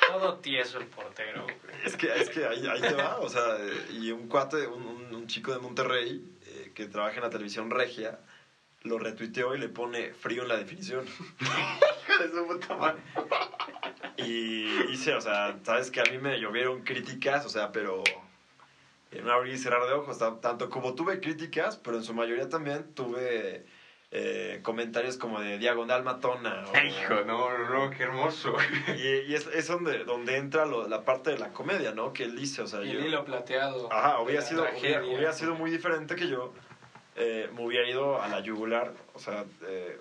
Todo 0.08 0.38
tieso 0.38 0.78
el 0.78 0.86
portero, 0.86 1.42
güey. 1.44 1.56
es 1.84 1.96
que, 1.96 2.12
es 2.14 2.28
que 2.30 2.44
ahí, 2.46 2.66
ahí 2.66 2.80
te 2.80 2.94
va, 2.94 3.18
o 3.20 3.28
sea, 3.28 3.56
y 3.90 4.10
un 4.10 4.28
cuate, 4.28 4.66
un, 4.66 4.84
un- 4.86 5.14
un 5.14 5.26
chico 5.26 5.52
de 5.52 5.58
Monterrey 5.58 6.22
eh, 6.46 6.72
que 6.74 6.86
trabaja 6.86 7.16
en 7.16 7.22
la 7.22 7.30
televisión 7.30 7.70
regia, 7.70 8.18
lo 8.82 8.98
retuiteó 8.98 9.54
y 9.54 9.58
le 9.58 9.68
pone 9.68 10.10
frío 10.14 10.42
en 10.42 10.48
la 10.48 10.56
definición. 10.56 11.06
Hijo 11.40 12.22
de 12.22 12.28
su 12.30 12.46
puta 12.46 12.74
madre. 12.76 13.02
Y 14.16 14.90
hice, 14.90 15.14
o 15.14 15.20
sea, 15.20 15.54
sabes 15.64 15.90
que 15.90 16.00
a 16.00 16.04
mí 16.04 16.18
me 16.18 16.38
llovieron 16.38 16.82
críticas, 16.82 17.44
o 17.44 17.48
sea, 17.48 17.72
pero 17.72 18.02
en 19.10 19.24
un 19.24 19.30
abrir 19.30 19.54
y 19.54 19.58
cerrar 19.58 19.86
de 19.86 19.92
ojos, 19.92 20.18
ta- 20.18 20.34
tanto 20.40 20.68
como 20.68 20.94
tuve 20.94 21.20
críticas, 21.20 21.76
pero 21.76 21.96
en 21.96 22.02
su 22.04 22.12
mayoría 22.12 22.48
también 22.48 22.86
tuve 22.94 23.62
eh, 24.12 24.58
comentarios 24.62 25.16
como 25.16 25.40
de 25.40 25.58
diagonal 25.58 26.02
matona. 26.02 26.64
o- 26.66 26.76
Hijo, 26.84 27.22
no, 27.22 27.56
no, 27.56 27.68
no, 27.68 27.90
qué 27.90 28.02
hermoso. 28.04 28.56
Y, 28.96 29.06
y 29.30 29.34
es, 29.34 29.46
es 29.46 29.66
donde, 29.66 30.04
donde 30.04 30.36
entra 30.36 30.64
lo- 30.66 30.86
la 30.88 31.02
parte 31.02 31.30
de 31.30 31.38
la 31.38 31.48
comedia, 31.50 31.92
¿no? 31.92 32.12
Que 32.12 32.24
él 32.24 32.34
dice, 32.36 32.62
o 32.62 32.66
sea, 32.66 32.82
Y 32.82 32.92
yo... 32.92 32.98
el 33.00 33.06
hilo 33.06 33.24
plateado. 33.24 33.90
Ajá, 33.92 34.20
hubiera 34.20 34.42
sido, 34.42 34.66
hubiera, 34.78 35.02
hubiera 35.04 35.32
sido 35.32 35.54
muy 35.54 35.70
diferente 35.70 36.14
que 36.16 36.28
yo 36.28 36.52
eh, 37.16 37.48
me 37.52 37.64
hubiera 37.64 37.86
ido 37.86 38.20
a 38.20 38.28
la 38.28 38.40
yugular. 38.40 38.92
O 39.12 39.18
sea, 39.18 39.44
eh, 39.62 39.98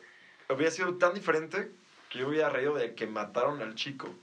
hubiera 0.50 0.72
sido 0.72 0.94
tan 0.94 1.14
diferente 1.14 1.68
que 2.10 2.20
yo 2.20 2.28
hubiera 2.28 2.50
reído 2.50 2.74
de 2.76 2.94
que 2.94 3.06
mataron 3.06 3.62
al 3.62 3.76
chico. 3.76 4.16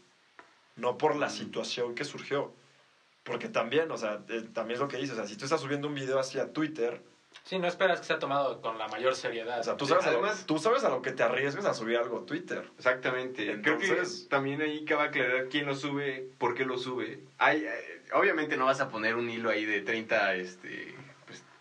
No 0.75 0.97
por 0.99 1.15
la 1.17 1.31
situación 1.31 1.95
que 1.95 2.05
surgió. 2.05 2.51
Porque 3.23 3.49
también, 3.49 3.91
o 3.91 3.97
sea, 3.97 4.19
eh, 4.29 4.43
también 4.53 4.75
es 4.75 4.81
lo 4.81 4.89
que 4.89 4.97
dices. 4.99 5.13
O 5.13 5.17
sea, 5.17 5.27
si 5.27 5.37
tú 5.37 5.45
estás 5.45 5.61
subiendo 5.61 5.89
un 5.89 5.95
video 5.95 6.19
hacia 6.19 6.47
Twitter, 6.47 7.01
Sí, 7.45 7.61
no 7.61 7.69
esperas 7.69 8.01
que 8.01 8.07
sea 8.07 8.19
tomado 8.19 8.59
con 8.61 8.77
la 8.77 8.89
mayor 8.89 9.15
seriedad. 9.15 9.61
o 9.61 9.63
sea, 9.63 9.77
tú 9.77 9.85
Sí, 9.85 9.91
sabes, 9.91 10.07
a 10.07 10.11
lo, 10.11 10.19
además- 10.19 10.47
tú 10.47 10.59
sabes 10.59 10.83
a 10.83 10.89
lo 10.89 11.01
que 11.01 11.13
te 11.13 11.23
arriesgas 11.23 11.65
a 11.65 11.75
subir 11.75 11.97
algo 11.97 12.19
a 12.19 12.23
Twitter. 12.27 12.65
Exactamente. 12.77 13.61
Creo 13.63 13.79
que 13.79 14.03
también 14.29 14.61
ahí 14.63 14.83
cabe 14.83 15.05
aclarar 15.05 15.45
quién 15.47 15.65
lo 15.65 15.77
sube, 15.77 16.27
por 16.39 16.55
qué 16.55 16.65
lo 16.65 16.77
sube. 16.77 17.21
Hay, 17.39 17.59
eh, 17.65 18.01
obviamente 18.13 18.57
no 18.57 18.65
vas 18.65 18.81
a 18.81 18.89
poner 18.89 19.15
un 19.15 19.31
hilo 19.31 19.49
ahí 19.49 19.65
de 19.65 19.81
30, 19.81 20.35
este, 20.35 20.93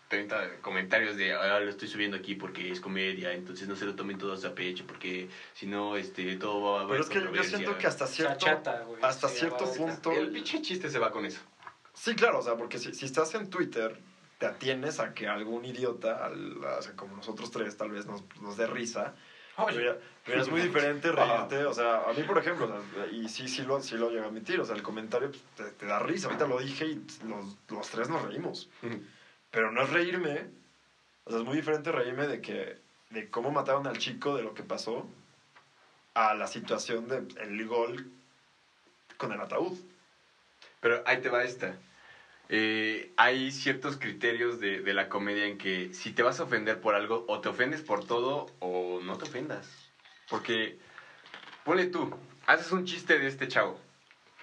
30 0.08 0.60
comentarios 0.60 1.16
de 1.16 1.32
ahora 1.32 1.60
lo 1.60 1.70
estoy 1.70 1.88
subiendo 1.88 2.16
aquí 2.16 2.34
porque 2.34 2.70
es 2.70 2.80
comedia, 2.80 3.32
entonces 3.32 3.66
no 3.66 3.74
se 3.74 3.84
lo 3.84 3.94
tomen 3.94 4.18
todos 4.18 4.44
a 4.44 4.54
pecho 4.54 4.84
porque 4.86 5.28
si 5.54 5.66
no, 5.66 5.96
este, 5.96 6.36
todo 6.36 6.62
va 6.62 6.80
a 6.80 6.82
haber 6.84 7.00
Pero 7.00 7.02
es 7.02 7.08
que 7.30 7.36
yo 7.36 7.42
siento 7.44 7.78
que 7.78 7.86
hasta 7.86 8.06
cierto, 8.06 8.46
güey, 8.86 9.02
hasta 9.02 9.28
cierto 9.28 9.72
punto... 9.72 10.12
El 10.12 10.30
pinche 10.30 10.62
chiste 10.62 10.88
se 10.90 10.98
va 10.98 11.10
con 11.10 11.24
eso. 11.26 11.40
Sí, 11.94 12.14
claro, 12.14 12.38
o 12.38 12.42
sea, 12.42 12.54
porque 12.56 12.78
si, 12.78 12.94
si 12.94 13.06
estás 13.06 13.34
en 13.34 13.50
Twitter, 13.50 13.98
te 14.38 14.46
atienes 14.46 15.00
a 15.00 15.12
que 15.14 15.26
algún 15.26 15.64
idiota, 15.64 16.24
al- 16.24 16.62
o 16.62 16.82
sea, 16.82 16.94
como 16.94 17.16
nosotros 17.16 17.50
tres, 17.50 17.76
tal 17.76 17.90
vez 17.90 18.06
nos, 18.06 18.22
nos 18.40 18.56
dé 18.56 18.66
risa. 18.66 19.14
Pero, 20.24 20.40
es 20.42 20.48
muy 20.50 20.60
diferente 20.60 21.10
reírte, 21.10 21.64
o 21.64 21.72
sea, 21.72 22.02
a 22.08 22.12
mí, 22.12 22.22
por 22.24 22.36
ejemplo, 22.36 22.66
o 22.66 22.68
sea, 22.68 23.06
y 23.06 23.26
sí, 23.28 23.48
sí 23.48 23.62
lo, 23.62 23.80
sí 23.80 23.96
lo 23.96 24.10
llego 24.10 24.24
a 24.24 24.26
admitir, 24.26 24.60
o 24.60 24.66
sea, 24.66 24.76
el 24.76 24.82
comentario 24.82 25.30
pues, 25.30 25.42
te, 25.56 25.64
te 25.72 25.86
da 25.86 25.98
risa. 25.98 26.26
Ahorita 26.26 26.46
lo 26.46 26.58
dije 26.58 26.84
y 26.84 27.00
los, 27.26 27.56
los 27.70 27.88
tres 27.88 28.10
nos 28.10 28.22
reímos. 28.22 28.68
Pero 29.56 29.70
no 29.70 29.84
es 29.84 29.88
reírme, 29.88 30.50
o 31.24 31.30
sea, 31.30 31.38
es 31.38 31.44
muy 31.46 31.56
diferente 31.56 31.90
reírme 31.90 32.26
de 32.26 32.42
que, 32.42 32.76
de 33.08 33.30
cómo 33.30 33.50
mataron 33.50 33.86
al 33.86 33.96
chico, 33.96 34.36
de 34.36 34.42
lo 34.42 34.52
que 34.52 34.62
pasó, 34.62 35.08
a 36.12 36.34
la 36.34 36.46
situación 36.46 37.08
del 37.08 37.26
el 37.40 37.64
gol 37.64 38.04
con 39.16 39.32
el 39.32 39.40
ataúd. 39.40 39.72
Pero 40.78 41.00
ahí 41.06 41.16
te 41.16 41.30
va 41.30 41.42
esta. 41.42 41.78
Eh, 42.50 43.08
hay 43.16 43.50
ciertos 43.50 43.96
criterios 43.96 44.60
de, 44.60 44.82
de 44.82 44.92
la 44.92 45.08
comedia 45.08 45.46
en 45.46 45.56
que 45.56 45.88
si 45.90 46.10
te 46.10 46.20
vas 46.20 46.38
a 46.38 46.42
ofender 46.42 46.78
por 46.78 46.94
algo, 46.94 47.24
o 47.26 47.40
te 47.40 47.48
ofendes 47.48 47.80
por 47.80 48.04
todo, 48.04 48.44
o 48.58 49.00
no 49.00 49.16
te 49.16 49.24
ofendas. 49.24 49.90
Porque, 50.28 50.76
ponle 51.64 51.86
tú, 51.86 52.10
haces 52.46 52.72
un 52.72 52.84
chiste 52.84 53.18
de 53.18 53.26
este 53.26 53.48
chavo. 53.48 53.85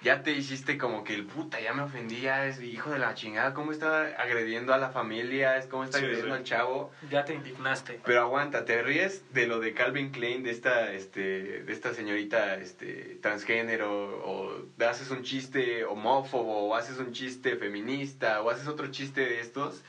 Ya 0.04 0.22
te 0.22 0.32
hiciste 0.32 0.76
como 0.76 1.02
que 1.02 1.14
el 1.14 1.24
puta, 1.24 1.58
ya 1.60 1.72
me 1.72 1.80
ofendía, 1.80 2.46
es 2.46 2.60
hijo 2.60 2.90
de 2.90 2.98
la 2.98 3.14
chingada, 3.14 3.54
cómo 3.54 3.72
está 3.72 4.02
agrediendo 4.18 4.74
a 4.74 4.76
la 4.76 4.90
familia, 4.90 5.56
es 5.56 5.66
cómo 5.66 5.82
está 5.82 5.96
Sí, 5.96 6.04
agrediendo 6.04 6.34
sí. 6.34 6.40
al 6.40 6.44
chavo. 6.44 6.90
ya 7.08 7.24
te 7.24 7.32
indignaste. 7.32 8.00
Pero 8.04 8.20
aguanta, 8.20 8.66
te 8.66 8.82
ríes 8.82 9.22
de 9.30 9.46
lo 9.46 9.60
de 9.60 9.72
Calvin 9.72 10.10
Klein, 10.10 10.42
de 10.42 10.50
esta, 10.50 10.92
este, 10.92 11.62
de 11.62 11.72
esta 11.72 11.94
señorita 11.94 12.52
este, 12.56 13.16
transgénero, 13.22 13.88
o 14.22 14.62
haces 14.86 15.08
un 15.08 15.22
chiste 15.22 15.84
homófobo, 15.84 16.68
o 16.68 16.74
haces 16.74 16.98
un 16.98 17.10
chiste 17.10 17.56
feminista, 17.56 18.42
o 18.42 18.50
haces 18.50 18.66
otro 18.66 18.88
chiste 18.88 19.22
de 19.22 19.40
estos, 19.40 19.82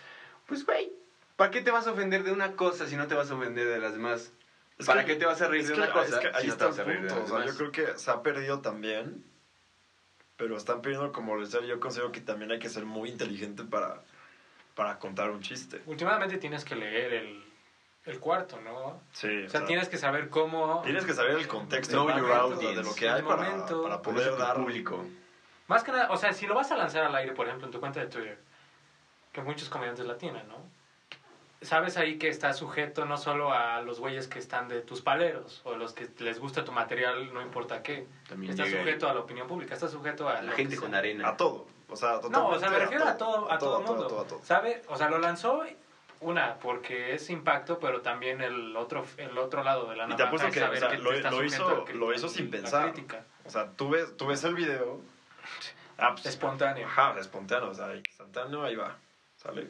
pues 0.46 0.66
güey, 0.66 0.88
¿para 1.36 1.52
qué 1.52 1.60
te 1.60 1.72
vas 1.72 1.88
a 1.88 1.92
ofender 1.92 2.24
de 2.24 2.32
una 2.32 2.54
cosa 2.54 2.88
si 2.88 2.96
no 2.96 3.06
te 3.06 3.16
vas 3.16 3.30
a 3.30 3.36
ofender 3.36 3.68
de 3.68 3.80
las 3.80 3.92
demás? 3.92 4.32
Es 4.78 4.86
¿Para 4.86 5.02
que- 5.04 5.12
qué 5.12 5.16
te 5.18 5.26
vas 5.26 5.42
a 5.42 5.48
reír 5.48 5.66
de 5.66 5.74
que- 5.74 5.82
una 5.82 5.92
cosa 5.92 6.16
es 6.16 6.20
que 6.22 6.28
ahí 6.34 6.44
si 6.44 6.48
está 6.48 6.68
el 6.68 6.74
punto. 6.74 7.22
O 7.24 7.28
sea, 7.28 7.46
yo 7.46 7.54
creo 7.54 7.72
que 7.72 8.00
se 8.00 8.12
ha 8.12 8.22
perdido 8.22 8.60
también, 8.60 9.22
pero 10.38 10.58
están 10.58 10.82
perdiendo 10.82 11.12
como 11.12 11.36
les 11.38 11.52
decía, 11.52 11.68
yo 11.68 11.80
considero 11.80 12.12
que 12.12 12.20
también 12.22 12.52
hay 12.52 12.60
que 12.60 12.70
ser 12.70 12.86
muy 12.86 13.10
inteligente 13.10 13.64
para, 13.64 14.02
para 14.76 15.00
contar 15.00 15.32
un 15.32 15.42
chiste. 15.42 15.82
Últimamente 15.86 16.38
tienes 16.38 16.66
que 16.66 16.76
leer 16.76 17.14
el, 17.14 17.44
el 18.06 18.20
cuarto, 18.20 18.60
¿no? 18.60 19.02
Sí, 19.14 19.46
O 19.46 19.50
sea, 19.50 19.66
tienes 19.66 19.88
que 19.90 19.98
saber 19.98 20.30
cómo... 20.30 20.82
tienes 20.84 21.06
que 21.06 21.14
saber 21.14 21.32
el 21.36 21.48
contexto 21.48 22.06
Know 22.06 22.18
your 22.18 22.32
audience, 22.32 22.76
de 22.76 22.84
lo 22.84 22.94
que 22.96 23.10
hay 23.10 23.22
para, 23.22 23.44
momento. 23.44 23.84
para 23.84 24.02
poder 24.02 24.38
dar 24.38 24.56
público. 24.58 25.06
Más 25.68 25.84
que 25.84 25.92
nada, 25.92 26.12
o 26.12 26.18
sea, 26.18 26.32
si 26.34 26.46
lo 26.46 26.54
vas 26.54 26.72
a 26.72 26.76
lanzar 26.78 27.04
al 27.04 27.16
aire, 27.16 27.32
por 27.34 27.48
ejemplo, 27.48 27.66
en 27.68 27.72
tu 27.72 27.80
cuenta 27.80 28.00
de 28.00 28.08
Twitter, 28.08 28.38
que 29.32 29.42
muchos 29.42 29.70
comediantes 29.70 30.06
la 30.06 30.18
tienen, 30.18 30.48
¿no? 30.48 30.58
Sabes 31.66 31.98
ahí 31.98 32.18
que 32.18 32.30
está 32.30 32.54
sujeto 32.54 33.06
no 33.06 33.18
solo 33.18 33.52
a 33.52 33.82
los 33.82 34.00
güeyes 34.00 34.28
que 34.28 34.40
están 34.40 34.68
de 34.70 34.82
tus 34.82 35.02
paleros 35.02 35.62
o 35.64 35.76
los 35.76 35.94
que 35.94 36.08
les 36.20 36.40
gusta 36.40 36.64
tu 36.64 36.72
material, 36.72 37.34
no 37.34 37.42
importa 37.42 37.82
qué. 37.84 38.06
También 38.30 38.52
está 38.52 38.66
sujeto 38.66 39.10
a 39.10 39.14
la 39.14 39.20
opinión 39.22 39.48
pública, 39.48 39.74
está 39.74 39.88
sujeto 39.88 40.30
a 40.30 40.42
La 40.42 40.52
gente 40.54 40.78
con 40.78 40.90
sea. 40.92 41.00
arena. 41.00 41.28
a 41.30 41.38
todo. 41.38 41.68
O 41.90 41.96
sea, 41.96 42.20
No, 42.30 42.48
o 42.48 42.60
sea, 42.60 42.70
me 42.70 42.80
refiero 42.80 43.06
a 43.08 43.18
todo, 43.18 43.52
a 43.52 43.58
todo, 43.58 43.76
a 43.78 43.80
mundo. 43.82 44.08
todo, 44.08 44.24
todo. 44.26 44.42
¿Sabe? 44.44 44.82
O 44.88 44.98
sea, 44.98 45.10
lo 45.10 45.20
lanzó 45.20 45.64
una 46.22 46.56
porque 46.56 47.14
es 47.14 47.30
impacto, 47.30 47.78
pero 47.80 48.02
también 48.02 48.42
el 48.42 48.76
otro 48.76 49.06
el 49.18 49.38
otro 49.38 49.64
lado 49.64 49.90
de 49.90 49.96
la 49.96 50.06
Y 50.06 50.08
te 50.08 50.24
navaja 50.24 50.28
apuesto 50.28 50.48
es 50.48 50.54
que, 50.54 50.60
saber 50.60 50.78
o 50.78 50.80
sea, 50.80 50.90
que 50.90 50.98
lo- 51.04 51.12
está 51.14 51.30
lo 51.32 51.38
sujeto 51.38 51.86
hizo- 51.88 51.94
lo 51.98 52.14
hizo 52.14 52.30
sin 52.30 52.50
pensar. 52.50 52.92
crítica. 52.94 53.24
O 53.46 53.50
sea, 53.50 53.70
tú 53.72 53.90
ves, 53.90 54.16
tú 54.18 54.26
ves 54.28 54.44
el 54.44 54.56
video. 54.56 55.02
ah, 55.98 56.12
pues, 56.14 56.26
Espontáneo. 56.26 56.88
Ajá, 56.88 57.16
espontáneo, 57.20 57.70
o 57.70 57.74
sea, 57.74 57.96
instantáneo, 57.96 58.64
ahí 58.64 58.76
va, 58.76 58.98
sale. 59.36 59.68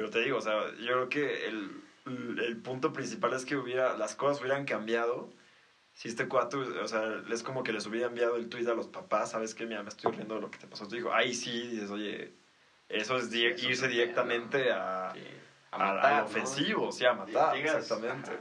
Pero 0.00 0.08
te 0.08 0.20
digo, 0.20 0.38
o 0.38 0.40
sea, 0.40 0.64
yo 0.78 0.86
creo 0.94 1.08
que 1.10 1.46
el, 1.46 1.82
el 2.06 2.56
punto 2.56 2.90
principal 2.94 3.34
es 3.34 3.44
que 3.44 3.54
hubiera, 3.58 3.94
las 3.98 4.14
cosas 4.14 4.40
hubieran 4.40 4.64
cambiado 4.64 5.30
si 5.92 6.08
este 6.08 6.26
cuate, 6.26 6.56
o 6.56 6.88
sea, 6.88 7.22
es 7.30 7.42
como 7.42 7.62
que 7.62 7.74
les 7.74 7.84
hubiera 7.84 8.06
enviado 8.06 8.36
el 8.36 8.48
tweet 8.48 8.66
a 8.68 8.72
los 8.74 8.86
papás, 8.86 9.32
¿sabes 9.32 9.54
qué? 9.54 9.66
Mira, 9.66 9.82
me 9.82 9.90
estoy 9.90 10.10
riendo 10.12 10.36
de 10.36 10.40
lo 10.40 10.50
que 10.50 10.56
te 10.56 10.66
pasó. 10.66 10.88
Te 10.88 10.96
digo, 10.96 11.12
ahí 11.12 11.34
sí, 11.34 11.66
dices, 11.68 11.90
oye, 11.90 12.32
eso 12.88 13.18
es 13.18 13.30
di- 13.30 13.44
Eso 13.44 13.68
irse 13.68 13.88
directamente 13.88 14.72
a, 14.72 15.12
Sí. 15.12 15.20
a- 15.72 15.76
A 15.76 15.94
matar, 15.96 16.20
¿no? 16.22 16.24
ofensivo, 16.24 16.92
sí, 16.92 17.04
a 17.04 17.12
matar, 17.12 17.54
Llegas- 17.54 17.76
exactamente. 17.76 18.30
Ajá. 18.30 18.40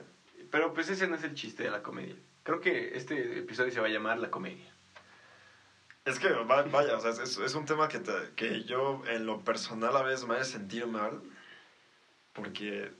Pero 0.50 0.74
pues 0.74 0.88
ese 0.89 1.08
no 1.10 1.15
es 1.15 1.24
el 1.26 1.34
chiste 1.36 1.63
de 1.63 1.72
la 1.72 1.84
comedia. 1.84 2.15
Creo 2.43 2.62
que 2.62 2.95
este 2.95 3.39
episodio 3.39 3.74
se 3.74 3.82
va 3.82 3.88
a 3.88 3.89
llamar 3.89 4.17
La 4.19 4.32
Comedia. 4.32 4.74
Es 6.06 6.19
que, 6.19 6.30
va- 6.30 6.62
vaya, 6.63 6.95
o 6.95 7.02
sea, 7.02 7.12
es, 7.12 7.38
es 7.38 7.54
un 7.54 7.65
tema 7.65 7.89
que, 7.89 8.00
te- 8.00 8.32
que 8.38 8.63
yo 8.63 9.02
en 9.10 9.26
lo 9.26 9.41
personal 9.41 9.93
a 9.98 10.04
veces 10.04 10.26
me 10.26 10.36
hace 10.36 10.54
sentir 10.54 10.88
mal, 10.88 11.19
porque 12.33 12.91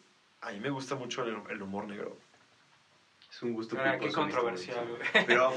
a 0.42 0.52
mí 0.52 0.60
me 0.60 0.70
gusta 0.70 0.96
mucho 0.96 1.24
el, 1.24 1.38
el 1.50 1.62
humor 1.62 1.88
negro. 1.88 2.18
Es 3.32 3.42
un 3.44 3.54
gusto 3.54 3.78
Ah, 3.80 3.98
qué 4.00 4.12
controversial, 4.12 4.88
güey. 4.88 5.26
Pero 5.28 5.52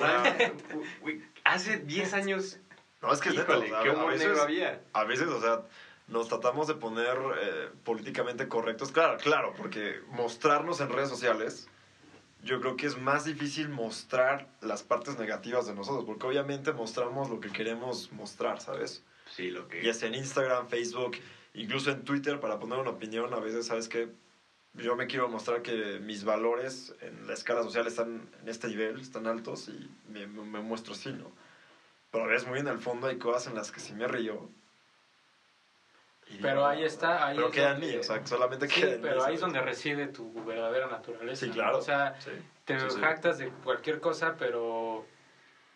güey, 1.00 1.22
hace 1.44 1.78
10 1.78 2.14
años, 2.14 2.58
No, 3.00 3.12
es 3.12 3.20
que 3.20 3.30
es 3.30 3.34
híjole, 3.36 3.66
o 3.66 3.68
sea, 3.68 3.82
qué 3.82 3.88
a 3.88 3.92
humor 3.94 4.10
veces- 4.12 4.28
negro 4.28 4.42
había. 4.42 4.82
A 4.92 5.04
veces, 5.04 5.28
o 5.28 5.40
sea, 5.40 5.62
nos 6.06 6.28
tratamos 6.28 6.66
de 6.68 6.74
poner 6.74 7.16
eh, 7.40 7.68
políticamente 7.84 8.46
correctos. 8.48 8.92
Claro, 8.92 9.16
claro, 9.18 9.54
porque 9.56 10.00
mostrarnos 10.08 10.80
en 10.80 10.90
redes 10.90 11.08
sociales, 11.08 11.68
yo 12.42 12.60
creo 12.60 12.76
que 12.76 12.86
es 12.86 12.98
más 12.98 13.24
difícil 13.24 13.68
mostrar 13.68 14.48
las 14.60 14.82
partes 14.82 15.16
negativas 15.18 15.66
de 15.66 15.74
nosotros, 15.74 16.04
porque 16.04 16.26
obviamente 16.26 16.72
mostramos 16.72 17.30
lo 17.30 17.40
que 17.40 17.50
queremos 17.50 18.12
mostrar, 18.12 18.60
¿sabes? 18.60 19.02
Sí, 19.30 19.50
lo 19.50 19.68
que... 19.68 19.82
Ya 19.82 19.94
sea 19.94 20.08
en 20.08 20.16
Instagram, 20.16 20.68
Facebook, 20.68 21.16
incluso 21.54 21.90
en 21.90 22.04
Twitter, 22.04 22.38
para 22.38 22.56
poner 22.56 22.78
una 22.78 22.90
opinión, 22.90 23.32
a 23.34 23.38
veces, 23.38 23.66
¿sabes 23.66 23.88
qué? 23.88 24.08
Yo 24.74 24.94
me 24.96 25.06
quiero 25.06 25.28
mostrar 25.28 25.60
que 25.60 25.98
mis 26.00 26.24
valores 26.24 26.94
en 27.00 27.26
la 27.26 27.34
escala 27.34 27.62
social 27.62 27.86
están 27.86 28.26
en 28.40 28.48
este 28.48 28.68
nivel, 28.68 29.00
están 29.00 29.26
altos 29.26 29.68
y 29.68 29.86
me, 30.08 30.26
me- 30.26 30.42
me 30.44 30.60
muestro 30.60 30.94
así, 30.94 31.12
¿no? 31.12 31.30
Pero 32.10 32.24
a 32.24 32.26
veces 32.26 32.44
muy 32.46 32.58
en 32.58 32.68
el 32.68 32.78
fondo 32.78 33.06
hay 33.06 33.16
cosas 33.16 33.46
en 33.46 33.54
las 33.54 33.70
que 33.70 33.80
sí 33.80 33.92
me 33.92 34.06
río. 34.06 34.48
Y 36.26 36.36
Pero 36.36 36.60
digo, 36.60 36.66
ahí 36.66 36.84
está, 36.84 37.26
ahí 37.26 37.36
Pero 37.36 37.48
es 37.48 37.52
queda 37.52 37.70
en 37.72 37.80
donde- 37.80 37.92
mí, 37.94 37.96
o 37.98 38.02
sea, 38.02 38.26
solamente 38.26 38.66
Sí, 38.68 38.80
queda 38.80 38.94
en 38.94 39.00
mí, 39.02 39.08
pero 39.08 39.24
ahí 39.24 39.34
es 39.34 39.40
donde 39.40 39.60
reside 39.60 40.08
tu 40.08 40.32
verdadera 40.44 40.86
naturaleza. 40.86 41.40
Sí, 41.40 41.48
¿no? 41.48 41.52
claro. 41.54 41.78
O 41.78 41.82
sea, 41.82 42.14
Sí. 42.20 42.30
te 42.64 42.78
Sí, 42.80 42.86
sí. 42.90 43.00
jactas 43.00 43.36
de 43.38 43.48
cualquier 43.50 43.98
cosa, 44.00 44.36
pero 44.38 45.04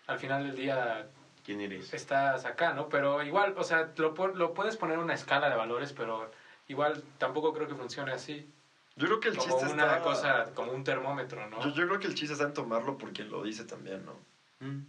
al 0.07 0.19
final 0.19 0.45
del 0.45 0.55
día 0.55 1.07
¿Quién 1.47 1.61
eres? 1.61 1.95
estás 1.95 2.45
acá, 2.45 2.73
¿no? 2.73 2.89
Pero 2.89 3.23
igual, 3.23 3.55
o 3.57 3.63
sea, 3.63 3.93
lo, 3.97 4.13
lo 4.35 4.53
puedes 4.53 4.77
poner 4.77 4.97
en 4.97 5.05
una 5.05 5.15
escala 5.15 5.49
de 5.49 5.55
valores, 5.55 5.93
pero 5.93 6.29
igual 6.67 7.05
tampoco 7.19 7.53
creo 7.55 7.69
que 7.69 7.77
funcione 7.77 8.11
así. 8.13 8.51
Yo 8.97 9.07
creo 9.07 9.21
que 9.21 9.29
el 9.29 9.37
Como 9.37 9.49
chiste 9.57 9.73
una 9.73 9.85
está... 9.85 10.03
cosa, 10.03 10.45
como 10.55 10.73
un 10.73 10.83
termómetro, 10.83 11.47
¿no? 11.49 11.63
Yo, 11.63 11.71
yo 11.73 11.87
creo 11.87 12.01
que 12.01 12.09
el 12.09 12.17
chiste 12.17 12.33
está 12.33 12.47
en 12.47 12.53
tomarlo 12.55 12.99
por 12.99 13.13
quien 13.13 13.31
lo 13.31 13.45
dice 13.45 13.65
también, 13.65 14.05
¿no? 14.05 14.15
Mm. 14.59 14.81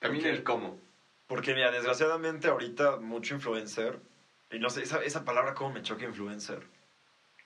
También 0.00 0.22
Porque- 0.24 0.30
el 0.30 0.42
cómo. 0.44 0.78
Porque, 1.26 1.54
mira, 1.54 1.70
desgraciadamente 1.70 2.48
ahorita 2.48 2.96
mucho 2.96 3.34
influencer, 3.34 4.00
y 4.50 4.58
no 4.58 4.68
sé, 4.68 4.82
esa, 4.82 5.00
esa 5.02 5.24
palabra 5.24 5.54
cómo 5.54 5.72
me 5.72 5.82
choca 5.82 6.04
influencer. 6.04 6.60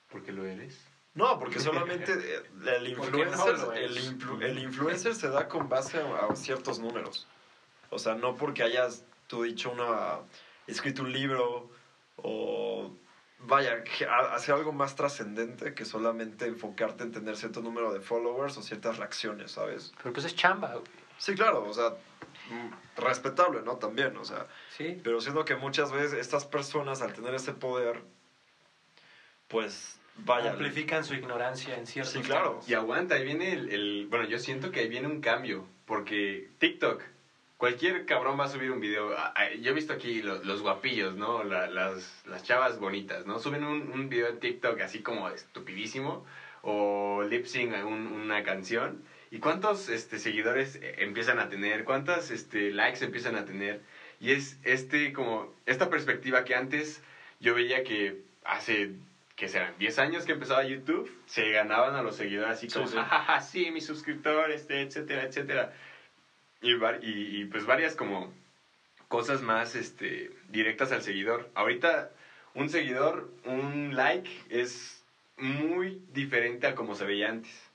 Porque 0.08 0.32
lo 0.32 0.44
eres. 0.44 0.82
No, 1.12 1.38
porque 1.38 1.60
solamente 1.60 2.12
el 2.66 2.96
¿Por 2.96 3.12
qué 3.12 3.24
no 3.26 3.30
influencer, 3.30 3.76
el, 3.76 3.96
es? 3.96 4.12
influ- 4.12 4.42
el 4.42 4.58
influencer 4.58 5.14
se 5.14 5.28
da 5.28 5.46
con 5.46 5.68
base 5.68 6.00
a, 6.00 6.26
a 6.26 6.34
ciertos 6.34 6.80
números. 6.80 7.28
O 7.90 7.98
sea, 7.98 8.14
no 8.14 8.34
porque 8.36 8.62
hayas 8.62 9.02
tú 9.26 9.42
dicho 9.42 9.70
una, 9.70 10.20
escrito 10.66 11.02
un 11.02 11.12
libro 11.12 11.68
o 12.16 12.92
vaya, 13.38 13.82
hacer 14.32 14.54
algo 14.54 14.72
más 14.72 14.94
trascendente 14.94 15.74
que 15.74 15.84
solamente 15.84 16.46
enfocarte 16.46 17.02
en 17.04 17.10
tener 17.12 17.36
cierto 17.36 17.60
número 17.60 17.92
de 17.92 18.00
followers 18.00 18.56
o 18.56 18.62
ciertas 18.62 18.96
reacciones, 18.96 19.52
¿sabes? 19.52 19.92
Pero 20.02 20.12
pues 20.12 20.26
es 20.26 20.34
chamba, 20.34 20.72
güey. 20.72 20.84
Sí, 21.18 21.34
claro, 21.34 21.64
o 21.64 21.72
sea, 21.72 21.90
mm, 22.48 23.00
respetable, 23.00 23.62
¿no? 23.62 23.76
También, 23.76 24.16
o 24.16 24.24
sea, 24.24 24.46
Sí. 24.76 25.00
pero 25.02 25.20
siento 25.20 25.44
que 25.44 25.54
muchas 25.56 25.90
veces 25.90 26.12
estas 26.12 26.44
personas 26.44 27.00
al 27.02 27.12
tener 27.12 27.34
ese 27.34 27.52
poder, 27.52 28.02
pues 29.48 29.98
vaya. 30.14 30.50
Amplifican 30.50 31.04
su 31.04 31.14
ignorancia 31.14 31.76
en 31.76 31.86
ciertos 31.86 32.12
Sí, 32.12 32.22
claro. 32.22 32.50
temas. 32.52 32.68
Y 32.68 32.74
aguanta, 32.74 33.14
ahí 33.14 33.24
viene 33.24 33.52
el, 33.52 33.68
el- 33.70 34.06
Bueno, 34.08 34.24
yo 34.24 34.38
siento 34.38 34.70
que 34.70 34.80
ahí 34.80 34.88
viene 34.88 35.06
un 35.08 35.20
cambio. 35.20 35.68
Porque 35.84 36.48
TikTok, 36.58 37.02
cualquier 37.56 38.04
cabrón 38.04 38.38
va 38.38 38.44
a 38.44 38.48
subir 38.48 38.70
un 38.70 38.80
video. 38.80 39.12
Ah, 39.16 39.30
ah, 39.34 39.48
Yo 39.48 39.70
he 39.70 39.72
visto 39.72 39.92
aquí 39.92 40.20
los, 40.20 40.42
los 40.42 40.60
guapillos, 40.60 41.16
¿no? 41.16 41.42
La- 41.44 41.66
las, 41.68 42.22
las 42.24 42.42
chavas 42.42 42.76
bonitas, 42.78 43.24
¿no? 43.24 43.38
Suben 43.38 43.64
un, 43.64 43.88
un 43.88 44.08
video 44.08 44.26
en 44.28 44.36
TikTok 44.38 44.80
así 44.80 45.00
como 45.00 45.28
estupidísimo. 45.28 46.22
O 46.62 47.22
lip 47.26 47.44
sync 47.44 47.72
a 47.74 47.84
un- 47.84 48.06
una 48.06 48.42
canción. 48.42 48.98
¿Y 49.30 49.38
cuántos 49.38 49.88
este, 49.88 50.18
seguidores 50.18 50.78
eh, 50.80 50.92
empiezan 50.96 51.38
a 51.38 51.48
tener? 51.48 51.84
¿Cuántos 51.84 52.30
este, 52.30 52.70
likes 52.70 53.02
empiezan 53.04 53.34
a 53.36 53.44
tener? 53.44 53.78
Y 54.20 54.30
es 54.32 54.56
este 54.62 55.12
como 55.12 55.46
esta 55.66 55.88
perspectiva 55.88 56.42
que 56.42 56.54
antes 56.54 57.02
yo 57.40 57.52
veía 57.54 57.82
que 57.82 58.14
hace 58.44 58.88
que 59.36 59.48
serán 59.48 59.76
10 59.78 59.98
años 59.98 60.24
que 60.24 60.30
empezaba 60.32 60.62
YouTube, 60.62 61.04
se 61.26 61.50
ganaban 61.50 61.94
a 61.96 62.00
los 62.02 62.14
seguidores 62.14 62.52
así 62.52 62.68
Sí, 62.68 62.74
como, 62.74 62.86
sí. 62.86 62.94
jajaja, 62.96 63.40
sí, 63.40 63.70
mis 63.72 63.84
suscriptores, 63.84 64.60
este, 64.60 64.80
etcétera, 64.82 65.22
etcétera. 65.22 65.68
Y, 66.64 66.72
y, 66.72 67.40
y, 67.40 67.44
pues 67.44 67.66
varias 67.66 67.94
como 67.94 68.32
cosas 69.08 69.42
más 69.42 69.74
este, 69.74 70.30
directas 70.48 70.90
al 70.92 71.02
seguidor. 71.02 71.50
Ahorita 71.54 72.10
un 72.54 72.68
seguidor, 72.70 73.30
un 73.44 73.94
like 73.94 74.30
es 74.48 75.04
muy 75.36 76.00
diferente 76.08 76.66
a 76.66 76.74
como 76.74 76.94
se 76.94 77.04
veía 77.04 77.28
antes. 77.28 77.70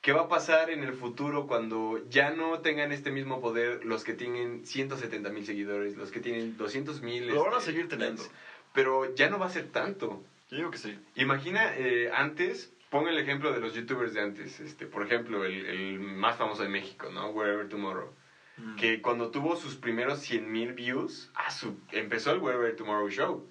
¿Qué 0.00 0.10
va 0.10 0.22
a 0.22 0.28
pasar 0.28 0.70
en 0.70 0.82
el 0.82 0.94
futuro 0.94 1.46
cuando 1.46 2.00
ya 2.08 2.32
no 2.32 2.58
tengan 2.58 2.90
este 2.90 3.12
mismo 3.12 3.40
poder 3.40 3.84
los 3.84 4.02
que 4.02 4.14
tienen 4.14 4.66
170 4.66 5.30
mil 5.30 5.46
seguidores, 5.46 5.96
los 5.96 6.10
que 6.10 6.18
tienen 6.18 6.56
200 6.56 7.02
mil? 7.02 7.28
Lo 7.28 7.44
van 7.44 7.54
a 7.54 7.60
seguir 7.60 7.88
teniendo. 7.88 8.24
Pero 8.72 9.14
ya 9.14 9.28
no 9.28 9.38
va 9.38 9.46
a 9.46 9.50
ser 9.50 9.68
tanto. 9.68 10.20
Yo 10.50 10.56
digo 10.56 10.70
que 10.72 10.78
sí. 10.78 10.98
Imagina, 11.14 11.72
eh, 11.76 12.10
antes, 12.12 12.72
pongo 12.92 13.08
el 13.08 13.18
ejemplo 13.18 13.52
de 13.52 13.58
los 13.58 13.74
youtubers 13.74 14.12
de 14.12 14.20
antes. 14.20 14.60
Este, 14.60 14.86
por 14.86 15.02
ejemplo, 15.02 15.44
el, 15.46 15.64
el 15.66 15.98
más 15.98 16.36
famoso 16.36 16.62
de 16.62 16.68
México, 16.68 17.08
¿no? 17.10 17.30
Wherever 17.30 17.66
Tomorrow. 17.68 18.12
Que 18.76 19.00
cuando 19.00 19.30
tuvo 19.30 19.56
sus 19.56 19.76
primeros 19.76 20.20
100 20.20 20.52
mil 20.52 20.72
views, 20.74 21.32
ah, 21.34 21.50
su, 21.50 21.74
empezó 21.90 22.30
el 22.32 22.38
Wherever 22.38 22.76
Tomorrow 22.76 23.08
Show. 23.08 23.48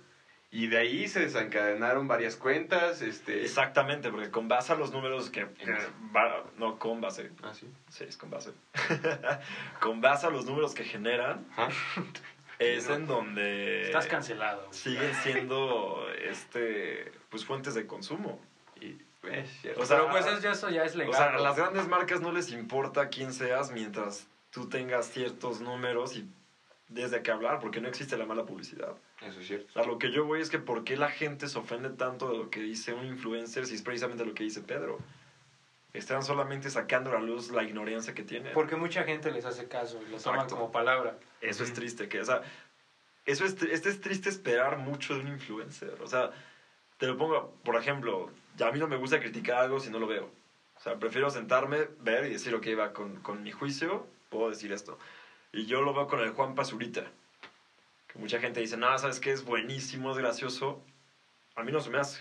Y 0.52 0.68
de 0.68 0.78
ahí 0.78 1.08
se 1.08 1.22
desencadenaron 1.22 2.08
varias 2.08 2.36
cuentas. 2.36 3.02
Este, 3.02 3.42
Exactamente, 3.42 4.12
porque 4.12 4.30
con 4.30 4.48
base 4.48 4.72
a 4.74 4.76
los 4.76 4.92
números 4.92 5.30
que... 5.32 5.48
que 5.54 5.72
va- 6.16 6.44
no, 6.58 6.78
con 6.78 7.02
base. 7.02 7.32
Ah, 7.42 7.54
sí. 7.54 7.68
Sí, 7.90 8.04
es 8.08 8.16
con 8.16 8.30
base. 8.30 8.52
con 9.82 10.02
base 10.02 10.28
a 10.28 10.30
los 10.30 10.46
números 10.46 10.76
que 10.76 10.84
generan, 10.84 11.46
es 12.60 12.88
en 12.88 13.08
donde... 13.08 13.82
Estás 13.82 14.06
cancelado. 14.06 14.72
Siguen 14.72 15.16
siendo, 15.16 16.06
este, 16.22 17.12
pues, 17.30 17.44
fuentes 17.44 17.74
de 17.74 17.88
consumo. 17.88 18.40
Y, 18.80 18.98
cierto. 19.62 19.82
O 19.82 19.86
sea, 19.86 19.98
Pero 19.98 20.10
pues 20.12 20.26
eso, 20.26 20.40
ya- 20.40 20.52
eso 20.52 20.70
ya 20.70 20.84
es 20.84 20.96
legal. 20.96 21.14
O 21.14 21.18
sea, 21.18 21.26
a 21.36 21.40
las 21.40 21.56
grandes 21.56 21.88
marcas 21.88 22.22
no 22.22 22.32
les 22.32 22.52
importa 22.52 23.10
quién 23.10 23.34
seas 23.34 23.72
mientras 23.72 24.28
tú 24.50 24.68
tengas 24.68 25.08
ciertos 25.08 25.62
números 25.62 26.16
y 26.16 26.26
desde 26.88 27.22
qué 27.22 27.32
hablar, 27.32 27.60
porque 27.60 27.80
no 27.80 27.88
existe 27.88 28.18
la 28.18 28.26
mala 28.26 28.44
publicidad. 28.46 28.96
Eso 29.22 29.40
es 29.40 29.48
cierto. 29.48 29.80
A 29.80 29.84
lo 29.86 29.98
que 29.98 30.12
yo 30.12 30.26
voy 30.26 30.42
es 30.42 30.50
que 30.50 30.60
por 30.60 30.84
qué 30.84 30.98
la 30.98 31.10
gente 31.10 31.48
se 31.48 31.58
ofende 31.58 31.90
tanto 31.90 32.30
de 32.32 32.38
lo 32.38 32.50
que 32.50 32.60
dice 32.60 32.94
un 32.94 33.06
influencer 33.06 33.66
si 33.66 33.76
es 33.76 33.82
precisamente 33.82 34.26
lo 34.26 34.34
que 34.34 34.44
dice 34.44 34.62
Pedro. 34.62 34.98
Están 35.94 36.24
solamente 36.24 36.70
sacando 36.70 37.10
a 37.12 37.14
la 37.16 37.20
luz 37.20 37.52
la 37.52 37.64
ignorancia 37.64 38.14
que 38.14 38.24
tienen. 38.24 38.54
Porque 38.54 38.76
mucha 38.78 39.04
gente 39.04 39.30
les 39.32 39.46
hace 39.46 39.68
caso 39.68 40.02
y 40.06 40.10
lo 40.10 40.18
toman 40.18 40.48
como 40.50 40.72
palabra. 40.72 41.18
Eso 41.42 41.64
es 41.64 41.74
triste, 41.74 42.08
que, 42.08 42.22
o 42.22 42.26
sea, 42.26 42.42
eso 43.26 43.46
es, 43.46 43.62
este 43.64 43.90
es 43.90 44.00
triste 44.00 44.30
esperar 44.30 44.78
mucho 44.78 45.14
de 45.14 45.20
un 45.22 45.28
influencer. 45.28 45.98
O 46.02 46.08
sea, 46.08 46.32
te 46.98 47.08
lo 47.08 47.18
pongo, 47.18 47.54
por 47.64 47.76
ejemplo, 47.76 48.32
ya 48.56 48.68
a 48.68 48.72
mí 48.72 48.80
no 48.80 48.88
me 48.88 48.96
gusta 48.96 49.20
criticar 49.20 49.58
algo 49.58 49.80
si 49.80 49.90
no 49.90 50.00
lo 50.00 50.08
veo. 50.08 50.30
O 50.76 50.80
sea, 50.80 50.96
prefiero 50.96 51.30
sentarme, 51.30 51.90
ver 52.00 52.26
y 52.26 52.30
decir, 52.32 52.54
ok, 52.56 52.68
va, 52.78 52.90
con, 52.90 53.20
con 53.20 53.44
mi 53.44 53.52
juicio, 53.52 54.08
puedo 54.30 54.50
decir 54.50 54.72
esto. 54.72 54.98
Y 55.52 55.66
yo 55.66 55.82
lo 55.82 55.94
veo 55.94 56.08
con 56.08 56.20
el 56.22 56.32
Juan 56.32 56.56
Pazurita. 56.56 57.12
Que 58.08 58.18
mucha 58.18 58.40
gente 58.40 58.60
dice, 58.60 58.78
no, 58.78 58.98
¿sabes 58.98 59.20
qué? 59.20 59.32
Es 59.32 59.44
buenísimo, 59.44 60.12
es 60.12 60.18
gracioso. 60.18 60.80
A 61.56 61.64
mí 61.64 61.72
no 61.72 61.82
se 61.82 61.90
me 61.90 62.00
hace. 62.00 62.20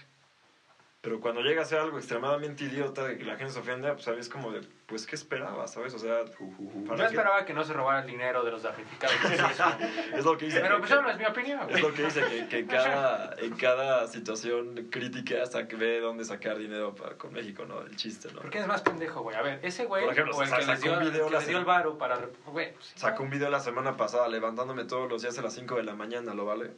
Pero 1.01 1.19
cuando 1.19 1.41
llega 1.41 1.63
a 1.63 1.65
ser 1.65 1.79
algo 1.79 1.97
extremadamente 1.97 2.65
idiota, 2.65 3.17
que 3.17 3.25
la 3.25 3.37
gente 3.37 3.53
se 3.53 3.59
ofende, 3.61 3.91
pues 3.93 4.05
sabes 4.05 4.29
como 4.29 4.53
de, 4.53 4.61
pues, 4.91 5.07
¿qué 5.07 5.15
esperaba? 5.15 5.69
¿Sabes? 5.69 5.95
O 5.95 5.99
sea, 6.01 6.25
Yo 6.25 6.85
¿para 6.85 6.97
qué? 6.97 7.15
esperaba 7.15 7.45
que 7.45 7.55
no 7.55 7.63
se 7.63 7.73
robara 7.73 8.01
el 8.01 8.09
dinero 8.09 8.43
de 8.43 8.51
los 8.51 8.65
damnificados. 8.65 9.17
Es 10.13 10.25
lo 10.25 10.37
que 10.37 10.47
dice. 10.47 10.61
Pero 10.61 10.79
pues 10.79 10.91
eso 10.91 11.01
no 11.01 11.11
es 11.11 11.17
mi 11.17 11.25
opinión. 11.25 11.71
Es 11.71 11.81
lo 11.81 11.95
que 11.95 12.05
dice, 12.05 12.21
que, 12.21 12.49
que 12.49 12.59
en, 12.59 12.67
cada, 12.67 13.37
en 13.39 13.53
cada 13.57 14.09
situación 14.09 14.89
crítica 14.91 15.43
hasta 15.45 15.69
que 15.69 15.77
ve 15.77 16.01
dónde 16.01 16.25
sacar 16.25 16.59
dinero 16.59 16.93
para, 16.95 17.17
con 17.17 17.33
México, 17.33 17.65
¿no? 17.65 17.81
El 17.83 17.95
chiste, 17.95 18.33
¿no? 18.33 18.41
¿Por 18.41 18.51
qué 18.51 18.59
es 18.59 18.67
más 18.67 18.83
pendejo, 18.83 19.23
güey? 19.23 19.37
A 19.37 19.43
ver, 19.43 19.61
ese 19.63 19.85
güey, 19.85 20.05
Por 20.05 20.13
ejemplo, 20.13 20.37
o 20.37 20.43
el 20.43 20.51
que 20.51 20.57
les 20.57 20.67
sacó 20.67 20.83
dio, 20.83 20.93
un 20.95 21.03
el 21.03 21.11
video 21.13 21.27
que 21.29 21.35
les 21.35 21.47
dio 21.47 21.59
el 21.59 21.65
varo 21.65 21.97
para... 21.97 22.19
Güey, 22.47 22.73
pues, 22.75 22.93
Sacó 22.97 23.23
un 23.23 23.31
video 23.31 23.49
la 23.49 23.61
semana 23.61 23.97
pasada 23.97 24.27
levantándome 24.27 24.85
todos 24.85 25.09
los 25.09 25.23
días 25.23 25.39
a 25.39 25.43
las 25.43 25.55
5 25.55 25.77
de 25.77 25.85
la 25.85 25.95
mañana, 25.95 26.35
¿lo 26.35 26.45
vale? 26.45 26.73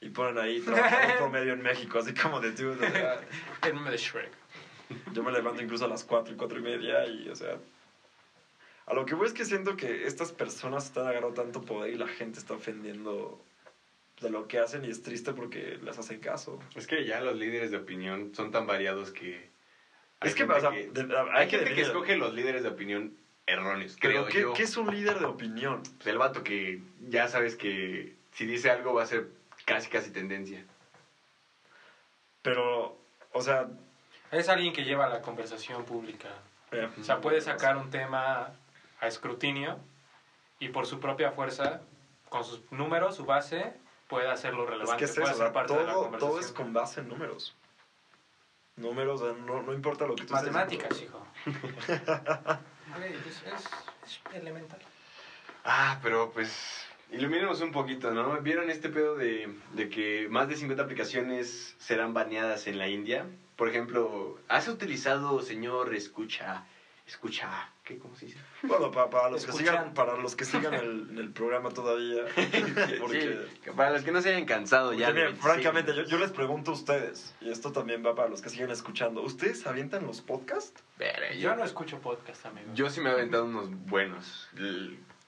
Y 0.00 0.10
ponen 0.10 0.38
ahí 0.38 0.60
trabajando 0.60 1.14
promedio 1.18 1.52
en 1.52 1.62
México, 1.62 2.00
así 2.00 2.12
como 2.12 2.40
de 2.40 2.50
tú, 2.52 2.72
el 3.62 3.74
meme 3.74 3.90
de 3.90 3.96
Shrek. 3.96 4.30
Yo 5.12 5.22
me 5.22 5.32
levanto 5.32 5.62
incluso 5.62 5.84
a 5.84 5.88
las 5.88 6.04
4 6.04 6.34
y 6.34 6.36
4 6.36 6.58
y 6.58 6.62
media 6.62 7.04
y, 7.06 7.28
o 7.28 7.34
sea... 7.34 7.58
A 8.86 8.94
lo 8.94 9.04
que 9.04 9.14
voy 9.14 9.26
es 9.26 9.32
que 9.32 9.44
siento 9.44 9.76
que 9.76 10.06
estas 10.06 10.30
personas 10.30 10.84
están 10.84 11.06
agarrando 11.06 11.34
tanto 11.34 11.60
poder 11.60 11.92
y 11.92 11.96
la 11.96 12.06
gente 12.06 12.38
está 12.38 12.54
ofendiendo 12.54 13.36
de 14.20 14.30
lo 14.30 14.46
que 14.46 14.60
hacen 14.60 14.84
y 14.84 14.88
es 14.90 15.02
triste 15.02 15.32
porque 15.32 15.76
les 15.82 15.98
hacen 15.98 16.20
caso. 16.20 16.60
Es 16.76 16.86
que 16.86 17.04
ya 17.04 17.20
los 17.20 17.36
líderes 17.36 17.70
de 17.72 17.78
opinión 17.78 18.30
son 18.32 18.52
tan 18.52 18.64
variados 18.66 19.10
que... 19.10 19.50
hay 20.20 20.28
Es 20.28 20.34
que, 20.36 20.42
gente 20.44 20.54
o 20.54 20.60
sea, 20.60 20.70
que- 20.70 20.86
de- 20.88 21.16
hay, 21.16 21.26
hay 21.32 21.46
que 21.48 21.56
gente 21.58 21.74
que 21.74 21.80
definir- 21.82 21.86
escoge 21.86 22.16
los 22.16 22.32
líderes 22.32 22.62
de 22.62 22.68
opinión 22.68 23.12
erróneos, 23.44 23.96
Pero 24.00 24.22
creo 24.22 24.26
¿qué, 24.28 24.40
yo. 24.40 24.52
¿qué 24.54 24.62
es 24.62 24.76
un 24.76 24.88
líder 24.90 25.18
de 25.18 25.24
opinión? 25.24 25.82
Pues 25.98 26.06
el 26.06 26.18
vato 26.18 26.44
que 26.44 26.80
ya 27.00 27.26
sabes 27.26 27.56
que 27.56 28.14
si 28.32 28.44
dice 28.46 28.70
algo 28.70 28.94
va 28.94 29.02
a 29.02 29.06
ser 29.06 29.26
casi 29.64 29.88
casi 29.88 30.10
tendencia. 30.10 30.64
Pero, 32.42 32.96
o 33.32 33.42
sea, 33.42 33.66
Es 34.30 34.48
alguien 34.48 34.72
que 34.72 34.84
lleva 34.84 35.06
la 35.06 35.20
conversación 35.20 35.84
pública. 35.84 36.28
eh, 36.72 36.88
O 36.98 37.04
sea, 37.04 37.20
puede 37.20 37.40
sacar 37.40 37.76
un 37.76 37.88
tema 37.90 38.52
a 39.00 39.06
escrutinio 39.06 39.78
y 40.58 40.68
por 40.68 40.86
su 40.86 40.98
propia 40.98 41.30
fuerza, 41.30 41.80
con 42.28 42.44
sus 42.44 42.60
números, 42.70 43.14
su 43.16 43.24
base, 43.24 43.72
puede 44.08 44.28
hacerlo 44.28 44.64
es 44.64 44.70
relevante, 44.70 44.98
que 44.98 45.04
es 45.10 45.14
puede 45.16 45.32
eso, 45.32 45.42
o 45.42 45.44
sea, 45.44 45.52
parte 45.52 45.74
de 45.74 45.84
la 45.84 45.92
todo, 45.92 46.02
conversación. 46.02 46.30
todo 46.32 46.40
es 46.40 46.52
con 46.52 46.72
base 46.72 47.00
en 47.00 47.08
números. 47.08 47.54
Números, 48.76 49.20
no, 49.20 49.62
no 49.62 49.72
importa 49.72 50.04
lo 50.06 50.14
que 50.14 50.24
tú 50.24 50.34
Matemáticas, 50.34 51.00
hijo. 51.00 51.26
Güey, 52.96 53.14
es, 53.14 53.42
es- 53.42 53.68
es 54.04 54.20
elemental. 54.34 54.78
Ah, 55.64 55.98
pero 56.02 56.30
pues 56.30 56.85
ilumínemos 57.10 57.60
un 57.60 57.70
poquito, 57.70 58.12
¿no? 58.12 58.38
¿Vieron 58.40 58.70
este 58.70 58.88
pedo 58.88 59.14
de, 59.14 59.52
de 59.72 59.88
que 59.88 60.26
más 60.30 60.48
de 60.48 60.56
50 60.56 60.82
aplicaciones 60.82 61.74
serán 61.78 62.12
baneadas 62.14 62.66
en 62.66 62.78
la 62.78 62.88
India? 62.88 63.26
Por 63.56 63.68
ejemplo, 63.68 64.36
¿has 64.48 64.68
utilizado, 64.68 65.40
señor, 65.40 65.94
escucha, 65.94 66.62
escucha, 67.06 67.70
¿qué? 67.84 67.96
¿Cómo 67.96 68.14
se 68.16 68.26
dice? 68.26 68.38
Bueno, 68.62 68.90
pa- 68.90 69.08
para, 69.08 69.28
los 69.30 69.46
que 69.46 69.52
sigan, 69.52 69.94
para 69.94 70.16
los 70.16 70.34
que 70.36 70.44
sigan 70.44 70.74
el, 70.74 71.16
el 71.18 71.30
programa 71.30 71.70
todavía, 71.70 72.24
porque, 72.98 73.46
Sí, 73.64 73.70
para 73.74 73.92
los 73.92 74.02
que 74.02 74.10
no 74.12 74.20
se 74.20 74.30
hayan 74.30 74.44
cansado 74.44 74.92
ya. 74.92 75.06
miren, 75.08 75.26
26 75.32 75.42
francamente, 75.42 75.94
yo, 75.94 76.02
yo 76.02 76.18
les 76.18 76.32
pregunto 76.32 76.72
a 76.72 76.74
ustedes, 76.74 77.34
y 77.40 77.50
esto 77.50 77.70
también 77.72 78.04
va 78.04 78.14
para 78.14 78.28
los 78.28 78.42
que 78.42 78.50
siguen 78.50 78.70
escuchando, 78.70 79.22
¿ustedes 79.22 79.66
avientan 79.66 80.04
los 80.04 80.20
podcasts? 80.20 80.82
Yo 81.38 81.54
no 81.54 81.64
escucho 81.64 81.98
podcast, 82.00 82.44
amigo. 82.44 82.66
Yo 82.74 82.90
sí 82.90 83.00
me 83.00 83.08
he 83.08 83.12
aventado 83.12 83.44
unos 83.44 83.70
buenos. 83.70 84.48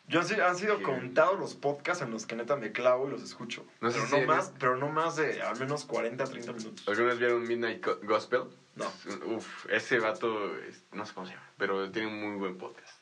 Yo 0.08 0.20
han 0.20 0.26
sido, 0.26 0.46
han 0.46 0.56
sido 0.56 0.82
contados 0.82 1.38
los 1.38 1.54
podcasts 1.54 2.02
en 2.02 2.10
los 2.10 2.24
que 2.26 2.34
neta 2.34 2.56
me 2.56 2.72
clavo 2.72 3.06
y 3.06 3.10
los 3.10 3.22
escucho. 3.22 3.66
No 3.80 3.90
sé 3.90 3.96
pero, 3.98 4.06
si 4.06 4.10
no 4.12 4.16
eres- 4.18 4.28
más, 4.28 4.52
pero 4.58 4.76
no 4.76 4.88
más 4.88 5.16
de 5.16 5.42
al 5.42 5.58
menos 5.58 5.84
40, 5.84 6.24
30 6.24 6.52
minutos. 6.54 6.88
¿Algunas 6.88 7.18
vieron 7.18 7.42
Midnight 7.46 7.84
Gospel? 8.02 8.44
No. 8.74 8.86
Uf, 9.26 9.66
ese 9.70 9.98
vato, 9.98 10.56
es- 10.58 10.82
no 10.92 11.04
sé 11.04 11.12
cómo 11.12 11.26
se 11.26 11.34
llama, 11.34 11.46
pero 11.58 11.90
tiene 11.90 12.08
un 12.08 12.20
muy 12.20 12.36
buen 12.38 12.56
podcast. 12.56 12.96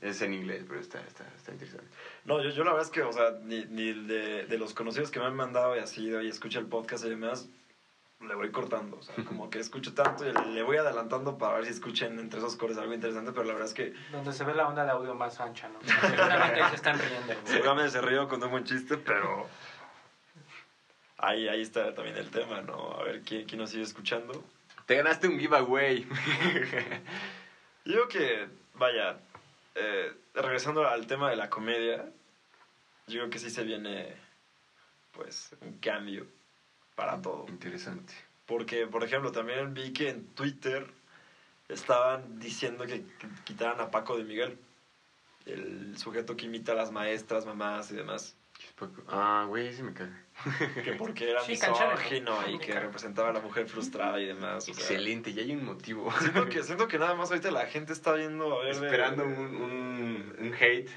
Es 0.00 0.20
en 0.22 0.34
inglés, 0.34 0.64
pero 0.68 0.78
está, 0.80 1.00
está, 1.00 1.24
está 1.36 1.52
interesante. 1.52 1.86
No, 2.24 2.42
yo, 2.42 2.50
yo 2.50 2.64
la 2.64 2.72
verdad 2.72 2.86
es 2.86 2.92
que, 2.92 3.02
o 3.02 3.12
sea, 3.12 3.30
ni, 3.42 3.64
ni 3.66 3.92
de, 4.06 4.44
de 4.46 4.58
los 4.58 4.74
conocidos 4.74 5.10
que 5.10 5.18
me 5.18 5.24
han 5.26 5.34
mandado 5.34 5.74
y 5.76 5.78
así, 5.80 6.08
y 6.10 6.28
escucha 6.28 6.58
el 6.58 6.66
podcast 6.66 7.04
y 7.06 7.08
demás, 7.08 7.48
le 8.20 8.34
voy 8.34 8.50
cortando. 8.50 8.98
O 8.98 9.02
sea, 9.02 9.14
como 9.24 9.50
que 9.50 9.58
escucho 9.58 9.94
tanto 9.94 10.26
y 10.26 10.32
le, 10.32 10.62
voy 10.62 10.76
adelantando 10.76 11.38
para 11.38 11.56
ver 11.56 11.66
si 11.66 11.72
escuchen 11.72 12.18
entre 12.18 12.38
esos 12.38 12.56
cores 12.56 12.78
algo 12.78 12.94
interesante, 12.94 13.32
pero 13.32 13.44
la 13.44 13.52
verdad 13.52 13.68
es 13.68 13.74
que 13.74 13.94
Donde 14.10 14.32
se 14.32 14.44
ve 14.44 14.54
la 14.54 14.68
onda 14.68 14.84
de 14.84 14.90
audio 14.90 15.14
más 15.14 15.40
ancha, 15.40 15.68
¿no? 15.68 15.78
Seguramente 16.00 16.62
ahí 16.62 16.70
se 16.70 16.76
están 16.76 16.98
riendo. 16.98 17.26
güey. 17.26 17.46
seguramente 17.46 17.90
se 17.90 18.00
río 18.00 18.28
con 18.28 18.42
un 18.42 18.50
buen 18.50 18.64
chiste, 18.64 18.96
pero 18.96 19.46
ahí, 21.18 21.48
ahí 21.48 21.62
está 21.62 21.94
también 21.94 22.16
el 22.16 22.30
tema, 22.30 22.60
¿no? 22.62 22.92
A 22.92 23.04
ver 23.04 23.22
quién, 23.22 23.44
quién 23.46 23.60
nos 23.60 23.70
sigue 23.70 23.82
escuchando. 23.82 24.44
Te 24.86 24.96
ganaste 24.96 25.28
un 25.28 25.38
giveaway. 25.38 26.08
Yo 27.84 27.92
creo 27.92 28.08
que, 28.08 28.48
vaya, 28.74 29.18
eh, 29.74 30.12
regresando 30.34 30.88
al 30.88 31.06
tema 31.06 31.30
de 31.30 31.36
la 31.36 31.48
comedia, 31.48 32.04
yo 33.06 33.20
creo 33.20 33.30
que 33.30 33.38
sí 33.38 33.48
se 33.48 33.62
viene, 33.62 34.16
pues, 35.12 35.54
un 35.60 35.78
cambio 35.78 36.26
para 36.96 37.20
todo. 37.22 37.46
Interesante. 37.48 38.12
Porque, 38.46 38.86
por 38.88 39.04
ejemplo, 39.04 39.30
también 39.30 39.72
vi 39.74 39.92
que 39.92 40.08
en 40.08 40.24
Twitter 40.34 40.86
estaban 41.68 42.38
diciendo 42.40 42.86
que, 42.86 43.02
quitaran 43.44 43.80
a 43.80 43.90
Paco 43.90 44.16
de 44.16 44.24
Miguel, 44.24 44.58
el 45.46 45.96
sujeto 45.98 46.36
que 46.36 46.46
imita 46.46 46.72
a 46.72 46.74
las 46.74 46.90
maestras, 46.90 47.44
mamás 47.46 47.90
y 47.92 47.94
demás, 47.94 48.36
Ah, 49.08 49.44
güey, 49.48 49.72
sí 49.72 49.82
me 49.82 49.92
caga. 49.92 50.22
que 50.84 50.92
porque 50.94 51.30
era 51.30 51.42
Sí, 51.42 51.52
misógino 51.52 52.48
y 52.48 52.58
que 52.58 52.78
representaba 52.78 53.30
a 53.30 53.32
la 53.32 53.40
mujer 53.40 53.66
frustrada 53.66 54.20
y 54.20 54.26
demás. 54.26 54.68
o 54.68 54.74
sea, 54.74 54.84
Excelente, 54.84 55.32
ya 55.32 55.42
hay 55.42 55.52
un 55.52 55.64
motivo. 55.64 56.10
Siento 56.18 56.48
que, 56.48 56.62
siento 56.64 56.88
que 56.88 56.98
nada 56.98 57.14
más 57.14 57.30
ahorita 57.30 57.50
la 57.50 57.66
gente 57.66 57.92
está 57.92 58.12
viendo 58.12 58.54
a 58.60 58.64
ver... 58.64 58.76
de- 58.76 58.86
Esperando 58.86 59.24
un, 59.24 59.32
un, 59.56 60.36
un 60.38 60.54
hate. 60.58 60.90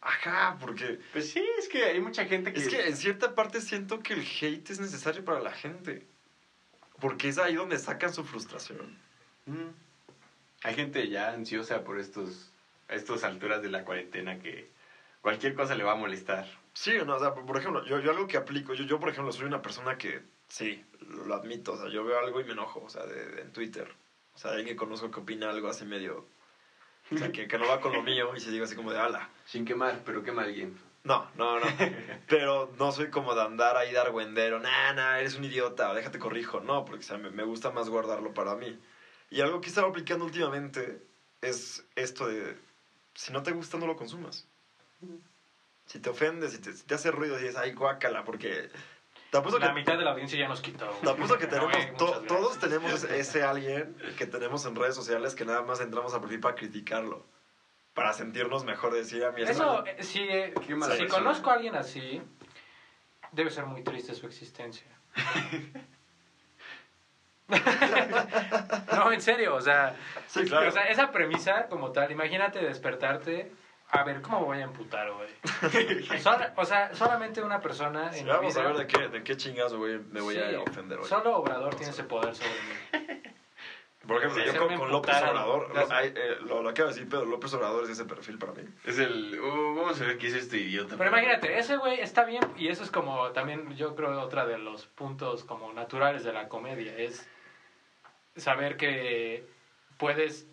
Ajá, 0.00 0.56
porque... 0.60 0.98
Pues 1.12 1.30
sí, 1.30 1.44
es 1.58 1.68
que 1.68 1.84
hay 1.84 2.00
mucha 2.00 2.24
gente 2.24 2.52
que... 2.52 2.60
Es 2.60 2.68
que 2.68 2.86
en 2.86 2.96
cierta 2.96 3.34
parte 3.34 3.60
siento 3.60 4.00
que 4.00 4.14
el 4.14 4.20
hate 4.20 4.70
es 4.70 4.80
necesario 4.80 5.24
para 5.24 5.40
la 5.40 5.52
gente. 5.52 6.06
Porque 7.00 7.28
es 7.28 7.38
ahí 7.38 7.54
donde 7.54 7.78
sacan 7.78 8.12
su 8.12 8.24
frustración. 8.24 8.98
Mm. 9.46 9.68
Hay 10.62 10.74
gente 10.74 11.08
ya 11.08 11.32
ansiosa 11.32 11.84
por 11.84 11.98
estos 11.98 12.50
estas 12.88 13.22
alturas 13.24 13.62
de 13.62 13.70
la 13.70 13.84
cuarentena 13.84 14.40
que 14.40 14.68
cualquier 15.20 15.54
cosa 15.54 15.74
le 15.74 15.84
va 15.84 15.92
a 15.92 15.96
molestar. 15.96 16.46
Sí, 16.74 16.92
no, 17.06 17.16
o 17.16 17.20
sea, 17.20 17.34
por 17.34 17.56
ejemplo, 17.56 17.84
yo, 17.86 18.00
yo 18.00 18.10
algo 18.10 18.26
que 18.26 18.36
aplico, 18.36 18.74
yo, 18.74 18.84
yo 18.84 18.98
por 18.98 19.08
ejemplo 19.10 19.32
soy 19.32 19.44
una 19.46 19.62
persona 19.62 19.96
que, 19.96 20.22
sí, 20.48 20.84
lo, 21.00 21.24
lo 21.26 21.34
admito, 21.34 21.74
o 21.74 21.76
sea, 21.76 21.88
yo 21.88 22.04
veo 22.04 22.18
algo 22.18 22.40
y 22.40 22.44
me 22.44 22.52
enojo, 22.52 22.82
o 22.84 22.88
sea, 22.88 23.06
de, 23.06 23.26
de- 23.26 23.42
en 23.42 23.52
Twitter. 23.52 23.88
O 24.34 24.38
sea, 24.38 24.50
alguien 24.52 24.68
que 24.68 24.76
conozco 24.76 25.10
que 25.10 25.20
opina 25.20 25.50
algo 25.50 25.68
así 25.68 25.84
medio, 25.84 26.26
o 27.12 27.18
sea, 27.18 27.32
que, 27.32 27.48
que 27.48 27.58
no 27.58 27.68
va 27.68 27.80
con 27.80 27.92
lo 27.92 28.02
mío 28.02 28.32
y 28.36 28.40
se 28.40 28.50
digo 28.50 28.64
así 28.64 28.76
como 28.76 28.92
de, 28.92 28.98
ala. 28.98 29.28
Sin 29.44 29.64
quemar, 29.64 30.02
pero 30.04 30.22
quema 30.22 30.42
alguien. 30.42 30.78
No, 31.02 31.30
no, 31.34 31.58
no. 31.58 31.66
Pero 32.28 32.72
no 32.78 32.92
soy 32.92 33.10
como 33.10 33.34
de 33.34 33.42
andar 33.42 33.76
ahí 33.76 33.92
de 33.92 33.98
argüendero, 33.98 34.60
nah, 34.60 34.92
nah, 34.92 35.18
eres 35.18 35.36
un 35.36 35.44
idiota, 35.44 35.94
déjate 35.94 36.18
corrijo. 36.18 36.60
No, 36.60 36.84
porque 36.84 37.04
o 37.04 37.06
sea, 37.06 37.18
me, 37.18 37.30
me 37.30 37.42
gusta 37.42 37.70
más 37.70 37.88
guardarlo 37.88 38.34
para 38.34 38.54
mí. 38.54 38.78
Y 39.30 39.40
algo 39.40 39.60
que 39.60 39.66
he 39.66 39.70
estado 39.70 39.86
aplicando 39.86 40.24
últimamente 40.24 41.02
es 41.40 41.84
esto 41.94 42.26
de, 42.26 42.56
si 43.14 43.32
no 43.32 43.42
te 43.42 43.52
gusta, 43.52 43.78
no 43.78 43.86
lo 43.86 43.96
consumas. 43.96 44.46
Si 45.86 45.98
te 45.98 46.10
ofendes, 46.10 46.52
si 46.52 46.58
te, 46.58 46.72
si 46.72 46.84
te 46.84 46.94
hace 46.94 47.10
ruido, 47.10 47.36
dices, 47.36 47.56
ay, 47.56 47.72
guácala, 47.72 48.24
porque... 48.24 48.70
Te 49.30 49.38
apuesto 49.38 49.60
La 49.60 49.68
que, 49.68 49.74
mitad 49.74 49.96
de 49.96 50.04
la 50.04 50.10
audiencia 50.10 50.38
ya 50.38 50.48
nos 50.48 50.60
quitó. 50.60 50.86
güey. 50.88 51.00
te 51.02 51.10
apuesto 51.10 51.38
que 51.38 51.46
tenemos, 51.46 51.72
Güey, 51.72 51.96
to- 51.96 52.06
muchas 52.06 52.26
todos 52.26 52.58
tenemos 52.58 52.92
ese, 52.92 53.18
ese 53.20 53.42
alguien 53.44 53.96
que 54.18 54.26
tenemos 54.26 54.64
en 54.66 54.74
redes 54.74 54.94
sociales 54.96 55.34
que 55.36 55.44
nada 55.44 55.62
más 55.62 55.80
entramos 55.80 56.12
a 56.14 56.20
perfil 56.20 56.40
para 56.40 56.56
criticarlo. 56.56 57.24
Para 57.94 58.12
sentirnos 58.12 58.64
mejor, 58.64 58.92
decir 58.94 59.24
a 59.24 59.30
mí 59.32 59.42
Eso, 59.42 59.84
eh, 59.86 60.02
si, 60.02 60.20
eh, 60.20 60.52
Qué 60.66 60.74
mala 60.74 60.94
si 60.94 61.02
persona. 61.02 61.22
conozco 61.24 61.50
a 61.50 61.54
alguien 61.54 61.74
así, 61.76 62.20
debe 63.32 63.50
ser 63.50 63.66
muy 63.66 63.82
triste 63.82 64.14
su 64.14 64.26
existencia. 64.26 64.86
no, 68.94 69.12
en 69.12 69.20
serio, 69.20 69.54
o 69.56 69.60
sea, 69.60 69.94
Sí, 70.28 70.44
claro. 70.44 70.68
o 70.68 70.70
sea, 70.70 70.84
esa 70.88 71.10
premisa 71.10 71.66
como 71.68 71.90
tal, 71.90 72.10
imagínate 72.12 72.60
despertarte, 72.60 73.50
a 73.92 74.04
ver, 74.04 74.20
¿cómo 74.22 74.40
me 74.40 74.46
voy 74.46 74.58
a 74.58 74.64
emputar, 74.64 75.10
güey? 75.12 75.28
O 76.56 76.64
sea, 76.64 76.94
solamente 76.94 77.42
una 77.42 77.60
persona 77.60 78.12
Sí, 78.12 78.24
vamos 78.24 78.56
a 78.56 78.62
ver 78.62 78.76
de 78.76 78.86
qué, 78.86 79.08
de 79.08 79.22
qué 79.24 79.36
chingazo 79.36 79.78
güey, 79.78 79.98
me 79.98 80.20
voy 80.20 80.34
Sí, 80.36 80.40
a 80.54 80.60
ofender 80.60 80.98
hoy. 81.00 81.06
Solo 81.08 81.36
Obrador 81.36 81.74
tiene 81.74 81.92
ese 81.92 82.04
poder 82.04 82.34
sobre 82.34 82.50
mí. 82.50 83.20
Por 84.06 84.16
ejemplo, 84.16 84.42
Sí, 84.42 84.50
yo 84.52 84.66
con, 84.78 84.90
López. 84.90 85.14
Obrador, 85.16 85.74
Las- 85.74 85.88
lo, 85.90 85.98
eh, 86.00 86.36
lo, 86.40 86.62
lo 86.62 86.68
acabo 86.70 86.88
de 86.88 86.94
decir, 86.94 87.08
pero 87.10 87.24
López 87.26 87.52
Obrador 87.52 87.84
es 87.84 87.90
ese 87.90 88.06
perfil 88.06 88.38
para 88.38 88.52
mí. 88.52 88.62
Es 88.84 88.98
el. 88.98 89.38
uh, 89.38 89.74
vamos 89.74 90.00
a 90.00 90.04
ver 90.04 90.16
qué 90.16 90.28
es 90.28 90.34
este 90.34 90.56
idiota. 90.56 90.96
Pero 90.96 91.10
imagínate, 91.10 91.58
ese 91.58 91.76
güey 91.76 92.00
está 92.00 92.24
bien 92.24 92.42
y 92.56 92.68
eso 92.68 92.82
es 92.82 92.90
como 92.90 93.30
también 93.32 93.76
yo 93.76 93.94
creo 93.94 94.18
otra 94.22 94.46
de 94.46 94.56
los 94.56 94.86
puntos 94.86 95.44
como 95.44 95.72
naturales 95.74 96.24
de 96.24 96.32
la 96.32 96.48
comedia 96.48 96.96
es 96.96 97.28
saber 98.36 98.76
que 98.78 99.44
puedes 99.98 100.46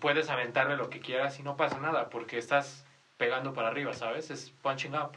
puedes 0.00 0.28
aventarle 0.30 0.76
lo 0.76 0.90
que 0.90 1.00
quieras 1.00 1.38
y 1.38 1.42
no 1.42 1.56
pasa 1.56 1.78
nada 1.78 2.08
porque 2.10 2.38
estás 2.38 2.84
pegando 3.16 3.52
para 3.52 3.68
arriba, 3.68 3.92
¿sabes? 3.94 4.30
Es 4.30 4.50
punching 4.62 4.94
up. 4.94 5.10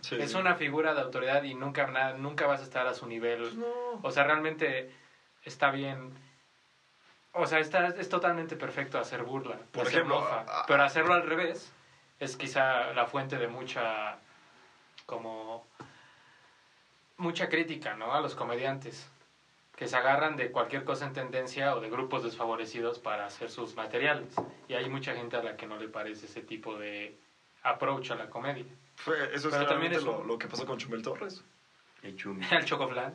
Sí. 0.00 0.16
Es 0.20 0.34
una 0.34 0.54
figura 0.54 0.94
de 0.94 1.00
autoridad 1.00 1.42
y 1.42 1.54
nunca 1.54 1.86
na- 1.86 2.12
nunca 2.12 2.46
vas 2.46 2.60
a 2.60 2.64
estar 2.64 2.86
a 2.86 2.94
su 2.94 3.06
nivel. 3.06 3.58
O 4.02 4.10
sea, 4.10 4.24
realmente 4.24 4.90
está 5.44 5.70
bien. 5.70 6.12
O 7.32 7.46
sea, 7.46 7.58
está, 7.58 7.88
es 7.88 8.08
totalmente 8.08 8.56
perfecto 8.56 8.98
hacer 8.98 9.22
burla, 9.22 9.56
Por 9.72 9.82
hacer 9.86 9.94
ejemplo, 10.00 10.20
mofa. 10.20 10.40
a- 10.46 10.60
a- 10.60 10.66
pero 10.66 10.82
hacerlo 10.82 11.14
al 11.14 11.22
revés 11.26 11.72
es 12.20 12.36
quizá 12.36 12.92
la 12.92 13.06
fuente 13.06 13.36
de 13.38 13.46
mucha 13.48 14.16
como 15.06 15.66
mucha 17.16 17.48
crítica, 17.48 17.94
¿no? 17.94 18.14
A 18.14 18.20
los 18.20 18.34
comediantes 18.34 19.08
que 19.76 19.86
se 19.86 19.96
agarran 19.96 20.36
de 20.36 20.50
cualquier 20.50 20.84
cosa 20.84 21.06
en 21.06 21.12
tendencia 21.12 21.76
o 21.76 21.80
de 21.80 21.90
grupos 21.90 22.24
desfavorecidos 22.24 22.98
para 22.98 23.26
hacer 23.26 23.50
sus 23.50 23.76
materiales. 23.76 24.34
Y 24.68 24.74
hay 24.74 24.88
mucha 24.88 25.14
gente 25.14 25.36
a 25.36 25.42
la 25.42 25.56
que 25.56 25.66
no 25.66 25.76
le 25.76 25.88
parece 25.88 26.26
ese 26.26 26.40
tipo 26.42 26.78
de 26.78 27.14
approach 27.62 28.10
a 28.10 28.14
la 28.14 28.30
comedia. 28.30 28.64
Fue, 28.96 29.34
eso 29.34 29.48
es 29.48 29.68
también 29.68 29.92
es 29.92 30.02
lo, 30.02 30.24
lo 30.24 30.38
que 30.38 30.48
pasó 30.48 30.64
con 30.64 30.78
Chumel 30.78 31.02
Torres. 31.02 31.44
El 32.02 32.16
chumi. 32.16 32.44
El 32.50 32.64
chocoflan. 32.64 33.14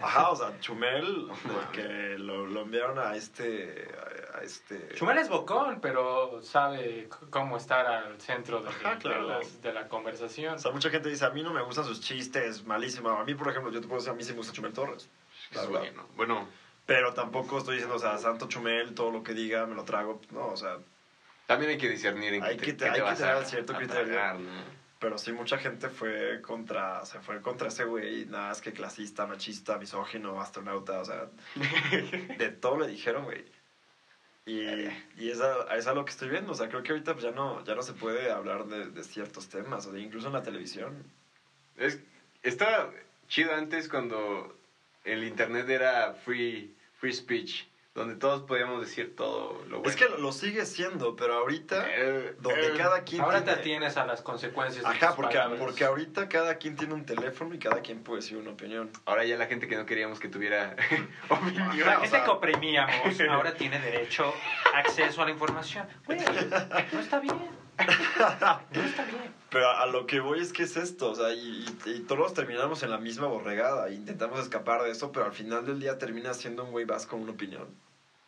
Ajá, 0.00 0.30
o 0.30 0.36
sea, 0.36 0.58
Chumel, 0.60 1.28
que 1.72 2.16
lo, 2.18 2.46
lo 2.46 2.62
enviaron 2.62 2.98
a 2.98 3.14
este... 3.14 3.88
A, 4.34 4.42
este... 4.42 4.88
Chumel 4.94 5.18
es 5.18 5.28
bocón, 5.28 5.80
pero 5.80 6.42
sabe 6.42 7.08
cómo 7.30 7.56
estar 7.56 7.86
al 7.86 8.20
centro 8.20 8.60
de, 8.60 8.68
Ajá, 8.70 8.94
de 8.94 8.98
claro. 9.00 9.28
las- 9.28 9.62
de 9.62 9.72
la 9.72 9.88
conversación. 9.88 10.54
O 10.54 10.58
sea, 10.58 10.72
mucha 10.72 10.90
gente 10.90 11.08
dice, 11.08 11.24
a 11.24 11.30
mí 11.30 11.42
no 11.42 11.52
me 11.52 11.62
gustan 11.62 11.84
sus 11.84 12.00
chistes, 12.00 12.64
malísimo. 12.64 13.10
A 13.10 13.24
mí, 13.24 13.34
por 13.34 13.48
ejemplo, 13.48 13.70
yo 13.70 13.80
te 13.80 13.86
puedo 13.86 14.00
decir, 14.00 14.12
a 14.12 14.16
mí 14.16 14.22
sí 14.24 14.32
me 14.32 14.38
gusta 14.38 14.52
Chumel 14.52 14.72
Torres. 14.72 15.08
Verdad. 15.62 15.80
bueno. 15.80 16.06
Bueno, 16.14 16.48
Pero 16.86 17.12
tampoco 17.14 17.58
estoy 17.58 17.74
diciendo, 17.76 17.96
o 17.96 17.98
sea, 17.98 18.18
Santo 18.18 18.46
Chumel, 18.46 18.94
todo 18.94 19.10
lo 19.10 19.22
que 19.22 19.32
diga, 19.34 19.66
me 19.66 19.74
lo 19.74 19.84
trago. 19.84 20.20
No, 20.30 20.48
o 20.48 20.56
sea, 20.56 20.78
también 21.46 21.70
hay 21.70 21.78
que 21.78 21.88
discernir 21.88 22.34
en 22.34 22.42
Hay 22.42 22.56
qué 22.56 22.66
que 22.66 22.72
te, 22.74 22.84
te- 22.84 22.90
hay 22.90 23.02
que 23.02 23.16
tener 23.16 23.44
cierto 23.46 23.72
a 23.74 23.76
criterio. 23.76 24.04
tragar, 24.04 24.38
¿no? 24.38 24.84
pero 24.98 25.18
sí 25.18 25.32
mucha 25.32 25.58
gente 25.58 25.90
fue 25.90 26.40
contra, 26.40 27.04
se 27.04 27.20
fue 27.20 27.42
contra 27.42 27.68
ese 27.68 27.84
güey, 27.84 28.24
nada, 28.24 28.52
es 28.52 28.62
que 28.62 28.72
clasista, 28.72 29.26
machista, 29.26 29.76
misógino, 29.76 30.40
astronauta, 30.40 30.98
o 31.00 31.04
sea, 31.04 31.26
de 32.38 32.48
todo 32.48 32.78
le 32.78 32.86
dijeron, 32.86 33.24
güey. 33.24 33.44
Y, 34.46 34.62
y 35.16 35.28
es, 35.30 35.40
a, 35.40 35.76
es 35.76 35.86
a 35.86 35.92
lo 35.92 36.04
que 36.06 36.10
estoy 36.10 36.28
viendo, 36.30 36.52
o 36.52 36.54
sea, 36.54 36.68
creo 36.68 36.82
que 36.82 36.92
ahorita 36.92 37.12
pues, 37.12 37.24
ya 37.24 37.30
no, 37.30 37.62
ya 37.64 37.74
no 37.74 37.82
se 37.82 37.92
puede 37.92 38.30
hablar 38.30 38.64
de, 38.64 38.88
de 38.88 39.04
ciertos 39.04 39.48
temas, 39.48 39.86
o 39.86 39.94
incluso 39.96 40.26
en 40.28 40.32
la 40.34 40.42
televisión. 40.42 41.02
Es, 41.76 41.98
estaba 42.42 42.90
chido 43.28 43.54
antes 43.54 43.88
cuando 43.88 44.54
el 45.04 45.24
internet 45.24 45.68
era 45.68 46.12
free, 46.12 46.70
free 46.94 47.12
speech, 47.12 47.66
donde 47.94 48.16
todos 48.16 48.42
podíamos 48.42 48.80
decir 48.80 49.14
todo 49.14 49.62
lo 49.66 49.78
bueno. 49.78 49.88
Es 49.88 49.94
que 49.94 50.08
lo, 50.08 50.32
sigue 50.32 50.64
siendo, 50.66 51.14
pero 51.14 51.34
ahorita, 51.34 51.84
Eh, 51.88 52.34
donde 52.38 52.66
eh, 52.68 52.72
cada 52.76 53.02
quien 53.04 53.20
Ahora 53.22 53.38
te 53.38 53.44
tiene... 53.44 53.60
atienes 53.60 53.96
a 53.96 54.04
las 54.04 54.20
consecuencias 54.20 54.82
de 54.84 54.90
Ajá, 54.90 55.08
tus 55.08 55.16
porque, 55.16 55.34
palabras. 55.36 55.60
porque 55.60 55.84
ahorita 55.84 56.26
cada 56.28 56.56
quien 56.56 56.74
tiene 56.74 56.94
un 56.94 57.04
teléfono 57.04 57.54
y 57.54 57.58
cada 57.60 57.80
quien 57.82 58.02
puede 58.02 58.20
decir 58.22 58.36
una 58.36 58.50
opinión. 58.50 58.90
Ahora 59.04 59.24
ya 59.24 59.36
la 59.36 59.46
gente 59.46 59.68
que 59.68 59.76
no 59.76 59.86
queríamos 59.86 60.18
que 60.18 60.28
tuviera 60.28 60.74
opinión. 61.28 61.68
Ajá, 61.70 61.76
La 61.84 61.96
o 61.98 62.00
gente 62.00 62.08
sea- 62.16 62.24
que 62.24 62.30
oprimíamos 62.30 63.20
ahora 63.30 63.54
tiene 63.54 63.78
derecho 63.78 64.34
acceso 64.74 65.22
a 65.22 65.26
la 65.26 65.30
información. 65.30 65.86
Güey, 66.06 66.18
no 66.92 66.98
está 66.98 67.20
bien. 67.20 67.53
No 68.70 68.82
está 68.82 69.04
bien. 69.04 69.32
Pero 69.50 69.68
a, 69.68 69.82
a 69.82 69.86
lo 69.86 70.06
que 70.06 70.20
voy 70.20 70.40
es 70.40 70.52
que 70.52 70.62
es 70.62 70.76
esto, 70.76 71.10
o 71.10 71.14
sea, 71.14 71.32
y, 71.32 71.66
y- 71.84 71.90
y 71.90 72.00
todos 72.00 72.32
terminamos 72.32 72.82
en 72.82 72.90
la 72.90 72.98
misma 72.98 73.26
borregada, 73.26 73.88
e 73.88 73.92
intentamos 73.92 74.40
escapar 74.40 74.82
de 74.82 74.90
eso, 74.90 75.10
pero 75.10 75.24
al 75.26 75.32
final 75.32 75.64
del 75.64 75.78
día 75.80 75.96
terminas 75.96 76.36
siendo 76.38 76.62
un 76.64 76.70
güey 76.70 76.84
vas 76.84 77.06
con 77.06 77.20
una 77.20 77.32
opinión. 77.32 77.74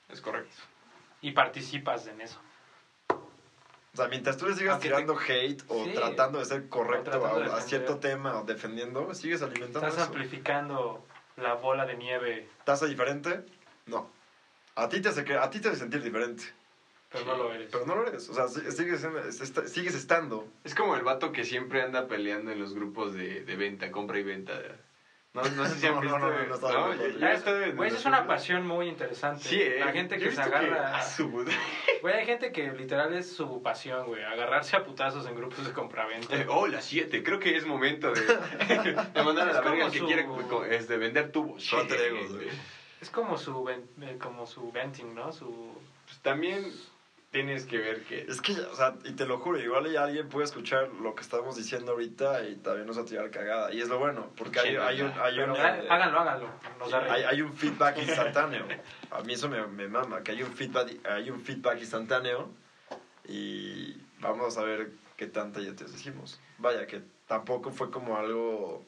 Es 0.09 0.21
correcto. 0.21 0.55
Y 1.21 1.33
participas 1.33 2.07
en 2.07 2.21
eso. 2.21 2.39
O 3.09 3.97
sea, 3.97 4.09
mientras 4.09 4.37
tú 4.37 4.47
le 4.47 4.55
sigas 4.55 4.73
Aunque 4.75 4.89
tirando 4.89 5.17
hate 5.19 5.63
o 5.69 5.85
Sí. 5.85 5.95
tratando 5.95 6.39
de 6.39 6.45
ser 6.45 6.69
correcto 6.69 7.25
a, 7.25 7.57
a 7.57 7.61
cierto 7.63 7.97
tema 7.97 8.39
o 8.39 8.43
defendiendo, 8.43 9.15
sigues 9.15 9.41
alimentando 9.41 9.89
Estás 9.89 10.03
eso. 10.03 10.07
amplificando 10.13 11.03
la 11.37 11.55
bola 11.55 11.87
de 11.87 11.95
nieve, 11.97 12.47
¿Tasa 12.65 12.85
diferente? 12.87 13.41
No. 13.87 14.07
A 14.75 14.87
ti 14.89 15.01
te 15.01 15.09
hace, 15.09 15.25
a 15.37 15.49
ti 15.49 15.61
te 15.61 15.69
hace 15.69 15.79
sentir 15.79 16.03
diferente, 16.03 16.45
pero 17.11 17.25
no 17.25 17.35
lo 17.37 17.53
eres. 17.53 17.69
pero 17.71 17.85
no 17.85 17.95
lo 17.95 18.07
eres. 18.07 18.29
O 18.29 18.35
sea, 18.35 18.49
si- 18.49 18.71
sigues, 18.73 19.03
es- 19.03 19.95
estando. 19.95 20.47
Es 20.65 20.75
como 20.75 20.97
el 20.97 21.03
vato 21.03 21.31
que 21.33 21.45
siempre 21.45 21.81
anda 21.81 22.03
peleando 22.03 22.51
en 22.51 22.59
los 22.59 22.75
grupos 22.75 23.13
de, 23.13 23.43
de 23.43 23.57
venta, 23.57 23.91
compra 23.91 24.19
y 24.19 24.23
venta. 24.23 24.61
No, 25.33 25.43
no 25.43 25.67
sé 25.67 25.75
si 25.79 25.87
han 25.87 25.93
No, 25.97 26.01
no, 26.01 26.03
visto. 26.03 26.19
no, 26.19 26.31
no, 26.31 26.95
no 26.95 27.19
¿no? 27.19 27.29
es, 27.29 27.75
güey, 27.75 27.91
es 27.95 28.05
una 28.07 28.27
pasión 28.27 28.65
muy 28.67 28.89
interesante. 28.89 29.47
Sí, 29.47 29.61
eh. 29.61 29.81
La 29.81 29.93
gente 29.93 30.17
que 30.17 30.31
se 30.33 30.41
agarra... 30.41 31.03
Güey, 32.03 32.15
hay 32.15 32.25
gente 32.27 32.53
que 32.53 32.73
literal 32.73 33.13
es 33.15 33.27
su 33.27 33.61
pasión, 33.63 34.07
güey. 34.07 34.23
Agarrarse 34.23 34.77
a 34.77 34.83
putazos 34.83 35.27
en 35.27 35.35
grupos 35.35 35.65
de 35.65 35.73
compraventa. 35.73 36.35
Eh, 36.37 36.47
Oh, 36.49 36.67
las 36.67 36.85
7. 36.87 37.23
Creo 37.23 37.39
que 37.39 37.57
es 37.57 37.65
momento 37.67 38.13
de, 38.13 38.21
de 39.15 39.23
mandar 39.23 39.49
a 39.49 39.53
la 39.53 39.59
Es 39.59 39.65
verga 39.65 39.91
que 39.91 39.99
su- 39.99 40.07
quiere 40.07 40.25
co- 40.25 40.65
este, 40.65 40.97
vender 40.99 41.29
tubos. 41.29 41.71
Ego, 41.73 42.29
güey. 42.35 42.49
Es 43.01 43.11
como 43.11 43.37
su, 43.37 43.69
eh, 43.69 44.17
como 44.19 44.47
su 44.47 44.71
venting, 44.73 45.15
¿no? 45.15 45.33
Su... 45.33 45.75
Pues 46.07 46.19
también 46.21 46.73
tienes 47.31 47.67
que 47.67 47.79
ver 47.79 48.03
que. 48.05 48.21
Es 48.23 48.41
que, 48.41 48.55
ya, 48.55 48.69
o 48.69 48.77
sea, 48.77 48.95
y 49.05 49.13
te 49.13 49.27
lo 49.27 49.39
juro, 49.39 49.61
igual 49.61 49.91
ya 49.91 50.05
alguien 50.05 50.29
puede 50.29 50.47
escuchar 50.47 50.89
lo 51.01 51.15
que 51.15 51.23
estamos 51.23 51.57
diciendo 51.57 51.93
ahorita 51.93 52.49
y 52.49 52.57
también 52.57 52.87
nos 52.87 52.99
va 52.99 53.03
a 53.03 53.07
tirar 53.07 53.31
cagada. 53.31 53.73
Y 53.73 53.81
es 53.81 53.89
lo 53.89 53.99
bueno, 53.99 54.31
porque 54.37 54.61
hay, 54.61 54.77
hay 54.77 55.03
un... 55.03 55.13
Hay 55.13 55.39
un 55.41 55.51
háganlo, 55.51 56.21
háganlo. 56.21 56.49
Hay, 57.11 57.23
hay 57.23 57.43
un 57.43 57.53
feedback 57.53 57.99
instantáneo. 58.03 58.67
A 59.11 59.23
mí 59.23 59.35
eso 59.35 59.49
me, 59.49 59.67
me 59.67 59.89
mama, 59.89 60.23
que 60.23 60.33
hay 60.33 60.43
un 60.43 60.53
feedback, 60.53 61.07
hay 61.07 61.31
un 61.31 61.41
feedback 61.41 61.79
instantáneo 61.81 62.49
y 63.29 63.97
vamos 64.21 64.57
a 64.59 64.63
ver 64.63 64.91
qué 65.17 65.27
tanta 65.27 65.61
ya 65.61 65.75
te 65.75 65.85
decimos. 65.85 66.41
Vaya, 66.59 66.87
que 66.87 67.03
tampoco 67.27 67.71
fue 67.71 67.91
como 67.91 68.17
algo 68.17 68.85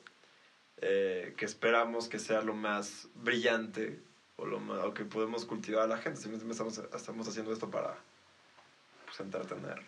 eh, 0.81 1.35
que 1.37 1.45
esperamos 1.45 2.09
que 2.09 2.19
sea 2.19 2.43
lo 2.43 2.55
más 2.55 3.09
brillante 3.15 4.01
o 4.37 4.47
lo 4.47 4.61
más, 4.61 4.85
o 4.85 4.95
que 4.95 5.05
podemos 5.05 5.45
cultivar 5.45 5.85
a 5.85 5.87
la 5.87 5.99
gente. 5.99 6.21
Simplemente 6.21 6.53
estamos, 6.53 6.79
estamos 6.79 7.29
haciendo 7.29 7.53
esto 7.53 7.71
para 7.71 7.97
pues, 9.19 9.35
entretener. 9.35 9.83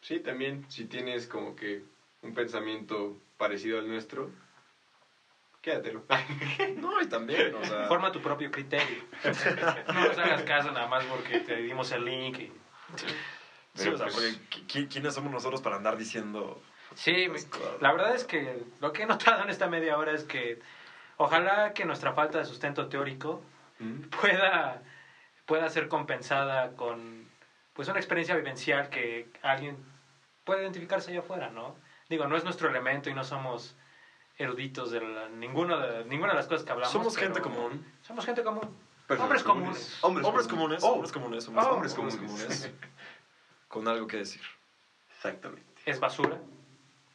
Sí, 0.00 0.20
también, 0.20 0.64
si 0.68 0.86
tienes 0.86 1.26
como 1.26 1.54
que 1.54 1.82
un 2.22 2.32
pensamiento 2.34 3.18
parecido 3.36 3.78
al 3.78 3.88
nuestro, 3.88 4.30
quédatelo. 5.60 6.04
No, 6.76 7.00
y 7.00 7.06
también, 7.06 7.54
o 7.54 7.64
sea... 7.64 7.88
Forma 7.88 8.12
tu 8.12 8.20
propio 8.20 8.50
criterio. 8.50 9.02
no 9.92 10.06
nos 10.06 10.18
hagas 10.18 10.42
caso 10.42 10.70
nada 10.72 10.86
más 10.86 11.04
porque 11.04 11.40
te 11.40 11.56
dimos 11.56 11.90
el 11.92 12.04
link. 12.04 12.38
y- 12.38 12.52
Sí, 13.74 13.88
o 13.88 13.96
sea, 13.96 14.06
Pero, 14.06 14.16
porque 14.16 14.66
¿qui- 14.66 14.88
¿quiénes 14.88 15.14
somos 15.14 15.30
nosotros 15.30 15.60
para 15.62 15.76
andar 15.76 15.96
diciendo 15.96 16.60
Sí, 16.94 17.26
la 17.80 17.92
verdad 17.92 18.14
es 18.14 18.24
que 18.24 18.64
lo 18.80 18.92
que 18.92 19.02
he 19.02 19.06
notado 19.06 19.42
en 19.42 19.50
esta 19.50 19.68
media 19.68 19.96
hora 19.96 20.12
es 20.12 20.24
que 20.24 20.58
ojalá 21.18 21.72
que 21.72 21.84
nuestra 21.84 22.12
falta 22.12 22.38
de 22.38 22.44
sustento 22.46 22.88
teórico 22.88 23.40
¿Mm? 23.78 24.00
pueda, 24.20 24.82
pueda 25.46 25.68
ser 25.70 25.86
compensada 25.88 26.74
con 26.74 27.29
pues 27.80 27.88
una 27.88 27.98
experiencia 27.98 28.36
vivencial 28.36 28.90
que 28.90 29.26
alguien 29.40 29.82
puede 30.44 30.60
identificarse 30.60 31.12
allá 31.12 31.20
afuera, 31.20 31.48
¿no? 31.48 31.78
Digo, 32.10 32.26
no 32.26 32.36
es 32.36 32.44
nuestro 32.44 32.68
elemento 32.68 33.08
y 33.08 33.14
no 33.14 33.24
somos 33.24 33.74
eruditos 34.36 34.90
de 34.90 35.00
la- 35.00 35.28
ninguno 35.30 35.78
de, 35.80 36.04
ninguna 36.04 36.32
de 36.32 36.36
las 36.36 36.46
cosas 36.46 36.62
que 36.62 36.72
hablamos. 36.72 36.92
Somos 36.92 37.14
pero 37.14 37.28
gente 37.28 37.40
común. 37.40 37.82
Somos 38.02 38.26
gente 38.26 38.42
común. 38.42 38.76
Personas 39.06 39.24
Hombres 39.24 39.42
comunes. 39.42 39.98
Hombres, 40.02 40.26
Hombres 40.26 40.46
comunes, 40.46 40.82
Oh, 40.84 40.92
hombres 40.92 41.10
comunes, 41.10 41.48
hombres, 41.48 41.66
Oh, 41.66 41.70
hombres 41.72 41.94
comunes, 41.94 42.16
comunes. 42.18 42.70
con 43.68 43.88
algo 43.88 44.06
que 44.06 44.18
decir. 44.18 44.42
Exactamente. 45.16 45.64
Es 45.86 45.98
basura, 45.98 46.38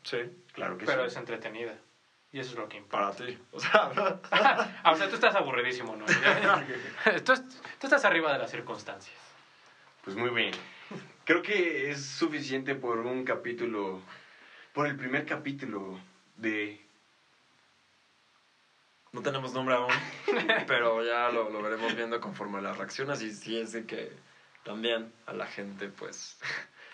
Sí, 0.01 0.17
Claro 0.51 0.79
que 0.79 0.87
pero 0.87 1.01
sí. 1.03 1.07
es 1.09 1.15
entretenida. 1.15 1.77
Y 2.31 2.39
eso 2.39 2.53
es 2.53 2.57
lo 2.57 2.67
que 2.67 2.77
importa. 2.77 3.11
para 3.11 3.15
ti. 3.27 3.37
O 3.51 3.59
sea, 3.59 3.91
Ah, 4.31 4.91
o 4.91 4.95
sea, 4.95 5.07
tú 5.09 5.13
estás 5.13 5.35
aburridísimo, 5.35 5.95
¿no? 5.95 6.05
tú, 7.23 7.33
tú 7.37 7.85
estás 7.85 8.03
arriba 8.03 8.31
de 8.31 8.39
las 8.39 8.49
circunstancias. 8.49 9.24
Pues 10.05 10.15
muy 10.15 10.29
bien. 10.29 10.53
Creo 11.25 11.41
que 11.41 11.89
es 11.89 11.99
suficiente 12.01 12.75
por 12.75 12.99
un 12.99 13.23
capítulo, 13.23 14.01
por 14.73 14.85
el 14.87 14.95
primer 14.95 15.25
capítulo 15.25 15.99
de... 16.35 16.79
no 19.11 19.21
tenemos 19.21 19.51
nombre 19.51 19.73
aún, 19.75 19.91
pero 20.67 21.01
ya 21.03 21.29
lo, 21.29 21.49
lo 21.49 21.61
veremos 21.61 21.95
viendo 21.95 22.19
conforme 22.19 22.61
las 22.61 22.77
reacciones 22.77 23.21
y 23.21 23.31
si 23.31 23.57
es 23.57 23.71
de 23.71 23.83
que 23.83 24.11
también 24.63 25.09
a 25.25 25.33
la 25.33 25.45
gente, 25.47 25.89
pues... 25.89 26.37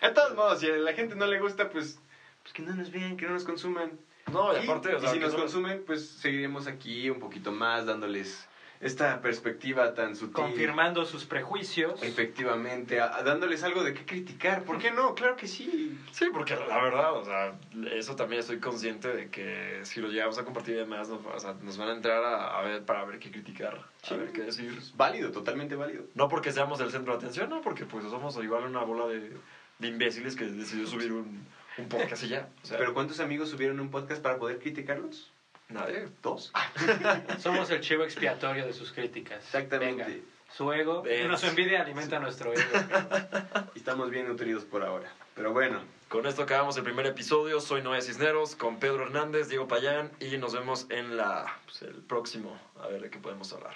De 0.00 0.10
todos 0.10 0.34
modos, 0.34 0.58
si 0.58 0.68
a 0.68 0.72
la 0.72 0.92
gente 0.94 1.14
no 1.14 1.26
le 1.26 1.38
gusta, 1.38 1.68
pues, 1.68 1.98
pues 2.42 2.52
que 2.54 2.62
no 2.62 2.74
nos 2.74 2.90
vean, 2.90 3.16
que 3.16 3.26
no 3.26 3.32
nos 3.32 3.44
consuman. 3.44 3.96
No, 4.32 4.52
y 4.56 4.60
Y- 4.60 4.64
aparte, 4.64 4.94
o 4.94 4.98
y 4.98 5.00
sea, 5.00 5.10
si 5.10 5.18
que 5.18 5.24
nos 5.24 5.32
no- 5.34 5.38
consumen, 5.40 5.80
pues 5.84 6.02
seguiremos 6.02 6.66
aquí 6.66 7.10
un 7.10 7.18
poquito 7.18 7.52
más, 7.52 7.84
dándoles 7.84 8.48
esta 8.82 9.20
perspectiva 9.22 9.94
tan 9.94 10.14
sutil. 10.16 10.34
Confirmando 10.34 11.04
sus 11.06 11.24
prejuicios. 11.24 12.02
Efectivamente, 12.02 13.00
a- 13.00 13.16
a 13.16 13.22
dándoles 13.22 13.62
algo 13.62 13.82
de 13.84 13.94
qué 13.94 14.04
criticar. 14.04 14.64
¿Por 14.64 14.78
qué 14.78 14.90
no? 14.90 15.14
Claro 15.14 15.36
que 15.36 15.46
sí. 15.46 15.98
Sí, 16.10 16.26
porque 16.32 16.54
la 16.56 16.82
verdad, 16.82 17.14
o 17.14 17.24
sea, 17.24 17.54
eso 17.92 18.16
también 18.16 18.40
estoy 18.40 18.58
consciente 18.58 19.08
de 19.08 19.30
que 19.30 19.80
si 19.84 20.00
lo 20.00 20.08
llegamos 20.08 20.36
a 20.38 20.44
compartir 20.44 20.74
y 20.74 20.78
demás, 20.78 21.08
nos, 21.08 21.24
o 21.24 21.38
sea, 21.40 21.54
nos 21.62 21.78
van 21.78 21.88
a 21.88 21.92
entrar 21.92 22.22
a, 22.24 22.58
a 22.58 22.62
ver 22.62 22.84
para 22.84 23.04
ver 23.04 23.18
qué 23.18 23.30
criticar, 23.30 23.78
Sí. 24.02 24.14
a 24.14 24.16
ver 24.18 24.32
qué 24.32 24.42
decir. 24.42 24.74
Es 24.76 24.96
válido, 24.96 25.30
totalmente 25.30 25.76
válido. 25.76 26.04
No 26.14 26.28
porque 26.28 26.52
seamos 26.52 26.80
el 26.80 26.90
centro 26.90 27.12
de 27.12 27.18
atención, 27.18 27.48
no, 27.48 27.60
porque 27.62 27.86
pues 27.86 28.04
somos 28.04 28.36
igual 28.42 28.64
una 28.64 28.82
bola 28.82 29.06
de, 29.06 29.32
de 29.78 29.88
imbéciles 29.88 30.36
que 30.36 30.44
decidió 30.44 30.86
subir 30.86 31.12
un, 31.12 31.46
un 31.78 31.88
podcast 31.88 32.22
y 32.24 32.28
ya. 32.28 32.48
O 32.62 32.66
sea, 32.66 32.78
Pero 32.78 32.94
¿cuántos 32.94 33.20
amigos 33.20 33.48
subieron 33.48 33.80
un 33.80 33.90
podcast 33.90 34.22
para 34.22 34.38
poder 34.38 34.58
criticarlos? 34.58 35.31
Nadie. 35.72 36.08
Dos. 36.22 36.52
Somos 37.38 37.70
el 37.70 37.80
chivo 37.80 38.04
expiatorio 38.04 38.66
de 38.66 38.72
sus 38.72 38.92
críticas. 38.92 39.44
Exactamente. 39.44 40.04
Venga, 40.04 40.24
su 40.56 40.70
ego, 40.72 41.02
no, 41.28 41.38
su 41.38 41.46
envidia 41.46 41.80
alimenta 41.80 42.18
nuestro 42.18 42.52
ego. 42.52 42.62
Y 43.74 43.78
estamos 43.78 44.10
bien 44.10 44.28
nutridos 44.28 44.64
por 44.64 44.82
ahora. 44.82 45.10
Pero 45.34 45.52
bueno, 45.52 45.80
Con 46.08 46.26
esto 46.26 46.42
acabamos 46.42 46.76
el 46.76 46.84
primer 46.84 47.06
episodio. 47.06 47.58
Soy 47.60 47.82
Noé 47.82 48.02
Cisneros 48.02 48.54
con 48.54 48.78
Pedro 48.78 49.04
Hernández, 49.04 49.48
Diego 49.48 49.66
Payán 49.66 50.12
y 50.20 50.36
nos 50.36 50.52
vemos 50.52 50.86
en 50.90 51.16
la, 51.16 51.58
pues, 51.64 51.80
el 51.82 52.02
próximo. 52.02 52.58
A 52.78 52.88
ver 52.88 53.00
de 53.00 53.10
qué 53.10 53.18
podemos 53.18 53.50
hablar. 53.54 53.74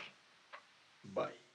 bye. 1.02 1.45